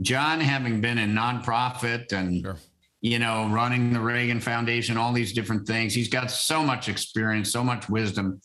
John, 0.00 0.40
having 0.40 0.80
been 0.80 0.98
in 0.98 1.14
nonprofit 1.14 2.12
and 2.12 2.42
sure. 2.42 2.56
you 3.00 3.18
know 3.18 3.48
running 3.48 3.92
the 3.92 4.00
Reagan 4.00 4.40
Foundation, 4.40 4.96
all 4.96 5.12
these 5.12 5.32
different 5.32 5.66
things, 5.66 5.94
he's 5.94 6.08
got 6.08 6.30
so 6.30 6.62
much 6.62 6.88
experience, 6.88 7.50
so 7.50 7.64
much 7.64 7.88
wisdom 7.88 8.40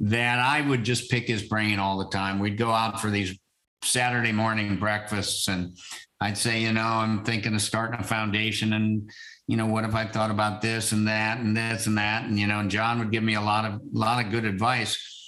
that 0.00 0.38
I 0.38 0.60
would 0.60 0.84
just 0.84 1.10
pick 1.10 1.26
his 1.26 1.42
brain 1.42 1.78
all 1.78 1.98
the 1.98 2.08
time. 2.08 2.38
We'd 2.38 2.58
go 2.58 2.70
out 2.70 3.00
for 3.00 3.10
these 3.10 3.38
Saturday 3.82 4.32
morning 4.32 4.76
breakfasts, 4.78 5.48
and 5.48 5.76
I'd 6.20 6.38
say, 6.38 6.60
you 6.60 6.72
know, 6.72 6.82
I'm 6.82 7.24
thinking 7.24 7.54
of 7.54 7.62
starting 7.62 8.00
a 8.00 8.04
foundation, 8.04 8.74
and 8.74 9.10
you 9.46 9.56
know, 9.56 9.66
what 9.66 9.84
if 9.84 9.94
I 9.94 10.06
thought 10.06 10.30
about 10.30 10.60
this 10.60 10.92
and 10.92 11.08
that 11.08 11.38
and 11.38 11.56
this 11.56 11.86
and 11.86 11.96
that, 11.98 12.24
and 12.24 12.38
you 12.38 12.46
know, 12.46 12.60
and 12.60 12.70
John 12.70 12.98
would 12.98 13.10
give 13.10 13.22
me 13.22 13.34
a 13.34 13.40
lot 13.40 13.64
of 13.64 13.74
a 13.74 13.98
lot 13.98 14.24
of 14.24 14.30
good 14.30 14.44
advice 14.44 15.19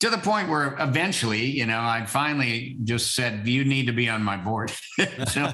to 0.00 0.10
the 0.10 0.18
point 0.18 0.48
where 0.48 0.76
eventually, 0.78 1.44
you 1.44 1.66
know, 1.66 1.80
I 1.80 2.06
finally 2.06 2.76
just 2.84 3.14
said, 3.14 3.46
"You 3.48 3.64
need 3.64 3.86
to 3.86 3.92
be 3.92 4.08
on 4.08 4.22
my 4.22 4.36
board." 4.36 4.72
so, 5.28 5.52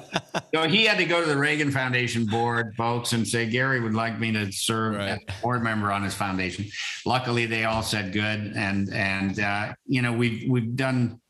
so, 0.54 0.68
he 0.68 0.84
had 0.84 0.98
to 0.98 1.06
go 1.06 1.22
to 1.22 1.26
the 1.26 1.36
Reagan 1.36 1.70
Foundation 1.70 2.26
board, 2.26 2.74
folks, 2.76 3.14
and 3.14 3.26
say, 3.26 3.48
"Gary 3.48 3.80
would 3.80 3.94
like 3.94 4.18
me 4.18 4.32
to 4.32 4.52
serve 4.52 4.96
right. 4.96 5.10
as 5.10 5.18
a 5.28 5.42
board 5.42 5.62
member 5.62 5.90
on 5.90 6.02
his 6.02 6.14
foundation." 6.14 6.66
Luckily, 7.06 7.46
they 7.46 7.64
all 7.64 7.82
said 7.82 8.12
good, 8.12 8.52
and 8.54 8.92
and 8.92 9.40
uh, 9.40 9.74
you 9.86 10.02
know, 10.02 10.12
we've 10.12 10.50
we've 10.50 10.76
done, 10.76 11.20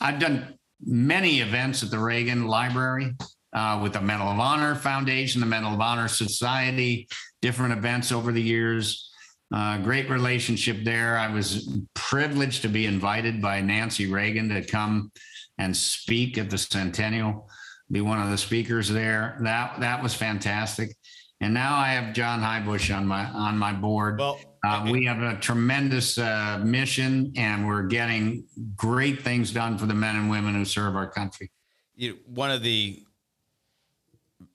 I've 0.00 0.18
done 0.18 0.54
many 0.80 1.40
events 1.40 1.82
at 1.82 1.90
the 1.90 1.98
Reagan 1.98 2.46
Library. 2.46 3.14
Uh, 3.52 3.78
with 3.80 3.92
the 3.92 4.00
Medal 4.00 4.26
of 4.26 4.40
Honor 4.40 4.74
Foundation, 4.74 5.40
the 5.40 5.46
Medal 5.46 5.74
of 5.74 5.80
Honor 5.80 6.08
Society, 6.08 7.06
different 7.40 7.72
events 7.72 8.10
over 8.10 8.32
the 8.32 8.42
years. 8.42 9.13
Uh, 9.52 9.78
great 9.78 10.08
relationship 10.08 10.84
there. 10.84 11.18
I 11.18 11.32
was 11.32 11.78
privileged 11.94 12.62
to 12.62 12.68
be 12.68 12.86
invited 12.86 13.40
by 13.40 13.60
Nancy 13.60 14.10
Reagan 14.10 14.48
to 14.48 14.64
come 14.64 15.12
and 15.58 15.76
speak 15.76 16.38
at 16.38 16.50
the 16.50 16.58
Centennial, 16.58 17.48
be 17.90 18.00
one 18.00 18.20
of 18.20 18.30
the 18.30 18.38
speakers 18.38 18.88
there. 18.88 19.38
That 19.42 19.80
that 19.80 20.02
was 20.02 20.14
fantastic. 20.14 20.96
And 21.40 21.52
now 21.52 21.76
I 21.76 21.88
have 21.88 22.14
John 22.14 22.40
Heybusch 22.40 22.96
on 22.96 23.06
my 23.06 23.26
on 23.26 23.58
my 23.58 23.72
board. 23.72 24.18
Well, 24.18 24.40
uh, 24.66 24.88
we 24.90 25.04
have 25.04 25.20
a 25.20 25.38
tremendous 25.40 26.16
uh, 26.16 26.60
mission, 26.64 27.32
and 27.36 27.66
we're 27.66 27.82
getting 27.82 28.46
great 28.74 29.22
things 29.22 29.52
done 29.52 29.76
for 29.76 29.84
the 29.84 29.94
men 29.94 30.16
and 30.16 30.30
women 30.30 30.54
who 30.54 30.64
serve 30.64 30.96
our 30.96 31.08
country. 31.08 31.50
You, 31.94 32.18
one 32.26 32.50
of 32.50 32.62
the 32.62 33.02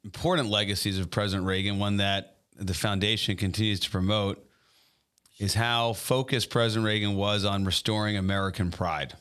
important 0.03 0.49
legacies 0.49 0.97
of 0.97 1.11
President 1.11 1.45
Reagan, 1.45 1.77
one 1.77 1.97
that 1.97 2.37
the 2.55 2.73
foundation 2.73 3.37
continues 3.37 3.79
to 3.81 3.89
promote, 3.91 4.43
is 5.39 5.53
how 5.53 5.93
focused 5.93 6.49
President 6.49 6.85
Reagan 6.85 7.15
was 7.15 7.45
on 7.45 7.63
restoring 7.63 8.17
American 8.17 8.71
pride. 8.71 9.13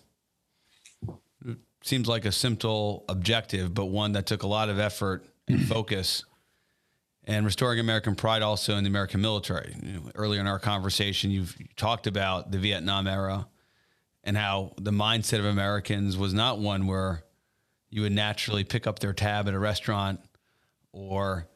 It 1.47 1.59
seems 1.83 2.09
like 2.09 2.25
a 2.25 2.33
simple 2.33 3.05
objective, 3.09 3.73
but 3.73 3.87
one 3.87 4.13
that 4.13 4.27
took 4.27 4.43
a 4.43 4.49
lot 4.49 4.69
of 4.69 4.81
effort 4.81 5.25
and 5.47 5.65
focus. 5.69 6.25
And 7.25 7.45
restoring 7.45 7.79
American 7.79 8.15
pride 8.15 8.43
also 8.43 8.77
in 8.77 8.85
the 8.85 8.89
American 8.89 9.21
military. 9.21 9.77
You 9.83 9.93
know, 9.93 10.11
earlier 10.15 10.41
in 10.41 10.47
our 10.47 10.59
conversation, 10.59 11.31
you've 11.31 11.57
talked 11.77 12.07
about 12.07 12.51
the 12.51 12.59
Vietnam 12.59 13.07
era 13.07 13.47
and 14.25 14.37
how 14.37 14.73
the 14.79 14.91
mindset 14.91 15.39
of 15.39 15.45
Americans 15.45 16.17
was 16.17 16.33
not 16.33 16.59
one 16.59 16.87
where 16.87 17.23
you 17.91 18.03
would 18.03 18.13
naturally 18.13 18.65
pick 18.65 18.87
up 18.87 18.99
their 18.99 19.13
tab 19.13 19.47
at 19.47 19.55
a 19.55 19.59
restaurant 19.59 20.21
or 20.93 21.47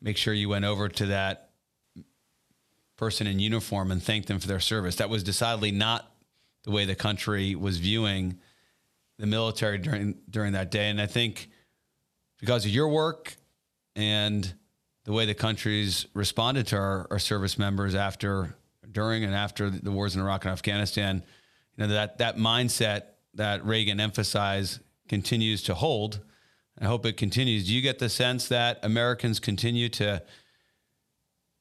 make 0.00 0.16
sure 0.16 0.34
you 0.34 0.48
went 0.48 0.64
over 0.64 0.88
to 0.88 1.06
that 1.06 1.45
person 2.96 3.26
in 3.26 3.38
uniform 3.38 3.90
and 3.90 4.02
thank 4.02 4.26
them 4.26 4.38
for 4.38 4.48
their 4.48 4.60
service. 4.60 4.96
That 4.96 5.10
was 5.10 5.22
decidedly 5.22 5.70
not 5.70 6.10
the 6.64 6.70
way 6.70 6.84
the 6.84 6.94
country 6.94 7.54
was 7.54 7.78
viewing 7.78 8.38
the 9.18 9.26
military 9.26 9.78
during 9.78 10.18
during 10.28 10.52
that 10.52 10.70
day. 10.70 10.90
And 10.90 11.00
I 11.00 11.06
think 11.06 11.48
because 12.40 12.64
of 12.64 12.70
your 12.70 12.88
work 12.88 13.34
and 13.94 14.52
the 15.04 15.12
way 15.12 15.24
the 15.24 15.34
country's 15.34 16.06
responded 16.14 16.66
to 16.68 16.76
our, 16.76 17.06
our 17.10 17.18
service 17.18 17.58
members 17.58 17.94
after, 17.94 18.56
during, 18.90 19.24
and 19.24 19.34
after 19.34 19.70
the 19.70 19.90
wars 19.90 20.16
in 20.16 20.20
Iraq 20.20 20.44
and 20.44 20.52
Afghanistan, 20.52 21.22
you 21.76 21.86
know 21.86 21.92
that 21.94 22.18
that 22.18 22.36
mindset 22.36 23.02
that 23.34 23.64
Reagan 23.64 24.00
emphasized 24.00 24.80
continues 25.08 25.62
to 25.64 25.74
hold. 25.74 26.20
I 26.78 26.84
hope 26.86 27.06
it 27.06 27.16
continues. 27.16 27.66
Do 27.66 27.74
you 27.74 27.80
get 27.80 27.98
the 27.98 28.08
sense 28.08 28.48
that 28.48 28.80
Americans 28.82 29.40
continue 29.40 29.88
to 29.90 30.22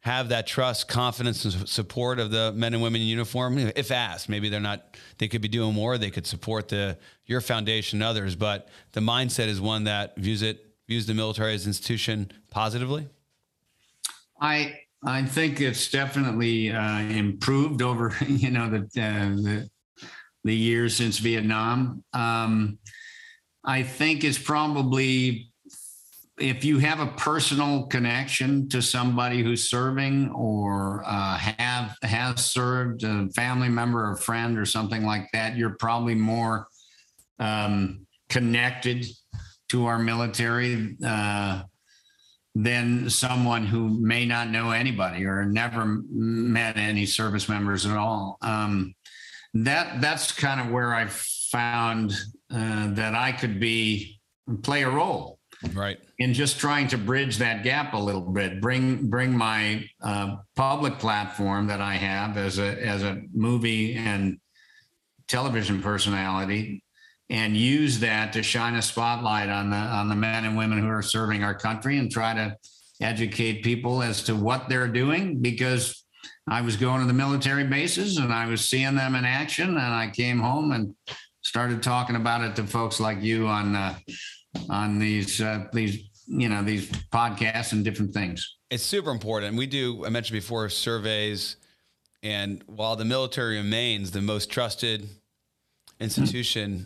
have 0.06 0.30
that 0.30 0.46
trust, 0.46 0.88
confidence, 0.88 1.44
and 1.46 1.68
support 1.68 2.20
of 2.20 2.30
the 2.30 2.52
men 2.52 2.76
and 2.76 2.84
women 2.84 3.02
in 3.02 3.08
uniform? 3.08 3.58
If 3.58 3.90
asked, 3.90 4.30
maybe 4.30 4.50
they're 4.50 4.60
not. 4.60 4.98
They 5.18 5.28
could 5.28 5.42
be 5.42 5.48
doing 5.48 5.74
more. 5.74 5.98
They 5.98 6.12
could 6.12 6.28
support 6.28 6.70
the 6.70 7.00
your 7.26 7.42
foundation, 7.42 8.04
and 8.04 8.08
others. 8.08 8.36
But 8.36 8.70
the 8.92 9.00
mindset 9.00 9.48
is 9.48 9.60
one 9.60 9.86
that 9.86 10.16
views 10.16 10.44
it 10.44 10.64
views 10.88 11.08
the 11.08 11.16
military 11.16 11.56
as 11.56 11.66
an 11.66 11.72
institution 11.72 12.32
positively. 12.52 13.08
I 14.40 14.78
I 15.04 15.24
think 15.24 15.60
it's 15.60 15.90
definitely 15.90 16.72
uh, 16.72 17.00
improved 17.00 17.82
over 17.82 18.16
you 18.28 18.52
know 18.52 18.70
the, 18.70 18.78
uh, 19.02 19.36
the 19.42 19.70
the 20.44 20.56
years 20.56 20.96
since 20.96 21.18
Vietnam. 21.18 22.04
Um, 22.14 22.78
I 23.64 23.82
think 23.82 24.24
it's 24.24 24.38
probably 24.38 25.50
if 26.38 26.66
you 26.66 26.80
have 26.80 27.00
a 27.00 27.08
personal 27.08 27.84
connection 27.88 28.68
to 28.70 28.82
somebody 28.82 29.42
who's 29.42 29.70
serving 29.70 30.30
or 30.32 31.04
uh, 31.06 31.38
have 31.38 31.96
has 32.02 32.46
served 32.46 33.04
a 33.04 33.30
family 33.36 33.70
member 33.70 34.10
or 34.10 34.16
friend 34.18 34.58
or 34.58 34.66
something 34.66 35.06
like 35.06 35.28
that 35.32 35.56
you're 35.56 35.78
probably 35.80 36.16
more 36.16 36.68
um, 37.40 38.06
connected 38.30 39.06
to 39.70 39.86
our 39.86 39.98
military 39.98 40.98
uh, 41.06 41.64
than 42.54 43.10
someone 43.10 43.66
who 43.66 43.90
may 43.90 44.26
not 44.26 44.50
know 44.50 44.72
anybody 44.72 45.26
or 45.26 45.46
never 45.46 46.02
met 46.10 46.78
any 46.78 47.06
service 47.06 47.50
members 47.50 47.86
at 47.86 47.98
all. 47.98 48.38
Um, 48.42 48.94
that 49.56 50.02
that's 50.02 50.34
kind 50.34 50.60
of 50.60 50.70
where 50.70 50.94
i 50.94 51.08
found 51.08 52.12
uh, 52.52 52.94
that 52.94 53.16
i 53.16 53.32
could 53.32 53.60
be 53.60 54.20
play 54.64 54.84
a 54.84 54.90
role 54.90 55.40
right. 55.74 55.98
In 56.20 56.34
just 56.34 56.60
trying 56.60 56.88
to 56.90 56.98
bridge 56.98 57.38
that 57.38 57.64
gap 57.64 57.94
a 57.94 57.98
little 57.98 58.22
bit 58.22 58.62
bring 58.62 59.10
bring 59.10 59.36
my 59.36 59.86
uh, 60.02 60.38
public 60.56 61.00
platform 61.00 61.68
that 61.68 61.82
i 61.82 61.96
have 61.96 62.38
as 62.38 62.60
a 62.60 62.86
as 62.86 63.04
a 63.04 63.22
movie 63.34 63.96
and 63.96 64.40
television 65.28 65.82
personality 65.82 66.84
and 67.30 67.58
use 67.58 68.00
that 68.00 68.34
to 68.34 68.44
shine 68.44 68.76
a 68.76 68.82
spotlight 68.82 69.50
on 69.50 69.70
the 69.70 69.78
on 69.78 70.10
the 70.10 70.16
men 70.16 70.46
and 70.46 70.58
women 70.58 70.80
who 70.80 70.90
are 70.90 71.02
serving 71.02 71.44
our 71.44 71.56
country 71.56 71.98
and 71.98 72.12
try 72.12 72.34
to 72.34 72.56
educate 73.02 73.64
people 73.64 74.02
as 74.02 74.24
to 74.24 74.36
what 74.36 74.70
they're 74.70 74.88
doing 74.88 75.42
because 75.42 76.06
I 76.48 76.62
was 76.62 76.78
going 76.78 77.02
to 77.02 77.08
the 77.08 77.14
military 77.14 77.64
bases 77.64 78.18
and 78.18 78.32
I 78.32 78.48
was 78.48 78.70
seeing 78.70 78.96
them 78.96 79.16
in 79.16 79.26
action 79.26 79.70
and 79.70 79.80
I 79.80 80.12
came 80.14 80.40
home 80.40 80.72
and 80.72 80.96
started 81.42 81.82
talking 81.82 82.16
about 82.16 82.42
it 82.42 82.56
to 82.56 82.66
folks 82.66 83.00
like 83.00 83.22
you 83.22 83.48
on 83.48 83.76
uh, 83.76 83.96
on 84.70 85.00
these 85.00 85.42
uh, 85.42 85.66
these 85.74 86.10
you 86.28 86.50
know 86.50 86.64
these 86.64 86.90
podcasts 87.12 87.72
and 87.72 87.84
different 87.84 88.14
things. 88.14 88.58
It's 88.70 88.84
super 88.84 89.12
important. 89.12 89.56
We 89.58 89.68
do. 89.68 90.06
I 90.06 90.10
mentioned 90.10 90.36
before 90.36 90.70
surveys, 90.70 91.58
and 92.24 92.64
while 92.68 92.96
the 92.96 93.06
military 93.06 93.58
remains 93.58 94.12
the 94.12 94.22
most 94.22 94.50
trusted 94.50 95.08
institution 96.00 96.72
mm-hmm. 96.72 96.84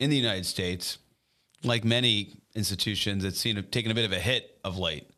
in 0.00 0.10
the 0.10 0.16
United 0.16 0.46
States, 0.46 0.98
like 1.62 1.84
many 1.84 2.40
institutions, 2.54 3.24
it's 3.24 3.38
seen 3.38 3.62
taken 3.70 3.90
a 3.90 3.94
bit 3.94 4.04
of 4.04 4.12
a 4.12 4.18
hit 4.18 4.58
of 4.64 4.78
late, 4.78 5.08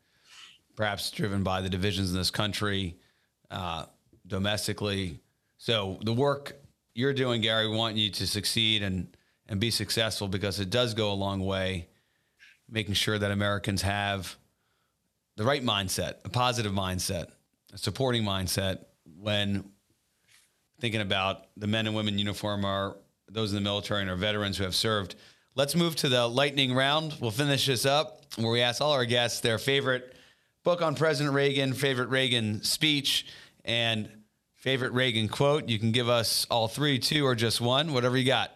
perhaps 0.75 1.09
driven 1.11 1.43
by 1.43 1.61
the 1.61 1.69
divisions 1.69 2.11
in 2.11 2.17
this 2.17 2.31
country 2.31 2.95
uh, 3.49 3.85
domestically. 4.27 5.19
So 5.57 5.99
the 6.03 6.13
work 6.13 6.55
you're 6.93 7.13
doing, 7.13 7.41
Gary, 7.41 7.67
we 7.67 7.75
want 7.75 7.95
you 7.95 8.09
to 8.11 8.27
succeed 8.27 8.83
and 8.83 9.15
and 9.49 9.59
be 9.59 9.71
successful 9.71 10.27
because 10.29 10.59
it 10.59 10.69
does 10.69 10.93
go 10.93 11.11
a 11.11 11.13
long 11.13 11.41
way 11.41 11.87
making 12.69 12.93
sure 12.93 13.17
that 13.17 13.31
Americans 13.31 13.81
have 13.81 14.37
the 15.35 15.43
right 15.43 15.63
mindset, 15.63 16.15
a 16.23 16.29
positive 16.29 16.71
mindset, 16.71 17.27
a 17.73 17.77
supporting 17.77 18.23
mindset 18.23 18.85
when 19.17 19.63
thinking 20.79 21.01
about 21.01 21.47
the 21.57 21.67
men 21.67 21.87
and 21.87 21.95
women 21.95 22.13
in 22.13 22.19
uniform 22.19 22.63
are 22.63 22.95
those 23.27 23.51
in 23.51 23.55
the 23.55 23.61
military 23.61 24.01
and 24.01 24.09
our 24.09 24.15
veterans 24.15 24.57
who 24.57 24.63
have 24.63 24.75
served. 24.75 25.15
Let's 25.55 25.75
move 25.75 25.95
to 25.97 26.09
the 26.09 26.27
lightning 26.27 26.73
round. 26.73 27.15
We'll 27.19 27.31
finish 27.31 27.65
this 27.65 27.85
up 27.85 28.21
where 28.37 28.51
we 28.51 28.61
ask 28.61 28.81
all 28.81 28.91
our 28.91 29.05
guests 29.05 29.41
their 29.41 29.57
favorite 29.57 30.15
book 30.63 30.81
on 30.81 30.93
President 30.95 31.33
Reagan, 31.33 31.73
favorite 31.73 32.09
Reagan 32.09 32.61
speech, 32.63 33.25
and 33.65 34.09
favorite 34.57 34.93
Reagan 34.93 35.27
quote. 35.27 35.67
You 35.69 35.79
can 35.79 35.91
give 35.91 36.07
us 36.07 36.45
all 36.51 36.67
three, 36.67 36.99
two, 36.99 37.25
or 37.25 37.33
just 37.33 37.59
one, 37.59 37.93
whatever 37.93 38.15
you 38.15 38.25
got. 38.25 38.51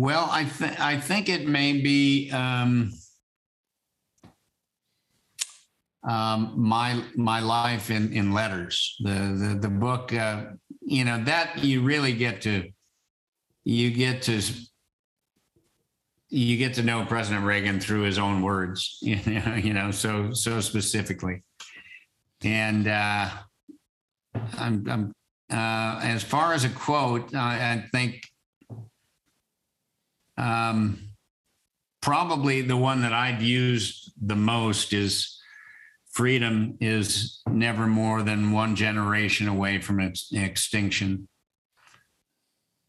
Well, 0.00 0.30
I 0.30 0.46
think 0.46 0.80
I 0.80 0.98
think 0.98 1.28
it 1.28 1.46
may 1.46 1.74
be 1.74 2.30
um, 2.30 2.90
um, 6.08 6.54
my 6.56 7.04
my 7.16 7.40
life 7.40 7.90
in 7.90 8.10
in 8.14 8.32
letters. 8.32 8.96
The 9.04 9.10
the 9.10 9.58
the 9.60 9.68
book, 9.68 10.14
uh, 10.14 10.52
you 10.80 11.04
know, 11.04 11.22
that 11.24 11.62
you 11.62 11.82
really 11.82 12.14
get 12.14 12.40
to 12.42 12.70
you 13.64 13.90
get 13.90 14.22
to 14.22 14.40
you 16.30 16.56
get 16.56 16.72
to 16.74 16.82
know 16.82 17.04
President 17.04 17.44
Reagan 17.44 17.78
through 17.78 18.04
his 18.04 18.18
own 18.18 18.40
words, 18.40 18.96
you 19.02 19.16
know, 19.26 19.54
you 19.54 19.74
know, 19.74 19.90
so 19.90 20.32
so 20.32 20.62
specifically. 20.62 21.42
And 22.42 22.88
uh, 22.88 23.28
I'm, 24.56 24.88
I'm 24.88 25.12
uh, 25.52 26.00
as 26.02 26.22
far 26.22 26.54
as 26.54 26.64
a 26.64 26.70
quote, 26.70 27.34
I, 27.34 27.74
I 27.74 27.88
think 27.92 28.29
um, 30.40 31.10
probably 32.00 32.62
the 32.62 32.76
one 32.76 33.02
that 33.02 33.12
I've 33.12 33.42
used 33.42 34.12
the 34.20 34.36
most 34.36 34.92
is 34.92 35.38
freedom 36.12 36.76
is 36.80 37.40
never 37.48 37.86
more 37.86 38.22
than 38.22 38.52
one 38.52 38.74
generation 38.74 39.48
away 39.48 39.80
from 39.80 40.00
its 40.00 40.32
extinction. 40.32 41.28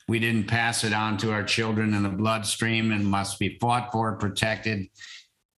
We 0.08 0.20
didn't 0.20 0.47
pass 0.47 0.84
it 0.84 0.93
on 0.93 1.18
to 1.18 1.32
our 1.32 1.43
children 1.43 1.93
in 1.93 2.04
the 2.04 2.10
bloodstream 2.10 2.91
and 2.91 3.06
must 3.06 3.38
be 3.38 3.58
fought 3.60 3.91
for, 3.91 4.16
protected, 4.16 4.88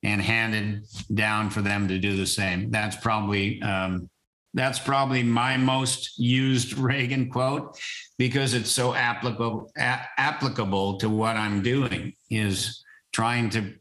and 0.03 0.21
handed 0.21 0.85
down 1.13 1.49
for 1.49 1.61
them 1.61 1.87
to 1.87 1.97
do 1.97 2.17
the 2.17 2.25
same. 2.25 2.69
That's 2.69 2.95
probably 2.97 3.61
um, 3.61 4.09
that's 4.53 4.79
probably 4.79 5.23
my 5.23 5.57
most 5.57 6.17
used 6.19 6.77
Reagan 6.77 7.29
quote 7.29 7.77
because 8.17 8.53
it's 8.53 8.71
so 8.71 8.93
applicable 8.93 9.71
a- 9.77 10.01
applicable 10.17 10.97
to 10.99 11.09
what 11.09 11.35
I'm 11.37 11.61
doing 11.61 12.13
is 12.29 12.83
trying 13.13 13.49
to 13.51 13.73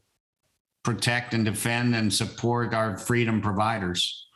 protect 0.83 1.33
and 1.33 1.45
defend 1.45 1.95
and 1.95 2.13
support 2.13 2.73
our 2.73 2.97
freedom 2.97 3.41
providers, 3.41 4.27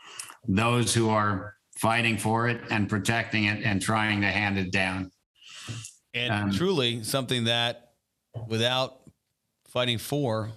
those 0.48 0.94
who 0.94 1.10
are 1.10 1.56
fighting 1.78 2.18
for 2.18 2.48
it 2.48 2.62
and 2.72 2.88
protecting 2.90 3.46
it 3.46 3.64
and 3.64 3.82
trying 3.82 4.22
to 4.22 4.28
hand 4.28 4.58
it 4.58 4.72
down. 4.72 5.12
And 6.14 6.32
Um, 6.34 6.52
truly 6.52 7.04
something 7.04 7.44
that 7.44 7.92
without 8.48 9.02
fighting 9.70 9.98
for, 9.98 10.52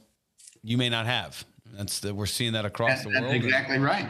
you 0.62 0.78
may 0.78 0.88
not 0.88 1.06
have. 1.06 1.44
That's 1.72 2.00
the, 2.00 2.14
we're 2.14 2.26
seeing 2.26 2.52
that 2.52 2.64
across 2.64 3.02
That- 3.02 3.08
the 3.08 3.10
that's 3.14 3.22
world. 3.22 3.34
exactly 3.34 3.78
right. 3.78 4.08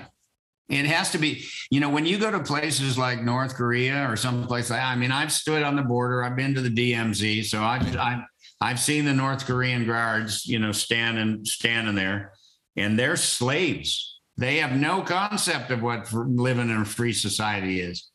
It 0.70 0.86
has 0.86 1.10
to 1.10 1.18
be, 1.18 1.44
you 1.70 1.80
know, 1.80 1.90
when 1.90 2.06
you 2.06 2.16
go 2.16 2.30
to 2.30 2.38
places 2.38 2.96
like 2.96 3.22
North 3.22 3.54
Korea 3.56 4.08
or 4.08 4.16
someplace 4.16 4.70
like, 4.70 4.80
I 4.80 4.94
mean, 4.94 5.10
I've 5.10 5.32
stood 5.32 5.64
on 5.64 5.74
the 5.74 5.82
border. 5.82 6.22
I've 6.22 6.36
been 6.36 6.54
to 6.54 6.62
the 6.62 6.70
DMZ, 6.70 7.44
so 7.46 7.62
I've 7.62 7.96
I've, 7.96 8.22
I've 8.60 8.80
seen 8.80 9.04
the 9.04 9.12
North 9.12 9.46
Korean 9.46 9.84
guards, 9.84 10.46
you 10.46 10.60
know, 10.60 10.70
standing 10.70 11.44
standing 11.44 11.96
there, 11.96 12.32
and 12.76 12.96
they're 12.96 13.16
slaves. 13.16 14.20
They 14.36 14.58
have 14.58 14.72
no 14.72 15.02
concept 15.02 15.72
of 15.72 15.82
what 15.82 16.12
living 16.12 16.70
in 16.70 16.82
a 16.82 16.84
free 16.84 17.12
society 17.12 17.80
is. 17.80 18.08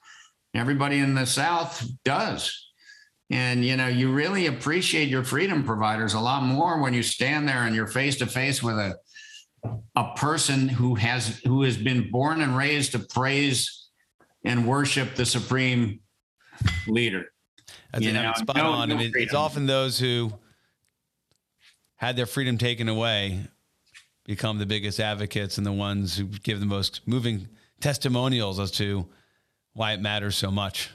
Everybody 0.55 0.99
in 0.99 1.13
the 1.13 1.25
South 1.25 1.85
does. 2.05 2.65
And 3.29 3.65
you 3.65 3.75
know, 3.75 3.87
you 3.87 4.13
really 4.13 4.45
appreciate 4.45 5.09
your 5.09 5.23
freedom 5.25 5.65
providers 5.65 6.13
a 6.13 6.19
lot 6.21 6.43
more 6.43 6.81
when 6.81 6.93
you 6.93 7.03
stand 7.03 7.49
there 7.49 7.63
and 7.63 7.75
you're 7.75 7.87
face 7.87 8.17
to 8.19 8.27
face 8.27 8.63
with 8.63 8.77
a 8.77 8.95
a 9.95 10.13
person 10.15 10.67
who 10.67 10.95
has 10.95 11.39
who 11.39 11.63
has 11.63 11.77
been 11.77 12.09
born 12.11 12.41
and 12.41 12.55
raised 12.57 12.91
to 12.93 12.99
praise 12.99 13.89
and 14.43 14.67
worship 14.67 15.15
the 15.15 15.25
supreme 15.25 15.99
leader. 16.87 17.25
Think 17.93 18.05
You 18.05 18.13
know, 18.13 18.33
spot 18.35 18.57
no- 18.57 18.71
on. 18.71 18.91
I 18.91 18.95
mean, 18.95 19.11
it's 19.15 19.33
often 19.33 19.65
those 19.65 19.97
who 19.99 20.31
had 21.95 22.15
their 22.15 22.25
freedom 22.25 22.57
taken 22.57 22.89
away 22.89 23.39
become 24.25 24.57
the 24.57 24.65
biggest 24.65 24.99
advocates 24.99 25.57
and 25.57 25.65
the 25.65 25.71
ones 25.71 26.17
who 26.17 26.25
give 26.25 26.59
the 26.59 26.65
most 26.65 27.01
moving 27.05 27.47
testimonials 27.79 28.59
as 28.59 28.71
to 28.71 29.07
why 29.73 29.93
it 29.93 30.01
matters 30.01 30.35
so 30.35 30.51
much. 30.51 30.89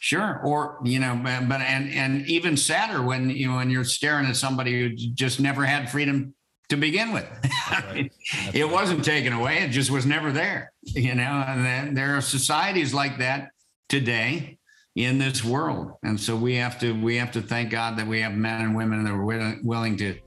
Sure, 0.00 0.40
or 0.44 0.78
you 0.84 0.98
know, 0.98 1.18
but 1.22 1.48
but- 1.48 1.60
and 1.62 1.90
and 1.90 2.26
even 2.26 2.56
sadder 2.56 3.02
when 3.02 3.30
you 3.30 3.48
know 3.48 3.56
when 3.56 3.70
you're 3.70 3.84
staring 3.84 4.26
at 4.26 4.36
somebody 4.36 4.72
who 4.80 4.90
just 5.14 5.40
never 5.40 5.64
had 5.64 5.90
freedom 5.90 6.34
to 6.68 6.76
begin 6.76 7.12
with. 7.12 7.26
I 7.66 7.92
mean, 7.92 8.10
it 8.54 8.68
wasn't 8.68 9.04
taken 9.04 9.32
away; 9.32 9.58
it 9.58 9.70
just 9.70 9.90
was 9.90 10.06
never 10.06 10.32
there. 10.32 10.72
You 10.82 11.14
know, 11.14 11.44
and 11.46 11.64
then 11.64 11.94
there 11.94 12.16
are 12.16 12.20
societies 12.20 12.94
like 12.94 13.18
that 13.18 13.50
today 13.88 14.58
in 14.96 15.18
this 15.18 15.44
world, 15.44 15.92
and 16.02 16.18
so 16.18 16.36
we 16.36 16.56
have 16.56 16.78
to 16.80 16.92
we 16.92 17.16
have 17.16 17.32
to 17.32 17.42
thank 17.42 17.70
God 17.70 17.96
that 17.98 18.06
we 18.06 18.20
have 18.20 18.32
men 18.34 18.62
and 18.62 18.76
women 18.76 19.04
that 19.04 19.12
are 19.12 19.24
willing, 19.24 19.60
willing 19.62 19.96
to 19.98 20.18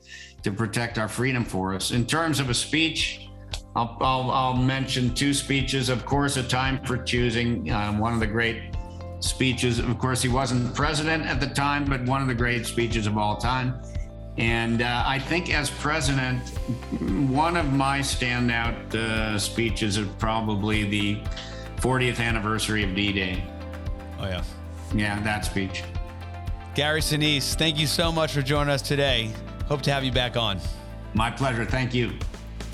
to 0.43 0.51
protect 0.51 0.97
our 0.97 1.07
freedom 1.07 1.43
for 1.43 1.73
us. 1.73 1.91
In 1.91 2.05
terms 2.05 2.39
of 2.39 2.49
a 2.49 2.53
speech, 2.53 3.27
I'll, 3.75 3.97
I'll, 4.01 4.31
I'll 4.31 4.53
mention 4.53 5.13
two 5.13 5.33
speeches. 5.33 5.89
Of 5.89 6.05
course, 6.05 6.37
a 6.37 6.43
time 6.43 6.83
for 6.83 6.97
choosing. 6.97 7.69
Uh, 7.69 7.93
one 7.93 8.13
of 8.13 8.19
the 8.19 8.27
great 8.27 8.75
speeches. 9.19 9.79
Of 9.79 9.97
course, 9.99 10.21
he 10.21 10.29
wasn't 10.29 10.73
president 10.73 11.25
at 11.25 11.39
the 11.39 11.47
time, 11.47 11.85
but 11.85 12.03
one 12.05 12.21
of 12.21 12.27
the 12.27 12.35
great 12.35 12.65
speeches 12.65 13.07
of 13.07 13.17
all 13.17 13.37
time. 13.37 13.81
And 14.37 14.81
uh, 14.81 15.03
I 15.05 15.17
think 15.17 15.53
as 15.53 15.69
president, 15.69 16.49
one 17.29 17.57
of 17.57 17.73
my 17.73 17.99
standout 17.99 18.93
uh, 18.93 19.39
speeches 19.39 19.97
is 19.97 20.07
probably 20.19 20.83
the 20.83 21.19
40th 21.77 22.19
anniversary 22.19 22.83
of 22.83 22.93
D-Day. 22.93 23.43
Oh 24.19 24.25
yeah. 24.25 24.43
Yeah, 24.93 25.19
that 25.21 25.45
speech. 25.45 25.83
Gary 26.75 27.01
Sinise, 27.01 27.55
thank 27.55 27.79
you 27.79 27.87
so 27.87 28.11
much 28.11 28.31
for 28.33 28.41
joining 28.41 28.71
us 28.71 28.81
today. 28.81 29.31
Hope 29.67 29.81
to 29.81 29.91
have 29.91 30.03
you 30.03 30.11
back 30.11 30.37
on. 30.37 30.59
My 31.13 31.31
pleasure. 31.31 31.65
Thank 31.65 31.93
you. 31.93 32.13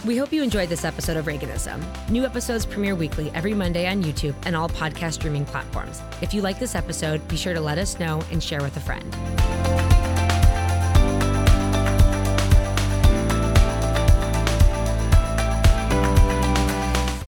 We 0.05 0.17
hope 0.17 0.33
you 0.33 0.43
enjoyed 0.43 0.67
this 0.67 0.83
episode 0.83 1.15
of 1.15 1.25
Reaganism. 1.25 1.81
New 2.09 2.25
episodes 2.25 2.65
premiere 2.65 2.93
weekly 2.93 3.31
every 3.33 3.53
Monday 3.53 3.87
on 3.87 4.03
YouTube 4.03 4.35
and 4.45 4.53
all 4.53 4.67
podcast 4.67 5.13
streaming 5.13 5.45
platforms. 5.45 6.01
If 6.21 6.33
you 6.33 6.41
like 6.41 6.59
this 6.59 6.75
episode, 6.75 7.25
be 7.29 7.37
sure 7.37 7.53
to 7.53 7.61
let 7.61 7.77
us 7.77 7.99
know 7.99 8.21
and 8.29 8.43
share 8.43 8.61
with 8.61 8.75
a 8.75 8.81
friend. 8.81 9.92